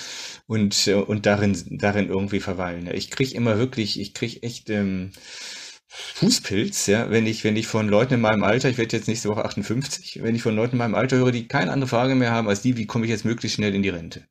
und, 0.47 0.85
äh, 0.87 0.95
und 0.95 1.25
darin, 1.25 1.57
darin 1.69 2.09
irgendwie 2.09 2.41
verweilen. 2.41 2.89
Ich 2.93 3.09
kriege 3.09 3.33
immer 3.33 3.57
wirklich, 3.57 4.01
ich 4.01 4.13
kriege 4.13 4.43
echt... 4.43 4.69
Ähm, 4.69 5.11
Fußpilz, 6.15 6.87
ja, 6.87 7.11
wenn 7.11 7.27
ich, 7.27 7.43
wenn 7.43 7.55
ich 7.55 7.67
von 7.67 7.87
Leuten 7.87 8.15
in 8.15 8.21
meinem 8.21 8.43
Alter, 8.43 8.67
ich 8.67 8.79
werde 8.79 8.97
jetzt 8.97 9.07
nächste 9.07 9.29
Woche 9.29 9.45
58, 9.45 10.23
wenn 10.23 10.33
ich 10.33 10.41
von 10.41 10.55
Leuten 10.55 10.73
in 10.73 10.79
meinem 10.79 10.95
Alter 10.95 11.17
höre, 11.17 11.31
die 11.31 11.47
keine 11.47 11.71
andere 11.71 11.87
Frage 11.87 12.15
mehr 12.15 12.31
haben 12.31 12.49
als 12.49 12.63
die, 12.63 12.77
wie 12.77 12.87
komme 12.87 13.05
ich 13.05 13.11
jetzt 13.11 13.25
möglichst 13.25 13.57
schnell 13.57 13.75
in 13.75 13.83
die 13.83 13.89
Rente? 13.89 14.25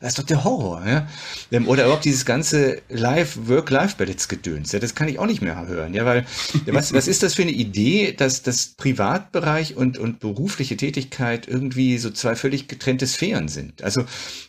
Das 0.00 0.10
ist 0.10 0.18
doch 0.18 0.24
der 0.24 0.44
Horror, 0.44 0.86
ja. 0.86 1.08
Ähm, 1.50 1.68
oder 1.68 1.84
überhaupt 1.84 2.04
dieses 2.04 2.24
ganze 2.24 2.82
Live, 2.88 3.38
Work-Life-Balance-Gedöns, 3.44 4.72
ja, 4.72 4.78
das 4.78 4.94
kann 4.94 5.08
ich 5.08 5.18
auch 5.18 5.26
nicht 5.26 5.42
mehr 5.42 5.66
hören, 5.66 5.94
ja, 5.94 6.04
weil, 6.04 6.26
was, 6.66 6.92
was 6.92 7.08
ist 7.08 7.22
das 7.22 7.34
für 7.34 7.42
eine 7.42 7.50
Idee, 7.50 8.12
dass 8.12 8.42
das 8.42 8.68
Privatbereich 8.68 9.76
und, 9.76 9.98
und 9.98 10.20
berufliche 10.20 10.76
Tätigkeit 10.76 11.48
irgendwie 11.48 11.98
so 11.98 12.10
zwei 12.10 12.36
völlig 12.36 12.68
getrennte 12.68 13.06
Sphären 13.06 13.48
sind? 13.48 13.82
Also, 13.82 14.04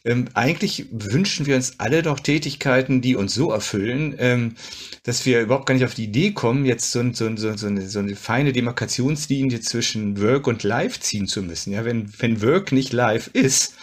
ähm, 0.06 0.26
eigentlich 0.34 0.86
wünschen 0.92 1.46
wir 1.46 1.56
uns 1.56 1.80
alle 1.80 2.04
doch 2.04 2.20
Tätigkeiten, 2.20 3.02
die 3.02 3.15
uns 3.15 3.34
so 3.34 3.52
erfüllen, 3.52 4.15
ähm, 4.18 4.56
dass 5.04 5.26
wir 5.26 5.42
überhaupt 5.42 5.65
gar 5.65 5.74
nicht 5.74 5.86
auf 5.86 5.94
die 5.94 6.06
Idee 6.06 6.32
kommen, 6.32 6.65
jetzt 6.65 6.92
so, 6.92 7.02
so, 7.13 7.36
so, 7.36 7.56
so, 7.56 7.68
eine, 7.68 7.88
so 7.88 8.00
eine 8.00 8.15
feine 8.15 8.54
Demarkationslinie 8.54 9.62
zwischen 9.62 10.22
Work 10.22 10.48
und 10.48 10.63
Life 10.63 11.00
ziehen 11.00 11.28
zu 11.28 11.42
müssen, 11.42 11.74
ja, 11.74 11.86
wenn, 11.86 12.12
wenn 12.20 12.42
Work 12.42 12.72
nicht 12.72 12.94
Life 12.94 13.30
ist, 13.34 13.76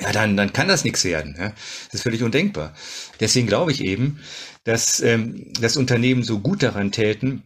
ja, 0.00 0.12
dann, 0.12 0.36
dann 0.36 0.52
kann 0.52 0.68
das 0.68 0.84
nichts 0.84 1.04
werden. 1.04 1.34
Ja? 1.38 1.52
Das 1.86 1.94
ist 1.94 2.02
völlig 2.02 2.22
undenkbar. 2.22 2.74
Deswegen 3.20 3.46
glaube 3.46 3.72
ich 3.72 3.82
eben, 3.82 4.20
dass 4.64 5.00
ähm, 5.00 5.52
das 5.60 5.76
Unternehmen 5.76 6.22
so 6.22 6.38
gut 6.38 6.62
daran 6.62 6.92
täten, 6.92 7.42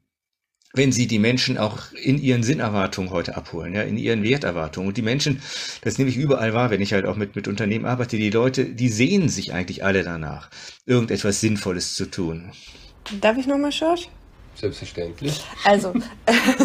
wenn 0.75 0.93
sie 0.93 1.07
die 1.07 1.19
Menschen 1.19 1.59
auch 1.59 1.93
in 1.93 2.19
ihren 2.19 2.43
Sinnerwartungen 2.43 3.11
heute 3.11 3.37
abholen, 3.37 3.75
ja, 3.75 3.83
in 3.83 3.99
ihren 3.99 4.23
Werterwartungen. 4.23 4.89
Und 4.89 4.97
die 4.97 5.03
Menschen, 5.03 5.43
das 5.83 5.99
nehme 5.99 6.11
ich 6.11 6.17
überall 6.17 6.55
wahr, 6.55 6.71
wenn 6.71 6.81
ich 6.81 6.95
halt 6.95 7.05
auch 7.05 7.17
mit, 7.17 7.37
mit 7.37 7.47
Unternehmen 7.47 7.85
arbeite, 7.85 8.17
die 8.17 8.31
Leute, 8.31 8.65
die 8.65 8.89
sehen 8.89 9.29
sich 9.29 9.53
eigentlich 9.53 9.85
alle 9.85 10.03
danach, 10.03 10.49
irgendetwas 10.87 11.41
Sinnvolles 11.41 11.95
zu 11.95 12.07
tun. 12.07 12.53
Darf 13.21 13.37
ich 13.37 13.47
nochmal, 13.47 13.73
Schorsch? 13.73 14.09
Selbstverständlich. 14.55 15.43
Also, 15.65 15.93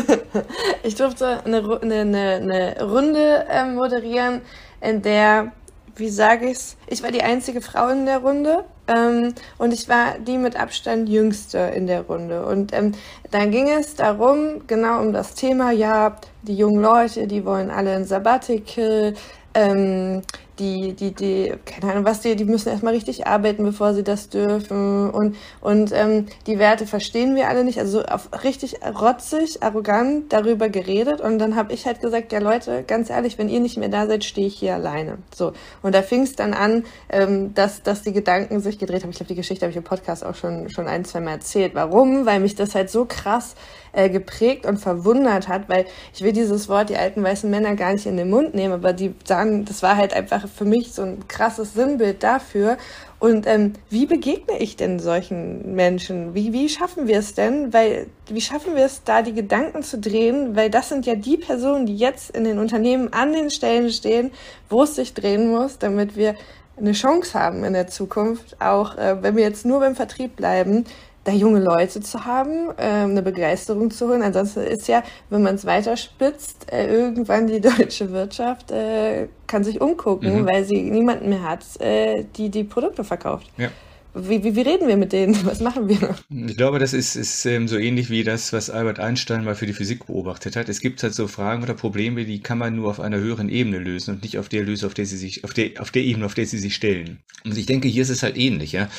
ich 0.84 0.96
durfte 0.96 1.44
eine, 1.44 1.82
eine, 1.82 2.36
eine 2.36 2.84
Runde 2.84 3.46
äh, 3.50 3.66
moderieren, 3.66 4.42
in 4.82 5.02
der 5.02 5.52
wie 6.00 6.10
sage 6.10 6.50
ich's? 6.50 6.78
Ich 6.88 7.04
war 7.04 7.12
die 7.12 7.24
einzige 7.24 7.62
Frau 7.62 7.90
in 7.90 8.06
der 8.06 8.20
Runde 8.20 8.64
ähm, 8.88 9.34
und 9.58 9.74
ich 9.74 9.90
war 9.90 10.20
die 10.20 10.38
mit 10.38 10.60
Abstand 10.60 11.10
jüngste 11.10 11.58
in 11.58 11.88
der 11.88 12.02
Runde. 12.02 12.46
Und 12.46 12.74
ähm, 12.74 12.94
dann 13.32 13.52
ging 13.52 13.70
es 13.70 13.96
darum, 13.96 14.68
genau 14.68 15.02
um 15.02 15.14
das 15.14 15.34
Thema, 15.34 15.72
ja, 15.72 16.18
die 16.44 16.56
jungen 16.56 16.82
Leute, 16.82 17.28
die 17.28 17.46
wollen 17.46 17.70
alle 17.70 17.96
ein 17.96 18.06
Sabbatical, 18.06 19.14
ähm, 19.54 20.22
die, 20.60 20.94
die, 20.94 21.12
die, 21.12 21.54
keine 21.66 21.92
Ahnung, 21.92 22.06
was 22.06 22.22
die, 22.22 22.36
die 22.36 22.46
müssen 22.46 22.70
erstmal 22.70 22.94
richtig 22.94 23.28
arbeiten, 23.28 23.64
bevor 23.64 23.94
sie 23.94 24.04
das 24.04 24.30
dürfen. 24.30 25.10
Und, 25.10 25.36
und 25.62 25.92
ähm, 25.94 26.26
die 26.46 26.60
Werte 26.60 26.88
verstehen 26.88 27.36
wir 27.36 27.50
alle 27.50 27.64
nicht. 27.64 27.80
Also 27.80 28.04
auf 28.04 28.30
richtig 28.44 28.78
rotzig, 29.00 29.64
arrogant 29.64 30.34
darüber 30.34 30.70
geredet. 30.70 31.22
Und 31.22 31.40
dann 31.40 31.56
habe 31.56 31.74
ich 31.74 31.86
halt 31.86 32.02
gesagt, 32.02 32.32
ja 32.32 32.40
Leute, 32.40 32.84
ganz 32.86 33.10
ehrlich, 33.10 33.38
wenn 33.38 33.50
ihr 33.50 33.60
nicht 33.60 33.78
mehr 33.78 33.90
da 33.90 34.08
seid, 34.08 34.24
stehe 34.24 34.48
ich 34.48 34.56
hier 34.56 34.76
alleine. 34.76 35.18
So. 35.34 35.54
Und 35.82 35.94
da 35.94 36.02
fing 36.02 36.24
es 36.24 36.36
dann 36.36 36.54
an, 36.54 36.84
ähm, 37.10 37.54
dass, 37.54 37.84
dass 37.84 38.02
die 38.02 38.14
Gedanken 38.14 38.60
sich 38.60 38.80
gedreht 38.80 39.04
haben. 39.04 39.12
Ich 39.12 39.18
glaube, 39.18 39.30
die 39.30 39.36
Geschichte 39.36 39.66
habe 39.66 39.72
ich 39.72 39.78
im 39.78 39.84
Podcast 39.84 40.26
auch 40.26 40.36
schon, 40.36 40.70
schon 40.70 40.88
ein, 40.88 41.06
zwei 41.06 41.20
Mal 41.20 41.32
erzählt. 41.32 41.76
Warum? 41.76 42.26
Weil 42.26 42.40
mich 42.40 42.56
das 42.56 42.76
halt 42.76 42.90
so 42.90 43.06
krass 43.06 43.56
äh, 43.98 44.10
geprägt 44.10 44.68
und 44.68 44.78
verwundert 44.78 45.48
hat, 45.48 45.68
weil 45.70 45.86
ich 46.14 46.22
will 46.22 46.32
dieses 46.32 46.70
Wort, 46.70 46.90
die 46.90 46.98
alten 46.98 47.24
weißen 47.24 47.50
Männer, 47.50 47.76
gar 47.76 47.94
nicht 47.94 48.06
in 48.06 48.16
den 48.16 48.30
Mund 48.30 48.54
nehmen, 48.54 48.76
aber 48.76 48.94
die 48.94 49.16
sagen, 49.26 49.66
das 49.66 49.82
war 49.82 49.98
halt 49.98 50.14
einfach 50.14 50.48
für 50.48 50.66
mich 50.66 50.94
so 50.94 51.02
ein 51.02 51.28
krasses 51.28 51.74
Sinnbild 51.74 52.22
dafür. 52.22 52.78
Und 53.20 53.48
ähm, 53.48 53.74
wie 53.90 54.06
begegne 54.06 54.60
ich 54.60 54.76
denn 54.76 55.00
solchen 55.00 55.74
Menschen? 55.74 56.36
Wie, 56.36 56.54
wie 56.54 56.70
schaffen 56.70 57.08
wir 57.08 57.18
es 57.18 57.34
denn? 57.34 57.74
Weil, 57.74 58.06
wie 58.30 58.42
schaffen 58.42 58.76
wir 58.76 58.86
es, 58.86 59.04
da 59.04 59.24
die 59.24 59.34
Gedanken 59.34 59.82
zu 59.82 59.98
drehen? 59.98 60.56
Weil 60.56 60.70
das 60.70 60.90
sind 60.90 61.08
ja 61.08 61.16
die 61.16 61.38
Personen, 61.38 61.88
die 61.88 61.98
jetzt 61.98 62.30
in 62.38 62.44
den 62.44 62.60
Unternehmen 62.60 63.12
an 63.14 63.34
den 63.34 63.50
Stellen 63.50 63.90
stehen, 63.90 64.30
wo 64.70 64.84
es 64.84 64.94
sich 64.94 65.16
drehen 65.16 65.50
muss, 65.50 65.80
damit 65.80 66.16
wir 66.16 66.36
eine 66.78 66.92
Chance 66.92 67.34
haben 67.34 67.64
in 67.64 67.74
der 67.74 67.88
Zukunft, 67.88 68.62
auch 68.62 68.96
äh, 68.98 69.24
wenn 69.24 69.36
wir 69.36 69.44
jetzt 69.44 69.66
nur 69.66 69.80
beim 69.80 69.96
Vertrieb 69.96 70.36
bleiben, 70.36 70.86
da 71.28 71.34
junge 71.34 71.60
Leute 71.60 72.00
zu 72.00 72.24
haben, 72.24 72.70
äh, 72.78 72.84
eine 72.84 73.22
Begeisterung 73.22 73.92
zu 73.92 74.08
holen. 74.08 74.22
Ansonsten 74.22 74.62
ist 74.62 74.88
ja, 74.88 75.04
wenn 75.30 75.44
man 75.44 75.56
es 75.56 75.66
weiterspitzt, 75.66 76.72
äh, 76.72 76.88
irgendwann 76.88 77.48
die 77.48 77.60
deutsche 77.78 78.12
Wirtschaft 78.14 78.72
äh, 78.72 79.28
kann 79.46 79.64
sich 79.64 79.82
umgucken, 79.82 80.42
mhm. 80.42 80.46
weil 80.46 80.64
sie 80.64 80.82
niemanden 80.84 81.28
mehr 81.28 81.44
hat, 81.44 81.66
äh, 81.82 82.24
die 82.38 82.50
die 82.50 82.64
Produkte 82.64 83.04
verkauft. 83.04 83.48
Ja. 83.58 83.68
Wie, 84.14 84.44
wie, 84.44 84.56
wie 84.56 84.62
reden 84.62 84.88
wir 84.88 84.98
mit 84.98 85.14
denen? 85.14 85.36
Was 85.46 85.60
machen 85.60 85.88
wir? 85.88 86.16
Ich 86.30 86.58
glaube, 86.58 86.80
das 86.80 86.94
ist, 86.94 87.16
ist 87.16 87.46
ähm, 87.46 87.68
so 87.68 87.78
ähnlich 87.78 88.10
wie 88.10 88.24
das, 88.24 88.54
was 88.54 88.70
Albert 88.70 89.00
Einstein 89.00 89.44
mal 89.44 89.56
für 89.56 89.66
die 89.66 89.74
Physik 89.74 90.08
beobachtet 90.08 90.56
hat. 90.56 90.70
Es 90.70 90.80
gibt 90.80 91.04
halt 91.04 91.14
so 91.14 91.28
Fragen 91.28 91.64
oder 91.64 91.74
Probleme, 91.74 92.26
die 92.26 92.42
kann 92.42 92.58
man 92.58 92.76
nur 92.76 92.90
auf 92.90 93.00
einer 93.00 93.18
höheren 93.18 93.50
Ebene 93.50 93.80
lösen 93.80 94.16
und 94.16 94.24
nicht 94.24 94.38
auf 94.38 94.50
der 94.50 94.64
lösen, 94.64 94.86
auf 94.86 94.94
der 94.94 95.06
sie 95.06 95.18
sich, 95.18 95.44
auf 95.44 95.54
der, 95.54 95.80
auf 95.80 95.92
der 95.92 96.04
Ebene, 96.04 96.26
auf 96.26 96.34
der 96.34 96.46
sie 96.46 96.58
sich 96.58 96.76
stellen. 96.76 97.20
Und 97.46 97.58
ich 97.58 97.66
denke, 97.66 97.88
hier 97.88 98.02
ist 98.02 98.10
es 98.10 98.24
halt 98.24 98.38
ähnlich, 98.38 98.72
ja. 98.72 98.90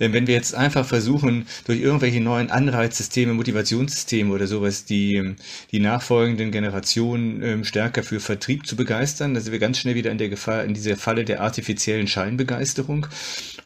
Ähm, 0.00 0.12
wenn 0.12 0.26
wir 0.26 0.34
jetzt 0.34 0.54
einfach 0.54 0.84
versuchen, 0.86 1.46
durch 1.64 1.80
irgendwelche 1.80 2.20
neuen 2.20 2.50
Anreizsysteme, 2.50 3.34
Motivationssysteme 3.34 4.32
oder 4.32 4.46
sowas, 4.46 4.84
die, 4.84 5.16
ähm, 5.16 5.36
die 5.72 5.80
nachfolgenden 5.80 6.50
Generationen 6.50 7.42
ähm, 7.42 7.64
stärker 7.64 8.02
für 8.02 8.20
Vertrieb 8.20 8.66
zu 8.66 8.76
begeistern, 8.76 9.34
dann 9.34 9.42
sind 9.42 9.52
wir 9.52 9.60
ganz 9.60 9.78
schnell 9.78 9.94
wieder 9.94 10.10
in 10.10 10.18
der 10.18 10.28
Gefahr, 10.28 10.64
in 10.64 10.74
dieser 10.74 10.96
Falle 10.96 11.24
der 11.24 11.40
artifiziellen 11.40 12.06
Scheinbegeisterung. 12.06 13.06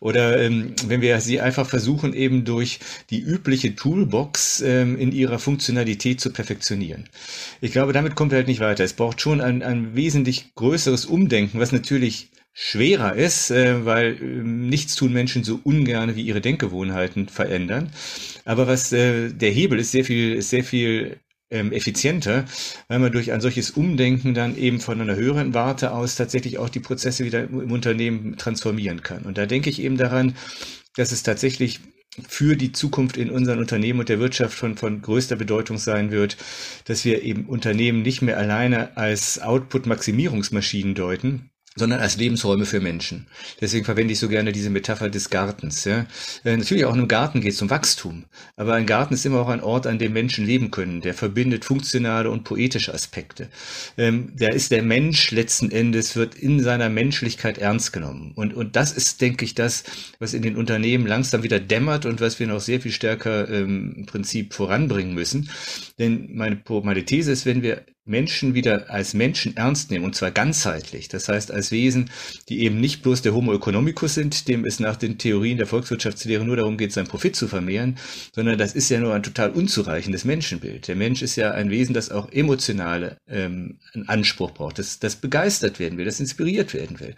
Oder 0.01 0.41
ähm, 0.41 0.75
wenn 0.91 1.01
wir 1.01 1.21
sie 1.21 1.41
einfach 1.41 1.69
versuchen, 1.69 2.13
eben 2.13 2.45
durch 2.45 2.81
die 3.11 3.21
übliche 3.21 3.75
Toolbox 3.75 4.61
ähm, 4.61 4.99
in 4.99 5.13
ihrer 5.13 5.39
Funktionalität 5.39 6.21
zu 6.21 6.33
perfektionieren. 6.33 7.09
Ich 7.61 7.73
glaube, 7.73 7.93
damit 7.93 8.15
kommen 8.15 8.31
wir 8.31 8.39
halt 8.39 8.49
nicht 8.49 8.61
weiter. 8.61 8.85
Es 8.85 8.93
braucht 8.93 9.21
schon 9.21 9.41
ein, 9.41 9.63
ein 9.63 9.95
wesentlich 9.95 10.55
größeres 10.55 11.07
Umdenken, 11.07 11.61
was 11.61 11.73
natürlich 11.73 12.31
schwerer 12.53 13.15
ist, 13.15 13.51
äh, 13.51 13.85
weil 13.85 14.17
äh, 14.21 14.25
nichts 14.25 14.95
tun 14.95 15.13
Menschen 15.13 15.45
so 15.45 15.61
ungern 15.63 16.17
wie 16.17 16.23
ihre 16.23 16.41
Denkgewohnheiten 16.41 17.29
verändern. 17.29 17.93
Aber 18.45 18.67
was 18.67 18.93
äh, 18.93 19.31
der 19.31 19.51
Hebel 19.51 19.79
ist 19.79 19.93
sehr 19.93 20.05
viel, 20.05 20.35
ist 20.35 20.51
sehr 20.51 20.65
viel 20.65 21.21
ähm, 21.51 21.73
effizienter, 21.73 22.45
weil 22.89 22.99
man 23.01 23.13
durch 23.13 23.33
ein 23.33 23.41
solches 23.41 23.71
Umdenken 23.71 24.35
dann 24.35 24.57
eben 24.57 24.81
von 24.81 25.01
einer 25.01 25.17
höheren 25.17 25.53
Warte 25.55 25.93
aus 25.93 26.15
tatsächlich 26.17 26.59
auch 26.59 26.69
die 26.69 26.81
Prozesse 26.81 27.25
wieder 27.25 27.45
im 27.45 27.73
Unternehmen 27.73 28.37
transformieren 28.37 29.03
kann. 29.03 29.23
Und 29.25 29.37
da 29.37 29.47
denke 29.47 29.71
ich 29.71 29.83
eben 29.83 29.97
daran, 29.97 30.35
dass 30.97 31.13
es 31.13 31.23
tatsächlich 31.23 31.81
für 32.29 32.57
die 32.57 32.73
Zukunft 32.73 33.17
in 33.17 33.31
unseren 33.31 33.61
Unternehmen 33.61 34.01
und 34.01 34.09
der 34.09 34.19
Wirtschaft 34.19 34.55
von, 34.55 34.77
von 34.77 35.01
größter 35.01 35.37
Bedeutung 35.37 35.79
sein 35.79 36.11
wird, 36.11 36.37
dass 36.85 37.05
wir 37.05 37.23
eben 37.23 37.47
Unternehmen 37.47 38.03
nicht 38.03 38.21
mehr 38.23 38.37
alleine 38.37 38.97
als 38.97 39.41
Output-Maximierungsmaschinen 39.41 40.95
deuten, 40.95 41.50
sondern 41.77 42.01
als 42.01 42.17
Lebensräume 42.17 42.67
für 42.67 42.81
Menschen. 42.81 43.27
Deswegen 43.61 43.85
verwende 43.85 44.13
ich 44.13 44.19
so 44.19 44.29
gerne 44.29 44.51
diese 44.51 44.71
Metapher 44.71 45.09
des 45.09 45.31
Gartens. 45.31 45.85
Ja. 45.85 46.07
Äh, 46.45 46.57
natürlich 46.57 46.85
auch 46.85 46.93
in 46.93 46.99
einem 46.99 47.09
Garten 47.09 47.41
geht 47.41 47.53
es 47.53 47.63
um 47.63 47.71
Wachstum, 47.71 48.25
aber 48.57 48.75
ein 48.75 48.87
Garten 48.87 49.15
ist 49.15 49.25
immer 49.25 49.41
auch 49.41 49.49
ein 49.49 49.63
Ort, 49.63 49.87
an 49.87 50.01
dem 50.01 50.13
Menschen 50.13 50.45
leben 50.45 50.73
können. 50.73 51.01
Der 51.01 51.15
verbindet 51.15 51.65
funktionale 51.65 52.29
und 52.31 52.43
poetische 52.43 52.93
Aspekte. 52.93 53.49
Ähm, 53.97 54.33
da 54.37 54.49
ist 54.49 54.73
der 54.73 54.83
Mensch 54.83 55.31
letzten 55.31 55.71
Endes, 55.71 56.17
wird 56.17 56.35
in 56.35 56.61
seiner 56.61 56.89
Menschlichkeit 56.89 57.59
ernst 57.59 57.93
genommen. 57.93 58.33
Und, 58.35 58.53
und 58.53 58.75
das 58.75 58.91
ist, 58.93 59.21
denke 59.21 59.45
ich, 59.45 59.55
das, 59.55 59.85
was 60.19 60.35
in 60.35 60.43
den 60.43 60.57
Unternehmen 60.57 61.07
langsam 61.07 61.45
wieder 61.45 61.61
dämmert 61.61 62.05
und 62.05 62.21
was 62.21 62.41
wir 62.41 62.49
noch 62.49 62.61
sehr 62.61 62.81
viel 62.81 62.93
stärker 62.93 63.49
ähm, 63.49 63.95
im 63.97 64.07
Prinzip 64.07 64.55
voranbringen 64.55 65.15
müssen. 65.15 65.51
Denn 66.01 66.31
meine, 66.35 66.61
meine 66.83 67.05
These 67.05 67.31
ist, 67.31 67.47
wenn 67.47 67.63
wir 67.63 67.85
Menschen 68.05 68.55
wieder 68.55 68.91
als 68.91 69.15
Menschen 69.15 69.57
ernst 69.57 69.91
nehmen, 69.91 70.05
und 70.05 70.15
zwar 70.15 70.31
ganzheitlich. 70.31 71.09
Das 71.09 71.29
heißt, 71.29 71.51
als 71.51 71.71
Wesen, 71.71 72.11
die 72.49 72.61
eben 72.63 72.81
nicht 72.81 73.03
bloß 73.03 73.23
der 73.23 73.35
Homo 73.35 73.55
economicus 73.55 74.15
sind, 74.15 74.49
dem 74.49 74.65
es 74.65 74.81
nach 74.81 74.97
den 74.97 75.19
Theorien 75.19 75.59
der 75.59 75.67
Volkswirtschaftslehre 75.67 76.45
nur 76.45 76.57
darum 76.57 76.77
geht, 76.77 76.93
seinen 76.93 77.07
Profit 77.07 77.37
zu 77.37 77.47
vermehren, 77.47 77.99
sondern 78.35 78.59
das 78.59 78.75
ist 78.75 78.89
ja 78.89 78.99
nur 79.01 79.15
ein 79.15 79.23
total 79.23 79.51
unzureichendes 79.51 80.25
Menschenbild. 80.25 80.89
Der 80.89 80.97
Mensch 80.97 81.23
ist 81.23 81.37
ja 81.37 81.53
ein 81.53 81.71
Wesen, 81.71 81.95
das 81.95 82.11
auch 82.11 82.33
emotionale 82.33 83.19
ähm, 83.29 83.79
einen 83.95 84.09
Anspruch 84.09 84.53
braucht, 84.53 84.79
das, 84.79 84.99
das 84.99 85.17
begeistert 85.17 85.79
werden 85.79 85.99
will, 85.99 86.05
das 86.05 86.21
inspiriert 86.21 86.75
werden 86.75 86.99
will. 87.01 87.15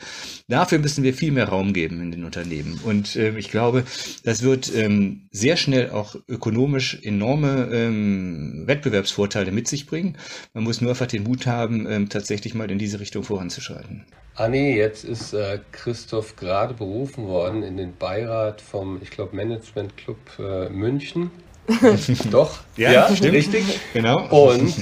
Dafür 0.49 0.79
müssen 0.79 1.05
wir 1.05 1.15
viel 1.15 1.33
mehr 1.33 1.49
Raum 1.49 1.73
geben 1.73 2.01
in 2.03 2.11
den 2.11 2.25
Unternehmen. 2.25 2.81
Und 2.85 3.17
ähm, 3.17 3.37
ich 3.39 3.51
glaube, 3.51 3.85
das 4.25 4.43
wird 4.43 4.75
ähm, 4.75 5.29
sehr 5.31 5.57
schnell 5.57 5.91
auch 5.91 6.17
ökonomisch 6.29 6.99
enorme 7.03 7.69
ähm, 7.73 8.65
Wettbewerbsvorteile 8.67 9.53
mit 9.53 9.69
sich 9.69 9.87
bringen. 9.87 10.17
Man 10.55 10.65
muss 10.65 10.72
nur 10.81 10.91
einfach 10.91 11.07
den 11.07 11.25
Mut 11.25 11.47
haben, 11.47 11.87
ähm, 11.91 12.09
tatsächlich 12.09 12.55
mal 12.55 12.71
in 12.71 12.79
diese 12.79 13.01
Richtung 13.01 13.23
voranzuschreiten. 13.23 14.05
Anni, 14.35 14.75
jetzt 14.77 15.05
ist 15.05 15.35
äh, 15.35 15.59
Christoph 15.73 16.37
gerade 16.37 16.75
berufen 16.75 17.27
worden 17.27 17.63
in 17.63 17.77
den 17.77 17.97
Beirat 17.97 18.61
vom, 18.61 18.99
ich 19.03 19.11
glaube, 19.11 19.37
Management 19.37 19.97
Club 19.97 20.19
äh, 20.39 20.69
München. 20.71 21.31
Doch, 22.31 22.61
ja, 22.77 22.93
ja 22.93 23.15
stimmt. 23.15 23.35
richtig. 23.35 23.65
Genau. 23.93 24.27
Und 24.29 24.75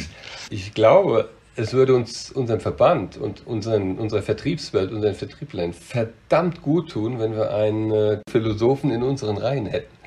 ich 0.51 0.73
glaube, 0.73 1.29
es 1.57 1.73
würde 1.73 1.95
uns, 1.95 2.31
unseren 2.31 2.61
Verband 2.61 3.17
und 3.17 3.47
unseren, 3.47 3.99
unserer 3.99 4.23
Vertriebswelt, 4.23 4.93
unseren 4.93 5.15
Vertrieblern 5.15 5.73
verdammt 5.73 6.63
gut 6.63 6.91
tun, 6.91 7.19
wenn 7.19 7.35
wir 7.35 7.53
einen 7.53 7.91
äh, 7.91 8.19
Philosophen 8.31 8.91
in 8.91 9.03
unseren 9.03 9.37
Reihen 9.37 9.67
hätten. 9.67 10.00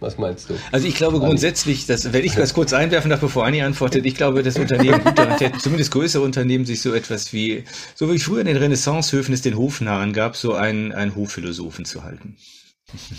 Was 0.00 0.18
meinst 0.18 0.50
du? 0.50 0.54
Also 0.72 0.86
ich 0.86 0.94
glaube 0.94 1.20
grundsätzlich, 1.20 1.86
dass, 1.86 2.12
wenn 2.12 2.24
ich 2.24 2.34
das 2.34 2.52
kurz 2.52 2.72
einwerfen 2.72 3.10
darf, 3.10 3.20
bevor 3.20 3.46
Anni 3.46 3.62
antwortet, 3.62 4.04
ich 4.04 4.14
glaube, 4.14 4.42
das 4.42 4.58
Unternehmen 4.58 5.02
gut 5.02 5.18
daran 5.18 5.38
täte, 5.38 5.58
zumindest 5.58 5.90
größere 5.90 6.22
Unternehmen, 6.22 6.66
sich 6.66 6.82
so 6.82 6.92
etwas 6.92 7.32
wie, 7.32 7.64
so 7.94 8.12
wie 8.12 8.18
früher 8.18 8.40
in 8.40 8.46
den 8.46 8.58
Renaissancehöfen 8.58 9.32
es 9.32 9.40
den 9.40 9.56
Hofnarren 9.56 10.12
gab, 10.12 10.36
so 10.36 10.52
einen, 10.52 10.92
einen 10.92 11.16
Hofphilosophen 11.16 11.86
zu 11.86 12.04
halten. 12.04 12.36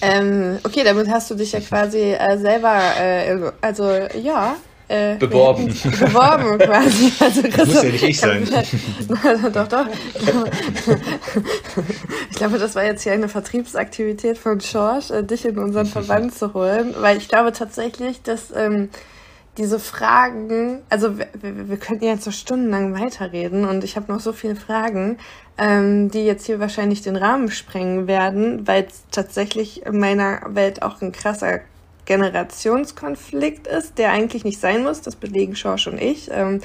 Ähm, 0.01 0.59
okay, 0.63 0.83
damit 0.83 1.09
hast 1.09 1.31
du 1.31 1.35
dich 1.35 1.51
ja 1.51 1.59
quasi 1.67 1.99
äh, 1.99 2.37
selber, 2.37 2.79
äh, 2.99 3.51
also 3.61 3.91
ja, 4.21 4.55
äh, 4.87 5.15
beworben. 5.15 5.67
beworben 5.67 6.57
quasi. 6.59 7.11
Also 7.19 7.41
das 7.41 7.67
muss 7.67 7.83
ja 7.83 7.89
nicht 7.89 8.03
ich 8.03 8.19
sein. 8.19 8.47
doch, 9.53 9.67
doch. 9.67 9.85
Ich 12.31 12.37
glaube, 12.37 12.57
das 12.57 12.75
war 12.75 12.85
jetzt 12.85 13.03
hier 13.03 13.13
eine 13.13 13.27
Vertriebsaktivität 13.27 14.37
von 14.37 14.61
Schorsch, 14.61 15.11
äh, 15.11 15.23
dich 15.23 15.45
in 15.45 15.57
unseren 15.57 15.87
Verband 15.87 16.35
zu 16.35 16.53
holen, 16.53 16.95
weil 16.99 17.17
ich 17.17 17.27
glaube 17.27 17.51
tatsächlich, 17.51 18.21
dass 18.21 18.51
ähm, 18.55 18.89
diese 19.57 19.79
Fragen, 19.79 20.83
also 20.89 21.17
wir, 21.17 21.27
wir 21.41 21.77
können 21.77 22.01
jetzt 22.01 22.23
so 22.23 22.31
stundenlang 22.31 22.93
weiterreden 22.99 23.65
und 23.65 23.83
ich 23.83 23.95
habe 23.95 24.11
noch 24.11 24.19
so 24.19 24.31
viele 24.31 24.55
Fragen, 24.55 25.17
ähm, 25.57 26.11
die 26.11 26.25
jetzt 26.25 26.45
hier 26.45 26.59
wahrscheinlich 26.59 27.01
den 27.01 27.15
Rahmen 27.15 27.49
sprengen 27.49 28.07
werden, 28.07 28.67
weil 28.67 28.83
es 28.83 29.03
tatsächlich 29.11 29.85
in 29.85 29.99
meiner 29.99 30.41
Welt 30.49 30.83
auch 30.83 31.01
ein 31.01 31.11
krasser 31.11 31.59
Generationskonflikt 32.07 33.67
ist, 33.67 33.99
der 33.99 34.11
eigentlich 34.11 34.43
nicht 34.43 34.59
sein 34.59 34.83
muss. 34.83 35.01
Das 35.01 35.15
belegen 35.15 35.55
Schorsch 35.55 35.87
und 35.87 36.01
ich. 36.01 36.29
Ähm, 36.31 36.61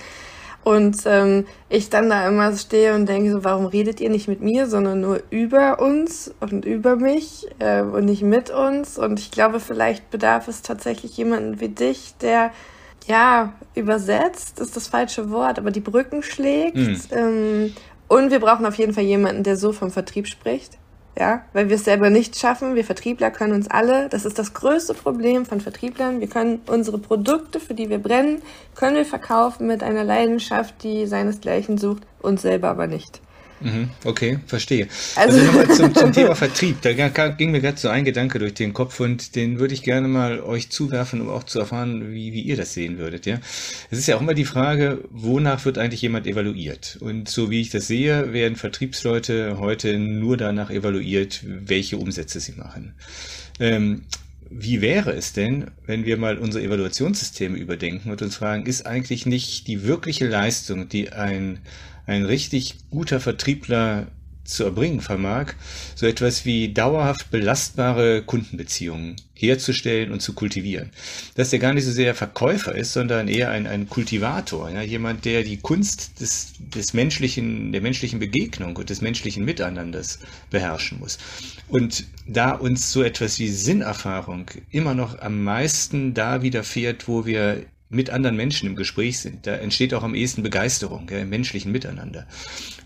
und 0.65 0.99
ähm, 1.07 1.47
ich 1.69 1.91
dann 1.91 2.09
da 2.09 2.27
immer 2.29 2.57
stehe 2.57 2.95
und 2.95 3.09
denke 3.09 3.33
so, 3.33 3.45
warum 3.45 3.67
redet 3.67 4.01
ihr 4.01 4.11
nicht 4.11 4.29
mit 4.29 4.41
mir, 4.41 4.69
sondern 4.69 5.01
nur 5.01 5.21
über 5.31 5.81
uns 5.81 6.33
und 6.39 6.65
über 6.65 6.95
mich 6.95 7.49
äh, 7.59 7.83
und 7.83 8.05
nicht 8.05 8.23
mit 8.23 8.51
uns? 8.51 8.97
Und 8.97 9.19
ich 9.19 9.33
glaube, 9.33 9.59
vielleicht 9.59 10.11
bedarf 10.11 10.47
es 10.47 10.63
tatsächlich 10.63 11.17
jemanden 11.17 11.61
wie 11.61 11.69
dich, 11.69 12.15
der 12.21 12.53
ja 13.09 13.53
übersetzt 13.75 14.61
ist 14.61 14.77
das 14.77 14.87
falsche 14.87 15.33
Wort, 15.33 15.59
aber 15.59 15.73
die 15.73 15.81
Brücken 15.81 16.23
schlägt. 16.23 16.77
Mhm. 16.77 17.01
Ähm, 17.11 17.75
und 18.07 18.31
wir 18.31 18.39
brauchen 18.39 18.65
auf 18.65 18.77
jeden 18.77 18.95
Fall 18.95 19.03
jemanden, 19.03 19.43
der 19.43 19.57
so 19.57 19.73
vom 19.73 19.91
Vertrieb 19.91 20.29
spricht 20.29 20.79
ja, 21.19 21.45
weil 21.53 21.69
wir 21.69 21.77
es 21.77 21.85
selber 21.85 22.11
nicht 22.11 22.39
schaffen. 22.39 22.75
Wir 22.75 22.85
Vertriebler 22.85 23.31
können 23.31 23.53
uns 23.53 23.69
alle, 23.69 24.09
das 24.09 24.25
ist 24.25 24.39
das 24.39 24.55
größte 24.55 24.95
Problem 24.95 25.45
von 25.45 25.61
Vertrieblern. 25.61 26.21
Wir 26.21 26.29
können 26.29 26.63
unsere 26.67 26.99
Produkte, 26.99 27.61
für 27.61 27.75
die 27.75 27.91
wir 27.91 27.99
brennen, 27.99 28.43
können 28.75 28.97
wir 28.97 29.05
verkaufen 29.05 29.67
mit 29.67 29.83
einer 29.83 30.05
Leidenschaft, 30.05 30.83
die 30.83 31.07
seinesgleichen 31.07 31.79
sucht, 31.79 32.03
uns 32.23 32.43
selber 32.43 32.69
aber 32.69 32.87
nicht. 32.87 33.21
Mhm, 33.63 33.91
okay, 34.05 34.39
verstehe. 34.47 34.89
Also, 35.17 35.39
also 35.39 35.47
nochmal 35.47 35.71
zum, 35.71 35.95
zum 35.95 36.13
Thema 36.13 36.35
Vertrieb. 36.35 36.81
Da 36.83 36.93
ging 37.29 37.51
mir 37.51 37.61
gerade 37.61 37.79
so 37.79 37.89
ein 37.89 38.05
Gedanke 38.05 38.39
durch 38.39 38.55
den 38.55 38.73
Kopf 38.73 39.01
und 39.01 39.37
den 39.37 39.59
würde 39.59 39.75
ich 39.75 39.83
gerne 39.83 40.09
mal 40.09 40.41
euch 40.41 40.71
zuwerfen, 40.71 41.21
um 41.21 41.29
auch 41.29 41.45
zu 41.45 41.61
erfahren, 41.61 42.13
wie, 42.13 42.33
wie 42.33 42.43
ihr 42.43 42.57
das 42.57 42.75
sehen 42.75 42.99
würdet. 42.99 43.27
Ja, 43.27 43.39
Es 43.91 43.99
ist 43.99 44.07
ja 44.07 44.17
auch 44.17 44.21
immer 44.21 44.35
die 44.35 44.45
Frage, 44.45 45.05
wonach 45.11 45.65
wird 45.65 45.79
eigentlich 45.79 46.03
jemand 46.03 46.27
evaluiert? 46.27 46.99
Und 47.01 47.29
so 47.29 47.51
wie 47.51 47.61
ich 47.61 47.71
das 47.71 47.87
sehe, 47.87 48.33
werden 48.33 48.57
Vertriebsleute 48.57 49.59
heute 49.59 49.99
nur 49.99 50.37
danach 50.37 50.71
evaluiert, 50.71 51.41
welche 51.45 51.97
Umsätze 51.97 52.41
sie 52.41 52.53
machen. 52.53 52.95
Ähm, 53.61 54.03
wie 54.55 54.83
wäre 54.83 55.13
es 55.13 55.33
denn, 55.33 55.71
wenn 55.87 56.05
wir 56.05 56.19
mal 56.19 56.37
unsere 56.37 56.63
Evaluationssysteme 56.65 57.57
überdenken 57.57 58.11
und 58.11 58.21
uns 58.21 58.37
fragen, 58.37 58.67
ist 58.67 58.87
eigentlich 58.87 59.25
nicht 59.25 59.67
die 59.67 59.87
wirkliche 59.87 60.27
Leistung, 60.27 60.89
die 60.91 61.11
ein 61.13 61.61
ein 62.07 62.25
richtig 62.25 62.77
guter 62.91 63.21
Vertriebler 63.21 64.09
zu 64.45 64.65
erbringen 64.65 65.01
vermag, 65.01 65.55
so 65.95 66.07
etwas 66.07 66.45
wie 66.45 66.73
dauerhaft 66.73 67.31
belastbare 67.31 68.23
Kundenbeziehungen 68.23 69.17
herzustellen 69.35 70.13
und 70.13 70.21
zu 70.21 70.35
kultivieren. 70.35 70.91
Dass 71.35 71.51
der 71.51 71.59
gar 71.59 71.73
nicht 71.73 71.85
so 71.85 71.91
sehr 71.91 72.15
Verkäufer 72.15 72.75
ist, 72.75 72.93
sondern 72.93 73.29
eher 73.29 73.51
ein, 73.51 73.67
ein 73.67 73.89
Kultivator, 73.89 74.71
ja, 74.71 74.83
jemand, 74.83 75.25
der 75.25 75.43
die 75.43 75.59
Kunst 75.59 76.21
des, 76.21 76.53
des 76.59 76.93
menschlichen, 76.93 77.73
der 77.73 77.81
menschlichen 77.81 78.19
Begegnung 78.19 78.77
und 78.77 78.91
des 78.91 79.01
menschlichen 79.01 79.45
Miteinanders 79.45 80.21
beherrschen 80.51 80.99
muss. 81.01 81.19
Und 81.69 82.05
da 82.27 82.53
uns 82.53 82.93
so 82.93 83.03
etwas 83.03 83.39
wie 83.39 83.49
Sinnerfahrung 83.49 84.47
immer 84.71 84.95
noch 84.95 85.19
am 85.21 85.43
meisten 85.43 86.15
da 86.15 86.43
widerfährt, 86.43 87.09
wo 87.09 87.27
wir 87.27 87.65
mit 87.93 88.11
anderen 88.11 88.37
Menschen 88.37 88.69
im 88.69 88.77
Gespräch 88.77 89.21
sind. 89.21 89.47
Da 89.47 89.55
entsteht 89.55 89.95
auch 89.95 90.03
am 90.03 90.15
ehesten 90.15 90.43
Begeisterung 90.43 91.09
ja, 91.11 91.19
im 91.19 91.29
menschlichen 91.29 91.71
Miteinander. 91.73 92.27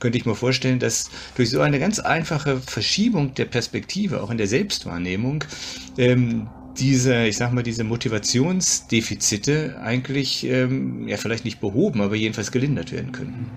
Könnte 0.01 0.19
ich 0.19 0.27
mir 0.27 0.35
vorstellen, 0.35 0.79
dass 0.79 1.11
durch 1.37 1.51
so 1.51 1.61
eine 1.61 1.79
ganz 1.79 1.99
einfache 1.99 2.61
Verschiebung 2.61 3.35
der 3.35 3.47
Perspektive, 3.47 4.23
auch 4.23 4.31
in 4.31 4.39
der 4.39 4.49
Selbstwahrnehmung, 4.49 5.45
ähm, 5.97 6.49
diese, 6.79 7.27
ich 7.27 7.37
sag 7.37 7.53
mal, 7.53 7.63
diese 7.63 7.85
Motivationsdefizite 7.85 9.81
eigentlich, 9.83 10.45
ähm, 10.45 11.09
ja, 11.09 11.17
vielleicht 11.17 11.45
nicht 11.45 11.61
behoben, 11.61 12.01
aber 12.03 12.17
jedenfalls 12.17 12.53
gelindert 12.53 12.93
werden 12.93 13.13
können. 13.13 13.51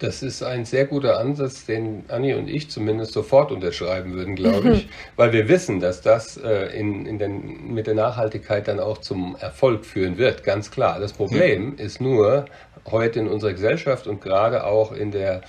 Das 0.00 0.22
ist 0.22 0.42
ein 0.42 0.64
sehr 0.64 0.86
guter 0.86 1.20
Ansatz, 1.20 1.66
den 1.66 2.04
Anni 2.08 2.32
und 2.32 2.48
ich 2.48 2.70
zumindest 2.70 3.12
sofort 3.12 3.52
unterschreiben 3.52 4.14
würden, 4.14 4.34
glaube 4.34 4.72
ich, 4.72 4.88
weil 5.16 5.34
wir 5.34 5.46
wissen, 5.46 5.78
dass 5.78 6.00
das 6.00 6.38
äh, 6.38 6.68
in, 6.78 7.04
in 7.04 7.18
den, 7.18 7.74
mit 7.74 7.86
der 7.86 7.94
Nachhaltigkeit 7.94 8.66
dann 8.66 8.80
auch 8.80 8.98
zum 8.98 9.36
Erfolg 9.38 9.84
führen 9.84 10.16
wird, 10.16 10.42
ganz 10.42 10.70
klar. 10.70 11.00
Das 11.00 11.12
Problem 11.12 11.72
mhm. 11.72 11.78
ist 11.78 12.00
nur 12.00 12.46
heute 12.90 13.20
in 13.20 13.28
unserer 13.28 13.52
Gesellschaft 13.52 14.06
und 14.06 14.22
gerade 14.22 14.64
auch 14.64 14.92
in 14.92 15.10
der, 15.10 15.42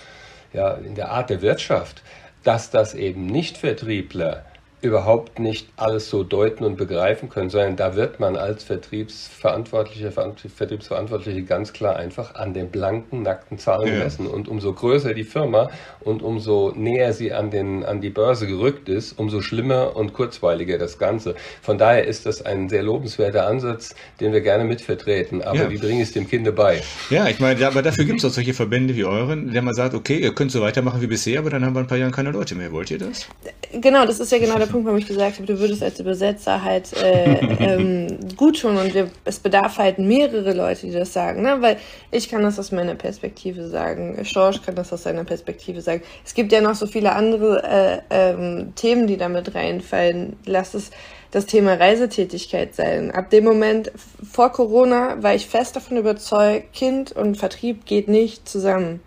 ja, 0.52 0.74
in 0.74 0.96
der 0.96 1.12
Art 1.12 1.30
der 1.30 1.42
Wirtschaft, 1.42 2.04
dass 2.44 2.70
das 2.70 2.94
eben 2.94 3.28
nicht 3.28 3.58
Vertriebler 3.58 4.44
überhaupt 4.82 5.38
nicht 5.38 5.70
alles 5.78 6.10
so 6.10 6.24
deuten 6.24 6.64
und 6.64 6.76
begreifen 6.76 7.30
können, 7.30 7.50
sondern 7.50 7.76
da 7.76 7.96
wird 7.96 8.20
man 8.20 8.36
als 8.36 8.64
Vertriebsverantwortliche, 8.64 10.12
Vertriebsverantwortliche 10.12 11.44
ganz 11.44 11.72
klar 11.72 11.98
einfach 11.98 12.36
an 12.36 12.54
den 12.54 12.70
blanken, 12.70 13.22
nackten 13.22 13.60
Zahlen 13.60 13.94
ja. 13.94 14.04
messen. 14.04 14.26
Und 14.26 14.48
umso 14.48 14.74
größer 14.74 15.14
die 15.14 15.24
Firma 15.24 15.70
und 16.00 16.24
umso 16.24 16.74
näher 16.76 17.14
sie 17.14 17.32
an, 17.32 17.52
den, 17.52 17.86
an 17.86 18.02
die 18.02 18.10
Börse 18.10 18.48
gerückt 18.48 18.90
ist, 18.90 19.20
umso 19.20 19.42
schlimmer 19.42 19.96
und 19.96 20.14
kurzweiliger 20.14 20.80
das 20.80 20.98
Ganze. 20.98 21.36
Von 21.62 21.78
daher 21.78 22.06
ist 22.06 22.26
das 22.26 22.44
ein 22.44 22.68
sehr 22.68 22.82
lobenswerter 22.82 23.46
Ansatz, 23.46 23.94
den 24.20 24.34
wir 24.34 24.42
gerne 24.42 24.64
mitvertreten. 24.64 25.44
Aber 25.44 25.58
ja. 25.58 25.70
wie 25.70 25.78
bringe 25.78 26.02
ich 26.02 26.08
es 26.08 26.14
dem 26.14 26.28
Kind 26.28 26.42
bei? 26.56 26.82
Ja, 27.12 27.28
ich 27.28 27.40
meine, 27.40 27.66
aber 27.68 27.84
dafür 27.84 28.06
gibt 28.06 28.20
es 28.20 28.26
auch 28.26 28.34
solche 28.34 28.56
Verbände 28.56 28.96
wie 28.96 29.06
euren, 29.06 29.54
der 29.54 29.62
man 29.62 29.76
sagt, 29.76 29.94
okay, 29.94 30.18
ihr 30.18 30.34
könnt 30.34 30.52
so 30.52 30.62
weitermachen 30.62 31.02
wie 31.02 31.08
bisher, 31.08 31.38
aber 31.38 31.52
dann 31.52 31.64
haben 31.64 31.76
wir 31.76 31.82
ein 31.82 31.88
paar 31.88 32.00
Jahre 32.00 32.12
keine 32.12 32.32
Leute 32.32 32.56
mehr. 32.56 32.72
Wollt 32.72 32.90
ihr 32.90 32.98
das? 32.98 33.28
Genau, 33.74 34.08
das 34.08 34.20
ist 34.20 34.32
ja 34.32 34.40
genau 34.40 34.58
der 34.58 34.71
Punkt, 34.72 34.86
warum 34.86 35.00
ich 35.00 35.08
gesagt 35.08 35.36
habe, 35.36 35.46
du 35.46 35.60
würdest 35.60 35.84
als 35.84 36.00
Übersetzer 36.00 36.64
halt 36.64 36.94
äh, 36.94 37.34
ähm, 37.60 38.18
gut 38.38 38.62
tun 38.62 38.78
und 38.78 38.94
wir, 38.94 39.10
es 39.26 39.40
bedarf 39.40 39.78
halt 39.78 40.00
mehrere 40.00 40.54
Leute, 40.54 40.88
die 40.88 40.94
das 40.94 41.14
sagen, 41.14 41.42
ne? 41.42 41.58
weil 41.60 41.78
ich 42.12 42.30
kann 42.30 42.44
das 42.44 42.58
aus 42.58 42.72
meiner 42.72 42.96
Perspektive 42.96 43.68
sagen, 43.68 44.18
George 44.24 44.60
kann 44.66 44.76
das 44.76 44.92
aus 44.94 45.04
seiner 45.04 45.24
Perspektive 45.24 45.82
sagen. 45.82 46.02
Es 46.26 46.34
gibt 46.34 46.52
ja 46.52 46.62
noch 46.62 46.76
so 46.76 46.88
viele 46.88 47.14
andere 47.14 47.64
äh, 47.64 48.02
ähm, 48.10 48.74
Themen, 48.76 49.08
die 49.08 49.18
damit 49.18 49.54
reinfallen. 49.54 50.38
Lass 50.46 50.74
es 50.74 50.92
das 51.32 51.46
Thema 51.46 51.76
Reisetätigkeit 51.76 52.76
sein. 52.76 53.12
Ab 53.12 53.30
dem 53.30 53.44
Moment 53.44 53.92
vor 54.30 54.52
Corona 54.52 55.22
war 55.22 55.34
ich 55.34 55.48
fest 55.48 55.76
davon 55.76 55.98
überzeugt, 55.98 56.74
Kind 56.74 57.12
und 57.14 57.38
Vertrieb 57.38 57.86
geht 57.86 58.08
nicht 58.08 58.48
zusammen 58.48 59.00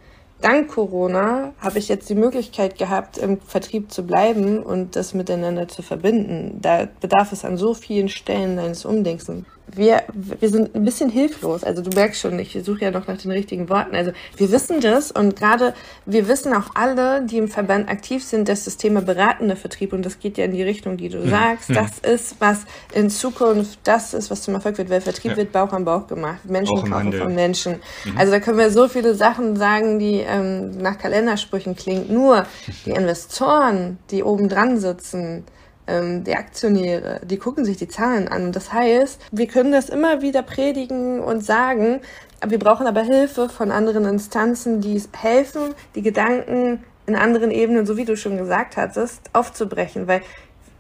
dank 0.44 0.68
Corona 0.68 1.54
habe 1.58 1.78
ich 1.78 1.88
jetzt 1.88 2.08
die 2.10 2.14
Möglichkeit 2.14 2.76
gehabt, 2.76 3.16
im 3.16 3.40
Vertrieb 3.40 3.90
zu 3.90 4.06
bleiben 4.06 4.62
und 4.62 4.94
das 4.94 5.14
miteinander 5.14 5.68
zu 5.68 5.82
verbinden. 5.82 6.58
Da 6.60 6.86
bedarf 7.00 7.32
es 7.32 7.44
an 7.44 7.56
so 7.56 7.72
vielen 7.72 8.08
Stellen 8.08 8.58
eines 8.58 8.84
Umdenkens 8.84 9.44
wir, 9.66 10.02
wir 10.12 10.48
sind 10.48 10.74
ein 10.74 10.84
bisschen 10.84 11.10
hilflos. 11.10 11.64
Also 11.64 11.82
du 11.82 11.90
merkst 11.90 12.20
schon, 12.20 12.38
ich 12.38 12.58
suche 12.62 12.84
ja 12.84 12.90
noch 12.90 13.06
nach 13.06 13.18
den 13.18 13.30
richtigen 13.30 13.68
Worten. 13.68 13.94
Also 13.94 14.12
wir 14.36 14.50
wissen 14.52 14.80
das 14.80 15.10
und 15.10 15.36
gerade 15.36 15.74
wir 16.06 16.28
wissen 16.28 16.54
auch 16.54 16.74
alle, 16.74 17.22
die 17.22 17.38
im 17.38 17.48
Verband 17.48 17.88
aktiv 17.88 18.24
sind, 18.24 18.48
dass 18.48 18.64
das 18.64 18.76
Thema 18.76 19.00
beratender 19.02 19.56
Vertrieb 19.56 19.92
und 19.92 20.04
das 20.04 20.18
geht 20.18 20.38
ja 20.38 20.44
in 20.44 20.52
die 20.52 20.62
Richtung, 20.62 20.96
die 20.96 21.08
du 21.08 21.22
hm. 21.22 21.30
sagst, 21.30 21.68
hm. 21.68 21.74
das 21.74 21.98
ist, 21.98 22.36
was 22.40 22.60
in 22.92 23.10
Zukunft 23.10 23.78
das 23.84 24.14
ist, 24.14 24.30
was 24.30 24.42
zum 24.42 24.54
Erfolg 24.54 24.78
wird, 24.78 24.90
weil 24.90 25.00
Vertrieb 25.00 25.32
ja. 25.32 25.36
wird 25.36 25.52
Bauch 25.52 25.72
an 25.72 25.84
Bauch 25.84 26.06
gemacht. 26.06 26.44
Menschen 26.44 26.90
kaufen 26.90 27.12
von 27.12 27.34
Menschen. 27.34 27.80
Mhm. 28.04 28.18
Also 28.18 28.32
da 28.32 28.40
können 28.40 28.58
wir 28.58 28.70
so 28.70 28.88
viele 28.88 29.14
Sachen 29.14 29.56
sagen, 29.56 29.98
die 29.98 30.20
ähm, 30.20 30.70
nach 30.78 30.98
Kalendersprüchen 30.98 31.76
klingen. 31.76 32.12
Nur 32.12 32.46
die 32.86 32.90
Investoren, 32.90 33.98
die 34.10 34.22
oben 34.22 34.48
dran 34.48 34.78
sitzen, 34.78 35.44
ähm, 35.86 36.24
die 36.24 36.34
Aktionäre, 36.34 37.20
die 37.24 37.36
gucken 37.36 37.64
sich 37.64 37.76
die 37.76 37.88
Zahlen 37.88 38.28
an. 38.28 38.52
Das 38.52 38.72
heißt, 38.72 39.20
wir 39.32 39.46
können 39.46 39.72
das 39.72 39.88
immer 39.88 40.22
wieder 40.22 40.42
predigen 40.42 41.20
und 41.20 41.44
sagen, 41.44 42.00
wir 42.46 42.58
brauchen 42.58 42.86
aber 42.86 43.02
Hilfe 43.02 43.48
von 43.48 43.70
anderen 43.70 44.04
Instanzen, 44.04 44.80
die 44.80 45.00
helfen, 45.16 45.74
die 45.94 46.02
Gedanken 46.02 46.84
in 47.06 47.16
anderen 47.16 47.50
Ebenen, 47.50 47.86
so 47.86 47.96
wie 47.96 48.04
du 48.04 48.16
schon 48.16 48.38
gesagt 48.38 48.76
hattest, 48.76 49.20
aufzubrechen, 49.32 50.06
weil 50.06 50.22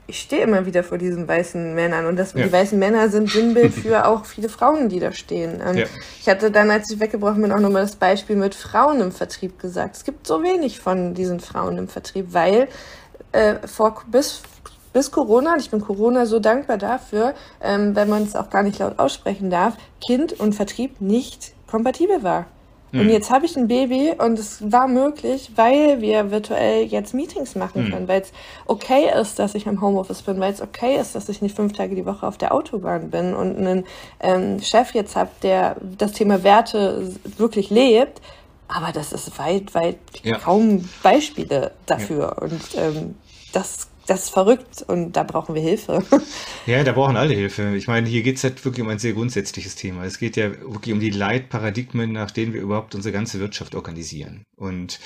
ich 0.06 0.20
stehe 0.20 0.42
immer 0.42 0.66
wieder 0.66 0.84
vor 0.84 0.98
diesen 0.98 1.26
weißen 1.26 1.74
Männern 1.74 2.04
und 2.06 2.16
das, 2.16 2.34
ja. 2.34 2.44
die 2.44 2.52
weißen 2.52 2.78
Männer 2.78 3.08
sind 3.08 3.30
Sinnbild 3.30 3.72
für 3.74 4.06
auch 4.06 4.26
viele 4.26 4.48
Frauen, 4.48 4.88
die 4.88 5.00
da 5.00 5.12
stehen. 5.12 5.62
Ähm, 5.66 5.78
ja. 5.78 5.86
Ich 6.20 6.28
hatte 6.28 6.50
dann, 6.50 6.70
als 6.70 6.90
ich 6.90 7.00
weggebrochen 7.00 7.40
bin, 7.40 7.52
auch 7.52 7.60
nochmal 7.60 7.82
das 7.82 7.96
Beispiel 7.96 8.36
mit 8.36 8.54
Frauen 8.54 9.00
im 9.00 9.12
Vertrieb 9.12 9.58
gesagt. 9.58 9.96
Es 9.96 10.04
gibt 10.04 10.26
so 10.26 10.42
wenig 10.42 10.80
von 10.80 11.14
diesen 11.14 11.40
Frauen 11.40 11.78
im 11.78 11.88
Vertrieb, 11.88 12.28
weil 12.30 12.68
äh, 13.32 13.66
vor, 13.66 14.02
bis 14.06 14.42
bis 14.94 15.10
Corona, 15.10 15.52
und 15.52 15.60
ich 15.60 15.70
bin 15.70 15.82
Corona 15.82 16.24
so 16.24 16.38
dankbar 16.38 16.78
dafür, 16.78 17.34
ähm, 17.62 17.94
wenn 17.94 18.08
man 18.08 18.22
es 18.22 18.34
auch 18.34 18.48
gar 18.48 18.62
nicht 18.62 18.78
laut 18.78 18.98
aussprechen 18.98 19.50
darf, 19.50 19.76
Kind 20.06 20.40
und 20.40 20.54
Vertrieb 20.54 21.02
nicht 21.02 21.52
kompatibel 21.66 22.22
war. 22.22 22.46
Mhm. 22.92 23.00
Und 23.00 23.08
jetzt 23.10 23.30
habe 23.30 23.44
ich 23.44 23.56
ein 23.56 23.66
Baby 23.66 24.12
und 24.16 24.38
es 24.38 24.70
war 24.70 24.86
möglich, 24.86 25.50
weil 25.56 26.00
wir 26.00 26.30
virtuell 26.30 26.84
jetzt 26.84 27.12
Meetings 27.12 27.56
machen 27.56 27.86
mhm. 27.86 27.90
können, 27.90 28.08
weil 28.08 28.22
es 28.22 28.32
okay 28.66 29.10
ist, 29.20 29.40
dass 29.40 29.56
ich 29.56 29.66
im 29.66 29.80
Homeoffice 29.80 30.22
bin, 30.22 30.38
weil 30.38 30.52
es 30.52 30.62
okay 30.62 30.96
ist, 30.96 31.16
dass 31.16 31.28
ich 31.28 31.42
nicht 31.42 31.56
fünf 31.56 31.72
Tage 31.72 31.96
die 31.96 32.06
Woche 32.06 32.24
auf 32.24 32.38
der 32.38 32.54
Autobahn 32.54 33.10
bin 33.10 33.34
und 33.34 33.56
einen 33.58 33.84
ähm, 34.20 34.60
Chef 34.62 34.94
jetzt 34.94 35.16
habe, 35.16 35.30
der 35.42 35.76
das 35.98 36.12
Thema 36.12 36.44
Werte 36.44 37.12
wirklich 37.36 37.68
lebt. 37.68 38.22
Aber 38.68 38.92
das 38.92 39.12
ist 39.12 39.38
weit, 39.38 39.74
weit 39.74 39.98
ja. 40.22 40.38
kaum 40.38 40.88
Beispiele 41.02 41.72
dafür. 41.86 42.36
Ja. 42.36 42.42
Und 42.42 42.62
ähm, 42.76 43.16
das 43.52 43.88
das 44.06 44.24
ist 44.24 44.30
verrückt 44.30 44.84
und 44.86 45.12
da 45.12 45.22
brauchen 45.22 45.54
wir 45.54 45.62
Hilfe. 45.62 46.02
Ja, 46.66 46.82
da 46.82 46.92
brauchen 46.92 47.18
alle 47.18 47.34
Hilfe. 47.34 47.76
Ich 47.76 47.88
meine, 47.88 48.08
hier 48.08 48.22
geht 48.22 48.36
es 48.36 48.44
halt 48.44 48.64
wirklich 48.64 48.82
um 48.82 48.88
ein 48.88 48.98
sehr 48.98 49.12
grundsätzliches 49.12 49.74
Thema. 49.74 50.04
Es 50.04 50.18
geht 50.18 50.34
ja 50.36 50.50
wirklich 50.50 50.94
um 50.94 51.00
die 51.00 51.10
Leitparadigmen, 51.10 52.10
nach 52.10 52.30
denen 52.30 52.54
wir 52.54 52.62
überhaupt 52.62 52.94
unsere 52.94 53.12
ganze 53.12 53.38
Wirtschaft 53.38 53.74
organisieren. 53.74 54.46
Und 54.56 54.98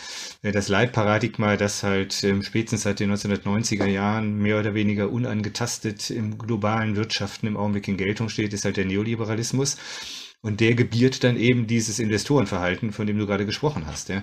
das 0.42 0.68
Leitparadigma, 0.68 1.56
das 1.56 1.82
halt 1.82 2.22
ähm, 2.22 2.44
spätestens 2.44 2.82
seit 2.82 3.00
den 3.00 3.12
1990er 3.12 3.86
Jahren 3.86 4.38
mehr 4.38 4.60
oder 4.60 4.74
weniger 4.74 5.10
unangetastet 5.10 6.10
im 6.10 6.38
globalen 6.38 6.94
Wirtschaften 6.94 7.48
im 7.48 7.56
Augenblick 7.56 7.88
in 7.88 7.96
Geltung 7.96 8.28
steht, 8.28 8.52
ist 8.52 8.64
halt 8.64 8.76
der 8.76 8.84
Neoliberalismus. 8.84 9.78
Und 10.40 10.60
der 10.60 10.76
gebiert 10.76 11.24
dann 11.24 11.36
eben 11.36 11.66
dieses 11.66 11.98
Investorenverhalten, 11.98 12.92
von 12.92 13.08
dem 13.08 13.18
du 13.18 13.26
gerade 13.26 13.44
gesprochen 13.44 13.86
hast. 13.86 14.08
Ja. 14.08 14.22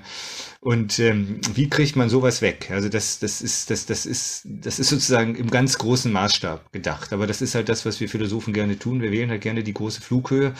Und 0.62 0.98
ähm, 0.98 1.42
wie 1.54 1.70
kriegt 1.70 1.98
man 1.98 2.08
sowas 2.08 2.42
weg? 2.42 2.72
Also 2.72 2.88
das, 2.88 3.20
das 3.20 3.42
ist, 3.42 3.70
das, 3.70 3.86
das 3.86 4.06
ist, 4.06 4.44
das 4.46 4.80
ist 4.80 4.88
sozusagen 4.88 5.36
im 5.36 5.52
ganz 5.52 5.78
großen 5.78 6.10
Maßstab 6.14 6.72
gedacht. 6.72 7.12
Aber 7.12 7.28
das 7.28 7.42
ist 7.42 7.54
halt 7.54 7.68
das, 7.68 7.86
was 7.86 8.00
wir 8.00 8.08
Philosophen 8.08 8.54
gerne 8.54 8.80
tun. 8.80 9.02
Wir 9.02 9.12
wählen 9.12 9.30
halt 9.30 9.42
gerne 9.42 9.62
die 9.62 9.74
große 9.74 10.00
Flughöhe, 10.00 10.54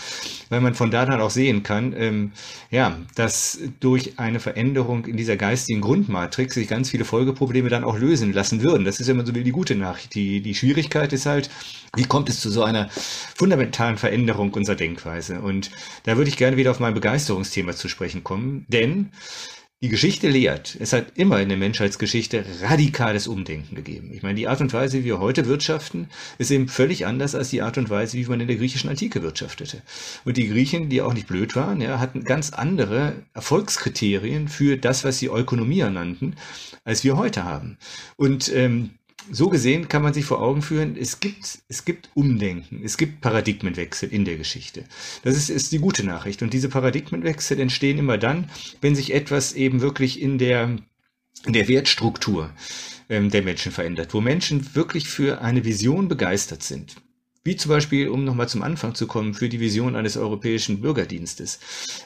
weil 0.50 0.60
man 0.60 0.76
von 0.76 0.92
da 0.92 1.06
dann 1.06 1.22
auch 1.22 1.30
sehen 1.30 1.64
kann, 1.64 1.94
ähm, 1.98 2.34
ja, 2.70 3.00
dass 3.16 3.58
durch 3.80 4.20
eine 4.20 4.42
Veränderung 4.42 5.06
in 5.06 5.16
dieser 5.16 5.38
geistigen 5.38 5.80
Grundmatrix 5.80 6.56
sich 6.56 6.68
ganz 6.68 6.90
viele 6.90 7.06
Folgeprobleme 7.06 7.70
dann 7.70 7.86
auch 7.86 7.98
lösen 7.98 8.34
lassen 8.34 8.62
würden. 8.62 8.84
Das 8.84 9.00
ist 9.00 9.08
immer 9.08 9.26
so 9.26 9.34
wie 9.34 9.44
die 9.44 9.52
gute 9.52 9.76
Nachricht. 9.76 10.16
Die, 10.16 10.42
die 10.42 10.54
Schwierigkeit 10.54 11.14
ist 11.14 11.26
halt, 11.26 11.50
wie 11.96 12.04
kommt 12.04 12.28
es 12.28 12.42
zu 12.42 12.50
so 12.50 12.64
einer 12.64 12.90
fundamentalen 12.90 13.98
Veränderung 13.98 14.54
unserer 14.54 14.76
Denkweise? 14.76 15.45
Und 15.46 15.70
da 16.04 16.18
würde 16.18 16.30
ich 16.30 16.38
gerne 16.38 16.58
wieder 16.58 16.72
auf 16.72 16.80
mein 16.80 16.96
Begeisterungsthema 16.96 17.76
zu 17.76 17.88
sprechen 17.88 18.24
kommen, 18.24 18.66
denn 18.68 19.12
die 19.84 19.90
Geschichte 19.90 20.28
lehrt, 20.30 20.76
es 20.80 20.94
hat 20.94 21.16
immer 21.16 21.40
in 21.42 21.50
der 21.50 21.60
Menschheitsgeschichte 21.60 22.44
radikales 22.62 23.28
Umdenken 23.28 23.76
gegeben. 23.76 24.10
Ich 24.14 24.24
meine, 24.24 24.34
die 24.34 24.48
Art 24.48 24.60
und 24.62 24.74
Weise, 24.74 25.00
wie 25.00 25.04
wir 25.04 25.20
heute 25.20 25.46
wirtschaften, 25.46 26.10
ist 26.40 26.50
eben 26.50 26.68
völlig 26.68 27.06
anders 27.06 27.36
als 27.36 27.50
die 27.50 27.62
Art 27.62 27.78
und 27.78 27.92
Weise, 27.92 28.18
wie 28.18 28.26
man 28.26 28.40
in 28.40 28.48
der 28.48 28.56
griechischen 28.56 28.90
Antike 28.90 29.22
wirtschaftete. 29.22 29.84
Und 30.24 30.38
die 30.38 30.48
Griechen, 30.48 30.90
die 30.90 31.04
auch 31.04 31.14
nicht 31.14 31.28
blöd 31.28 31.56
waren, 31.56 31.82
ja, 31.82 32.00
hatten 32.00 32.24
ganz 32.24 32.52
andere 32.52 33.14
Erfolgskriterien 33.36 34.48
für 34.48 34.78
das, 34.78 35.04
was 35.04 35.20
sie 35.20 35.28
Ökonomia 35.28 35.92
nannten, 35.92 36.36
als 36.84 37.04
wir 37.04 37.18
heute 37.18 37.44
haben. 37.44 37.78
Und 38.16 38.52
ähm, 38.52 38.92
so 39.32 39.50
gesehen 39.50 39.88
kann 39.88 40.02
man 40.02 40.14
sich 40.14 40.26
vor 40.26 40.42
Augen 40.42 40.62
führen, 40.62 40.96
es 40.98 41.20
gibt, 41.20 41.60
es 41.68 41.86
gibt 41.86 42.10
Umdenken, 42.14 42.82
es 42.84 42.98
gibt 42.98 43.22
Paradigmenwechsel 43.22 44.10
in 44.10 44.26
der 44.26 44.38
Geschichte. 44.38 44.86
Das 45.24 45.36
ist, 45.36 45.50
ist 45.50 45.72
die 45.72 45.80
gute 45.80 46.06
Nachricht. 46.06 46.42
Und 46.42 46.54
diese 46.54 46.70
Paradigmenwechsel 46.70 47.60
entstehen 47.60 47.98
immer 47.98 48.18
dann, 48.18 48.50
wenn 48.82 48.96
sich 48.96 49.14
etwas 49.14 49.54
eben 49.54 49.82
wirklich 49.82 50.22
in 50.22 50.38
der 50.38 50.78
der 51.48 51.68
Wertstruktur 51.68 52.50
ähm, 53.10 53.30
der 53.30 53.44
Menschen 53.44 53.72
verändert, 53.72 54.14
wo 54.14 54.22
Menschen 54.22 54.74
wirklich 54.76 55.08
für 55.08 55.42
eine 55.42 55.66
Vision 55.66 56.08
begeistert 56.08 56.64
sind. 56.64 56.96
Wie 57.48 57.56
zum 57.56 57.70
Beispiel, 57.70 58.10
um 58.10 58.24
nochmal 58.24 58.50
zum 58.50 58.64
Anfang 58.64 58.96
zu 58.96 59.06
kommen, 59.06 59.36
für 59.36 59.50
die 59.50 59.60
Vision 59.60 59.96
eines 59.96 60.18
europäischen 60.18 60.82
Bürgerdienstes. 60.82 61.60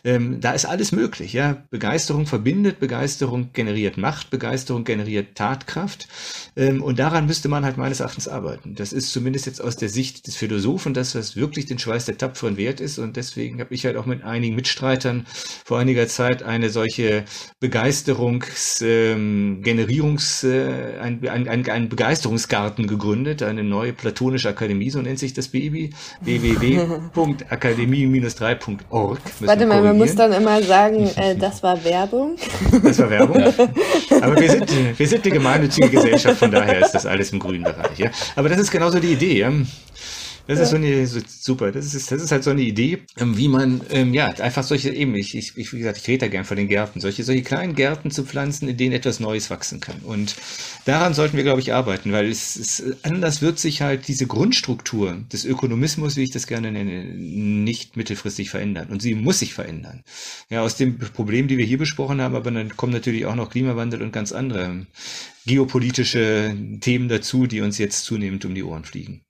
Ähm, 0.03 0.41
da 0.41 0.51
ist 0.51 0.65
alles 0.65 0.91
möglich. 0.91 1.31
Ja? 1.31 1.63
Begeisterung 1.69 2.25
verbindet, 2.25 2.81
Begeisterung 2.81 3.51
generiert 3.53 3.97
Macht, 3.97 4.31
Begeisterung 4.31 4.83
generiert 4.83 5.35
Tatkraft. 5.35 6.09
Ähm, 6.57 6.83
und 6.83 6.99
daran 6.99 7.25
müsste 7.25 7.47
man 7.47 7.63
halt 7.63 7.77
meines 7.77 8.01
Erachtens 8.01 8.27
arbeiten. 8.27 8.75
Das 8.75 8.91
ist 8.91 9.13
zumindest 9.13 9.45
jetzt 9.45 9.61
aus 9.61 9.77
der 9.77 9.87
Sicht 9.87 10.27
des 10.27 10.35
Philosophen 10.35 10.93
das, 10.93 11.15
was 11.15 11.37
wirklich 11.37 11.67
den 11.67 11.79
Schweiß 11.79 12.03
der 12.03 12.17
Tapferen 12.17 12.57
wert 12.57 12.81
ist. 12.81 12.99
Und 12.99 13.15
deswegen 13.15 13.61
habe 13.61 13.73
ich 13.73 13.85
halt 13.85 13.95
auch 13.95 14.05
mit 14.05 14.23
einigen 14.25 14.55
Mitstreitern 14.57 15.25
vor 15.63 15.79
einiger 15.79 16.09
Zeit 16.09 16.43
eine 16.43 16.69
solche 16.69 17.23
Begeisterungs, 17.61 18.81
ähm, 18.81 19.63
äh, 19.63 20.99
ein, 20.99 21.25
ein, 21.25 21.69
ein 21.69 21.87
Begeisterungsgarten 21.87 22.87
gegründet, 22.87 23.41
eine 23.41 23.63
neue 23.63 23.93
platonische 23.93 24.49
Akademie, 24.49 24.89
so 24.89 25.01
nennt 25.01 25.19
sich 25.19 25.28
sich 25.29 25.35
das 25.35 25.47
Baby. 25.47 25.91
www.akademie-3.org. 26.21 29.19
Warte 29.39 29.65
mal, 29.65 29.81
man 29.81 29.97
muss 29.97 30.13
dann 30.15 30.33
immer 30.33 30.61
sagen, 30.61 31.09
äh, 31.15 31.35
das 31.37 31.63
war 31.63 31.81
Werbung. 31.83 32.35
Das 32.83 32.99
war 32.99 33.09
Werbung. 33.09 33.39
Ja. 33.39 33.51
Aber 34.21 34.39
wir 34.39 34.49
sind, 34.49 34.99
wir 34.99 35.07
sind 35.07 35.23
eine 35.23 35.33
gemeinnützige 35.33 35.89
Gesellschaft, 35.89 36.37
von 36.39 36.51
daher 36.51 36.81
ist 36.81 36.91
das 36.91 37.05
alles 37.05 37.31
im 37.31 37.39
grünen 37.39 37.63
Bereich. 37.63 37.97
Ja? 37.97 38.11
Aber 38.35 38.49
das 38.49 38.59
ist 38.59 38.71
genauso 38.71 38.99
die 38.99 39.13
Idee. 39.13 39.39
Ja? 39.39 39.53
Das 40.49 40.57
ja. 40.57 40.63
ist 40.63 40.71
so 40.71 40.77
eine 40.77 41.05
super. 41.05 41.71
Das 41.71 41.93
ist, 41.93 42.11
das 42.11 42.23
ist 42.23 42.31
halt 42.31 42.43
so 42.43 42.49
eine 42.49 42.63
Idee, 42.63 43.03
ähm, 43.17 43.37
wie 43.37 43.47
man 43.47 43.81
ähm, 43.91 44.15
ja 44.15 44.25
einfach 44.25 44.63
solche 44.63 44.89
eben. 44.89 45.13
Ich, 45.13 45.35
ich, 45.35 45.55
wie 45.55 45.77
gesagt, 45.77 45.99
ich 45.99 46.07
rede 46.07 46.25
da 46.25 46.27
gern 46.27 46.43
von 46.43 46.57
den 46.57 46.67
Gärten, 46.67 46.99
solche 46.99 47.23
solche 47.23 47.43
kleinen 47.43 47.75
Gärten 47.75 48.09
zu 48.09 48.23
pflanzen, 48.23 48.67
in 48.67 48.75
denen 48.75 48.93
etwas 48.93 49.19
Neues 49.19 49.51
wachsen 49.51 49.79
kann. 49.79 49.99
Und 49.99 50.35
daran 50.85 51.13
sollten 51.13 51.37
wir, 51.37 51.43
glaube 51.43 51.61
ich, 51.61 51.71
arbeiten, 51.71 52.11
weil 52.13 52.27
es, 52.31 52.55
es 52.55 52.83
anders 53.03 53.43
wird 53.43 53.59
sich 53.59 53.83
halt 53.83 54.07
diese 54.07 54.25
Grundstruktur 54.25 55.23
des 55.31 55.45
Ökonomismus, 55.45 56.15
wie 56.15 56.23
ich 56.23 56.31
das 56.31 56.47
gerne 56.47 56.71
nenne, 56.71 57.03
nicht 57.05 57.95
mittelfristig 57.95 58.49
verändern. 58.49 58.87
Und 58.89 59.03
sie 59.03 59.13
muss 59.13 59.37
sich 59.37 59.53
verändern. 59.53 60.03
Ja, 60.49 60.63
aus 60.63 60.75
dem 60.77 60.97
Problem, 60.97 61.47
die 61.47 61.59
wir 61.59 61.65
hier 61.65 61.77
besprochen 61.77 62.21
haben, 62.21 62.33
aber 62.33 62.49
dann 62.49 62.75
kommen 62.75 62.91
natürlich 62.91 63.27
auch 63.27 63.35
noch 63.35 63.51
Klimawandel 63.51 64.01
und 64.01 64.13
ganz 64.13 64.31
andere 64.31 64.87
geopolitische 65.45 66.55
Themen 66.81 67.07
dazu, 67.07 67.45
die 67.45 67.61
uns 67.61 67.77
jetzt 67.77 68.05
zunehmend 68.05 68.45
um 68.45 68.55
die 68.55 68.63
Ohren 68.63 68.83
fliegen. 68.83 69.21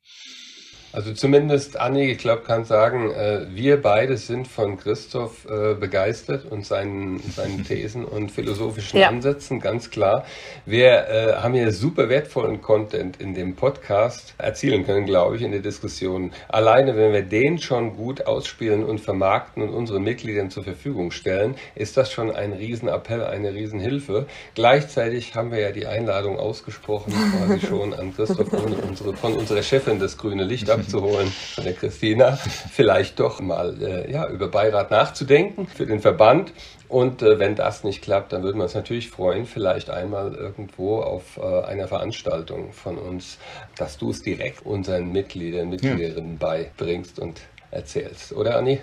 Also 0.91 1.13
zumindest 1.13 1.79
Anni, 1.79 2.11
ich 2.11 2.17
glaube, 2.17 2.41
kann 2.41 2.65
sagen, 2.65 3.11
äh, 3.11 3.45
wir 3.51 3.79
beide 3.79 4.17
sind 4.17 4.47
von 4.47 4.75
Christoph 4.77 5.45
äh, 5.45 5.75
begeistert 5.75 6.45
und 6.51 6.65
seinen, 6.65 7.19
seinen 7.19 7.63
Thesen 7.67 8.05
und 8.05 8.31
philosophischen 8.31 8.99
ja. 8.99 9.09
Ansätzen, 9.09 9.59
ganz 9.59 9.91
klar. 9.91 10.25
Wir 10.65 11.07
äh, 11.07 11.33
haben 11.35 11.53
hier 11.53 11.71
super 11.73 12.09
wertvollen 12.09 12.61
Content 12.61 13.21
in 13.21 13.35
dem 13.35 13.55
Podcast 13.55 14.33
erzielen 14.39 14.83
können, 14.83 15.05
glaube 15.05 15.35
ich, 15.35 15.43
in 15.43 15.51
der 15.51 15.59
Diskussion. 15.59 16.31
Alleine, 16.47 16.97
wenn 16.97 17.13
wir 17.13 17.21
den 17.21 17.59
schon 17.59 17.95
gut 17.95 18.25
ausspielen 18.25 18.83
und 18.83 18.99
vermarkten 18.99 19.61
und 19.61 19.69
unseren 19.69 20.01
Mitgliedern 20.01 20.49
zur 20.49 20.63
Verfügung 20.63 21.11
stellen, 21.11 21.53
ist 21.75 21.97
das 21.97 22.11
schon 22.11 22.31
ein 22.31 22.51
Riesenappell, 22.51 23.23
eine 23.23 23.53
Riesenhilfe. 23.53 24.25
Gleichzeitig 24.55 25.35
haben 25.35 25.51
wir 25.51 25.59
ja 25.59 25.71
die 25.71 25.85
Einladung 25.85 26.39
ausgesprochen, 26.39 27.13
quasi 27.13 27.59
schon 27.67 27.93
an 27.93 28.15
Christoph 28.15 28.51
unsere, 28.51 29.13
von 29.13 29.33
unserer 29.33 29.61
Chefin 29.61 29.99
das 29.99 30.17
grüne 30.17 30.43
Licht 30.43 30.67
abzuholen 30.79 31.27
von 31.27 31.63
der 31.63 31.73
Christina, 31.73 32.35
vielleicht 32.71 33.19
doch 33.19 33.39
mal 33.39 33.81
äh, 33.81 34.11
ja, 34.11 34.27
über 34.27 34.47
Beirat 34.47 34.91
nachzudenken 34.91 35.67
für 35.67 35.85
den 35.85 35.99
Verband. 35.99 36.53
Und 36.87 37.21
äh, 37.21 37.37
wenn 37.37 37.55
das 37.55 37.83
nicht 37.83 38.01
klappt, 38.01 38.33
dann 38.33 38.41
würden 38.41 38.57
wir 38.57 38.63
uns 38.63 38.73
natürlich 38.73 39.09
freuen, 39.09 39.45
vielleicht 39.45 39.89
einmal 39.89 40.33
irgendwo 40.33 41.01
auf 41.01 41.37
äh, 41.37 41.61
einer 41.65 41.87
Veranstaltung 41.87 42.73
von 42.73 42.97
uns, 42.97 43.37
dass 43.77 43.97
du 43.97 44.09
es 44.09 44.23
direkt 44.23 44.65
unseren 44.65 45.11
Mitgliedern, 45.11 45.69
Mitgliederinnen 45.69 46.33
ja. 46.33 46.47
beibringst 46.47 47.19
und 47.19 47.41
erzählst. 47.71 48.33
Oder 48.33 48.57
Anni? 48.57 48.79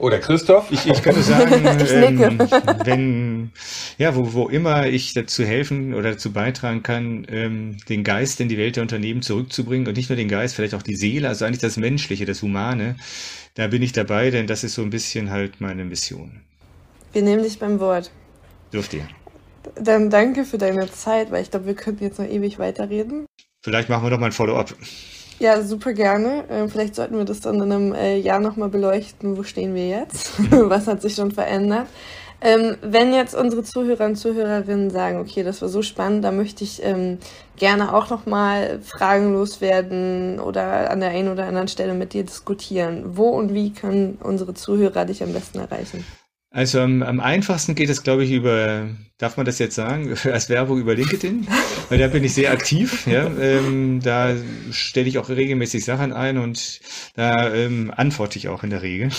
Oder 0.00 0.18
Christoph? 0.18 0.70
Ich, 0.70 0.86
ich 0.86 1.02
könnte 1.02 1.22
sagen, 1.22 1.62
ähm, 1.94 2.38
wenn, 2.84 3.50
ja, 3.98 4.16
wo, 4.16 4.32
wo 4.32 4.48
immer 4.48 4.86
ich 4.86 5.12
dazu 5.12 5.44
helfen 5.44 5.92
oder 5.92 6.12
dazu 6.12 6.32
beitragen 6.32 6.82
kann, 6.82 7.26
ähm, 7.30 7.76
den 7.88 8.02
Geist 8.02 8.40
in 8.40 8.48
die 8.48 8.56
Welt 8.56 8.76
der 8.76 8.82
Unternehmen 8.82 9.20
zurückzubringen 9.20 9.86
und 9.86 9.96
nicht 9.98 10.08
nur 10.08 10.16
den 10.16 10.28
Geist, 10.28 10.54
vielleicht 10.54 10.74
auch 10.74 10.82
die 10.82 10.96
Seele, 10.96 11.28
also 11.28 11.44
eigentlich 11.44 11.60
das 11.60 11.76
Menschliche, 11.76 12.24
das 12.24 12.40
Humane, 12.40 12.96
da 13.54 13.66
bin 13.66 13.82
ich 13.82 13.92
dabei, 13.92 14.30
denn 14.30 14.46
das 14.46 14.64
ist 14.64 14.74
so 14.74 14.82
ein 14.82 14.90
bisschen 14.90 15.30
halt 15.30 15.60
meine 15.60 15.84
Mission. 15.84 16.40
Wir 17.12 17.20
nehmen 17.20 17.42
dich 17.42 17.58
beim 17.58 17.78
Wort. 17.78 18.10
Dürft 18.72 18.94
ihr. 18.94 19.06
Dann 19.74 20.08
danke 20.08 20.46
für 20.46 20.56
deine 20.56 20.90
Zeit, 20.90 21.30
weil 21.30 21.42
ich 21.42 21.50
glaube, 21.50 21.66
wir 21.66 21.74
könnten 21.74 22.04
jetzt 22.04 22.18
noch 22.18 22.26
ewig 22.26 22.58
weiterreden. 22.58 23.26
Vielleicht 23.62 23.90
machen 23.90 24.04
wir 24.04 24.10
doch 24.10 24.18
mal 24.18 24.26
ein 24.26 24.32
Follow-up. 24.32 24.74
Ja, 25.40 25.62
super 25.62 25.94
gerne. 25.94 26.44
Ähm, 26.50 26.68
vielleicht 26.68 26.94
sollten 26.94 27.16
wir 27.16 27.24
das 27.24 27.40
dann 27.40 27.54
in 27.54 27.72
einem 27.72 27.94
äh, 27.94 28.18
Jahr 28.18 28.40
nochmal 28.40 28.68
beleuchten. 28.68 29.38
Wo 29.38 29.42
stehen 29.42 29.74
wir 29.74 29.88
jetzt? 29.88 30.32
Was 30.50 30.86
hat 30.86 31.00
sich 31.00 31.14
schon 31.14 31.30
verändert? 31.30 31.86
Ähm, 32.42 32.76
wenn 32.82 33.14
jetzt 33.14 33.34
unsere 33.34 33.62
Zuhörer 33.62 34.04
und 34.04 34.16
Zuhörerinnen 34.16 34.90
sagen, 34.90 35.18
okay, 35.18 35.42
das 35.42 35.62
war 35.62 35.70
so 35.70 35.80
spannend, 35.80 36.24
da 36.24 36.30
möchte 36.30 36.62
ich 36.64 36.82
ähm, 36.84 37.18
gerne 37.56 37.94
auch 37.94 38.10
nochmal 38.10 38.80
Fragen 38.82 39.32
loswerden 39.32 40.40
oder 40.40 40.90
an 40.90 41.00
der 41.00 41.10
einen 41.10 41.28
oder 41.32 41.46
anderen 41.46 41.68
Stelle 41.68 41.94
mit 41.94 42.12
dir 42.12 42.24
diskutieren. 42.24 43.16
Wo 43.16 43.28
und 43.30 43.54
wie 43.54 43.72
können 43.72 44.18
unsere 44.22 44.52
Zuhörer 44.52 45.06
dich 45.06 45.22
am 45.22 45.32
besten 45.32 45.58
erreichen? 45.58 46.04
Also 46.52 46.80
am, 46.80 47.04
am 47.04 47.20
einfachsten 47.20 47.76
geht 47.76 47.90
es, 47.90 48.02
glaube 48.02 48.24
ich, 48.24 48.32
über, 48.32 48.88
darf 49.18 49.36
man 49.36 49.46
das 49.46 49.60
jetzt 49.60 49.76
sagen, 49.76 50.16
als 50.24 50.48
Werbung 50.48 50.80
über 50.80 50.96
LinkedIn, 50.96 51.46
weil 51.88 51.98
da 51.98 52.08
bin 52.08 52.24
ich 52.24 52.34
sehr 52.34 52.50
aktiv. 52.50 53.06
Ja, 53.06 53.30
ähm, 53.40 54.00
da 54.02 54.34
stelle 54.72 55.08
ich 55.08 55.18
auch 55.18 55.28
regelmäßig 55.28 55.84
Sachen 55.84 56.12
ein 56.12 56.38
und 56.38 56.80
da 57.14 57.54
ähm, 57.54 57.92
antworte 57.96 58.36
ich 58.36 58.48
auch 58.48 58.64
in 58.64 58.70
der 58.70 58.82
Regel. 58.82 59.10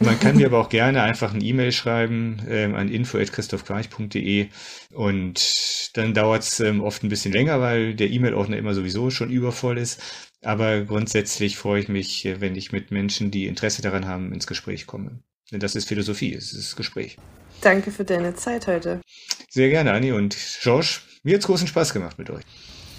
Man 0.00 0.18
kann 0.20 0.36
mir 0.36 0.46
aber 0.46 0.58
auch 0.58 0.70
gerne 0.70 1.02
einfach 1.02 1.34
ein 1.34 1.44
E-Mail 1.44 1.72
schreiben 1.72 2.40
ähm, 2.48 2.74
an 2.74 2.88
info@christophquarch.de 2.88 4.48
und 4.94 5.90
dann 5.98 6.14
dauert 6.14 6.44
es 6.44 6.60
ähm, 6.60 6.80
oft 6.80 7.02
ein 7.02 7.10
bisschen 7.10 7.32
länger, 7.32 7.60
weil 7.60 7.94
der 7.94 8.08
E-Mail-Ordner 8.08 8.56
immer 8.56 8.72
sowieso 8.72 9.10
schon 9.10 9.28
übervoll 9.28 9.76
ist. 9.76 10.00
Aber 10.42 10.80
grundsätzlich 10.80 11.58
freue 11.58 11.82
ich 11.82 11.88
mich, 11.88 12.26
wenn 12.38 12.56
ich 12.56 12.72
mit 12.72 12.90
Menschen, 12.90 13.30
die 13.30 13.46
Interesse 13.46 13.82
daran 13.82 14.06
haben, 14.06 14.32
ins 14.32 14.46
Gespräch 14.46 14.86
komme. 14.86 15.20
Denn 15.52 15.60
das 15.60 15.74
ist 15.74 15.88
Philosophie, 15.88 16.34
es 16.34 16.52
ist 16.52 16.76
Gespräch. 16.76 17.16
Danke 17.60 17.90
für 17.90 18.04
deine 18.04 18.34
Zeit 18.34 18.66
heute. 18.66 19.00
Sehr 19.48 19.68
gerne, 19.68 19.92
Anni 19.92 20.12
und 20.12 20.36
George. 20.62 21.00
Mir 21.22 21.34
hat 21.34 21.40
es 21.40 21.46
großen 21.46 21.66
Spaß 21.66 21.92
gemacht 21.92 22.18
mit 22.18 22.30
euch. 22.30 22.44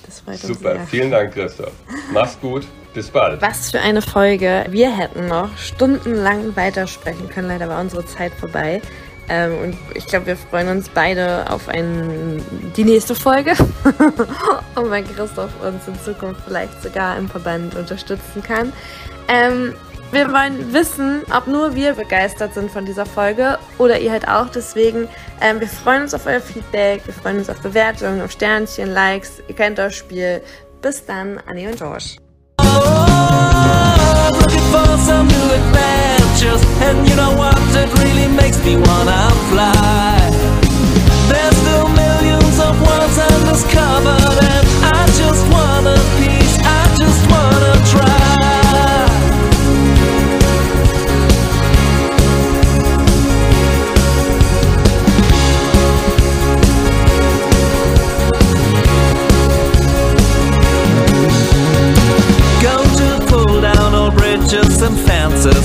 Das 0.06 0.20
freut 0.20 0.40
Super, 0.40 0.74
sehr. 0.74 0.88
vielen 0.88 1.12
Dank, 1.12 1.34
Christoph. 1.34 1.74
Mach's 2.12 2.38
gut, 2.40 2.66
bis 2.94 3.10
bald. 3.10 3.42
Was 3.42 3.72
für 3.72 3.80
eine 3.80 4.02
Folge. 4.02 4.66
Wir 4.70 4.96
hätten 4.96 5.28
noch 5.28 5.56
stundenlang 5.58 6.56
weitersprechen 6.56 7.30
können, 7.30 7.48
leider 7.48 7.70
war 7.70 7.80
unsere 7.80 8.06
Zeit 8.06 8.34
vorbei. 8.34 8.82
Ähm, 9.30 9.58
und 9.60 9.78
ich 9.96 10.06
glaube, 10.08 10.26
wir 10.26 10.36
freuen 10.36 10.68
uns 10.68 10.90
beide 10.90 11.50
auf 11.50 11.70
ein, 11.70 12.44
die 12.76 12.84
nächste 12.84 13.16
Folge. 13.16 13.52
und 14.76 14.92
wenn 14.92 15.08
Christoph 15.08 15.52
uns 15.64 15.88
in 15.88 15.98
Zukunft 16.04 16.42
vielleicht 16.46 16.82
sogar 16.82 17.18
im 17.18 17.30
Verband 17.30 17.76
unterstützen 17.76 18.44
kann. 18.44 18.74
Ähm, 19.28 19.74
wir 20.12 20.32
wollen 20.32 20.74
wissen, 20.74 21.22
ob 21.36 21.48
nur 21.48 21.74
wir 21.74 21.94
begeistert 21.94 22.54
sind 22.54 22.70
von 22.70 22.86
dieser 22.86 23.06
Folge 23.06 23.58
oder 23.78 24.00
ihr 24.00 24.12
halt 24.12 24.28
auch. 24.28 24.50
Deswegen, 24.50 25.08
ähm, 25.40 25.60
wir 25.60 25.68
freuen 25.68 26.04
uns 26.04 26.14
auf 26.14 26.26
euer 26.26 26.42
Feedback, 26.42 27.02
wir 27.06 27.14
freuen 27.14 27.38
uns 27.38 27.50
auf 27.50 27.62
Bewertungen, 27.62 28.22
auf 28.22 28.32
Sternchen, 28.32 28.92
Likes. 28.94 29.42
Ihr 29.48 29.56
kennt 29.56 29.78
das 29.78 29.96
Spiel. 29.96 30.42
Bis 30.82 31.06
dann, 31.06 31.40
Annie 31.48 31.70
und 31.70 31.82
I 44.84 45.06
just 45.18 45.52
want 45.52 45.88
a 45.88 45.96
piece, 46.18 46.58
I 46.60 46.96
just 47.00 47.30
wanna 47.30 47.74
try 47.92 48.21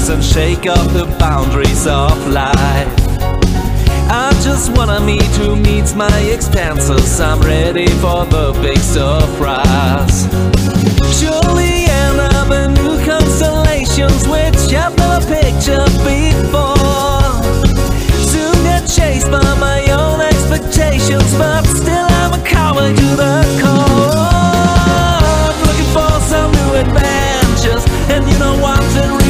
boundaries 0.06 0.08
and 0.08 0.24
shake 0.24 0.66
up 0.66 0.92
the 0.92 1.06
boundaries 1.18 1.86
of 1.86 2.28
life. 2.28 2.88
I 4.08 4.32
just 4.42 4.76
wanna 4.76 5.00
meet 5.00 5.22
who 5.36 5.56
meets 5.56 5.94
my 5.94 6.18
expenses. 6.32 7.20
I'm 7.20 7.40
ready 7.40 7.86
for 8.00 8.24
the 8.26 8.52
big 8.62 8.78
surprise. 8.78 10.26
Surely 11.18 11.86
another 12.10 12.68
new 12.68 12.98
constellations 13.04 14.26
which 14.28 14.74
I've 14.74 14.96
never 14.96 15.20
pictured 15.26 15.92
before. 16.04 17.42
Soon 18.30 18.54
get 18.64 18.86
chased 18.86 19.30
by 19.30 19.54
my 19.58 19.80
own 19.90 20.20
expectations, 20.20 21.34
but 21.36 21.64
still 21.66 22.06
I'm 22.22 22.32
a 22.34 22.42
coward 22.44 22.96
to 22.96 23.08
the 23.22 23.36
core. 23.60 24.26
Looking 25.66 25.90
for 25.96 26.12
some 26.30 26.50
new 26.52 26.70
adventures, 26.84 27.84
and 28.10 28.22
you 28.30 28.38
know 28.38 28.56
what's 28.60 28.96
what? 28.96 29.25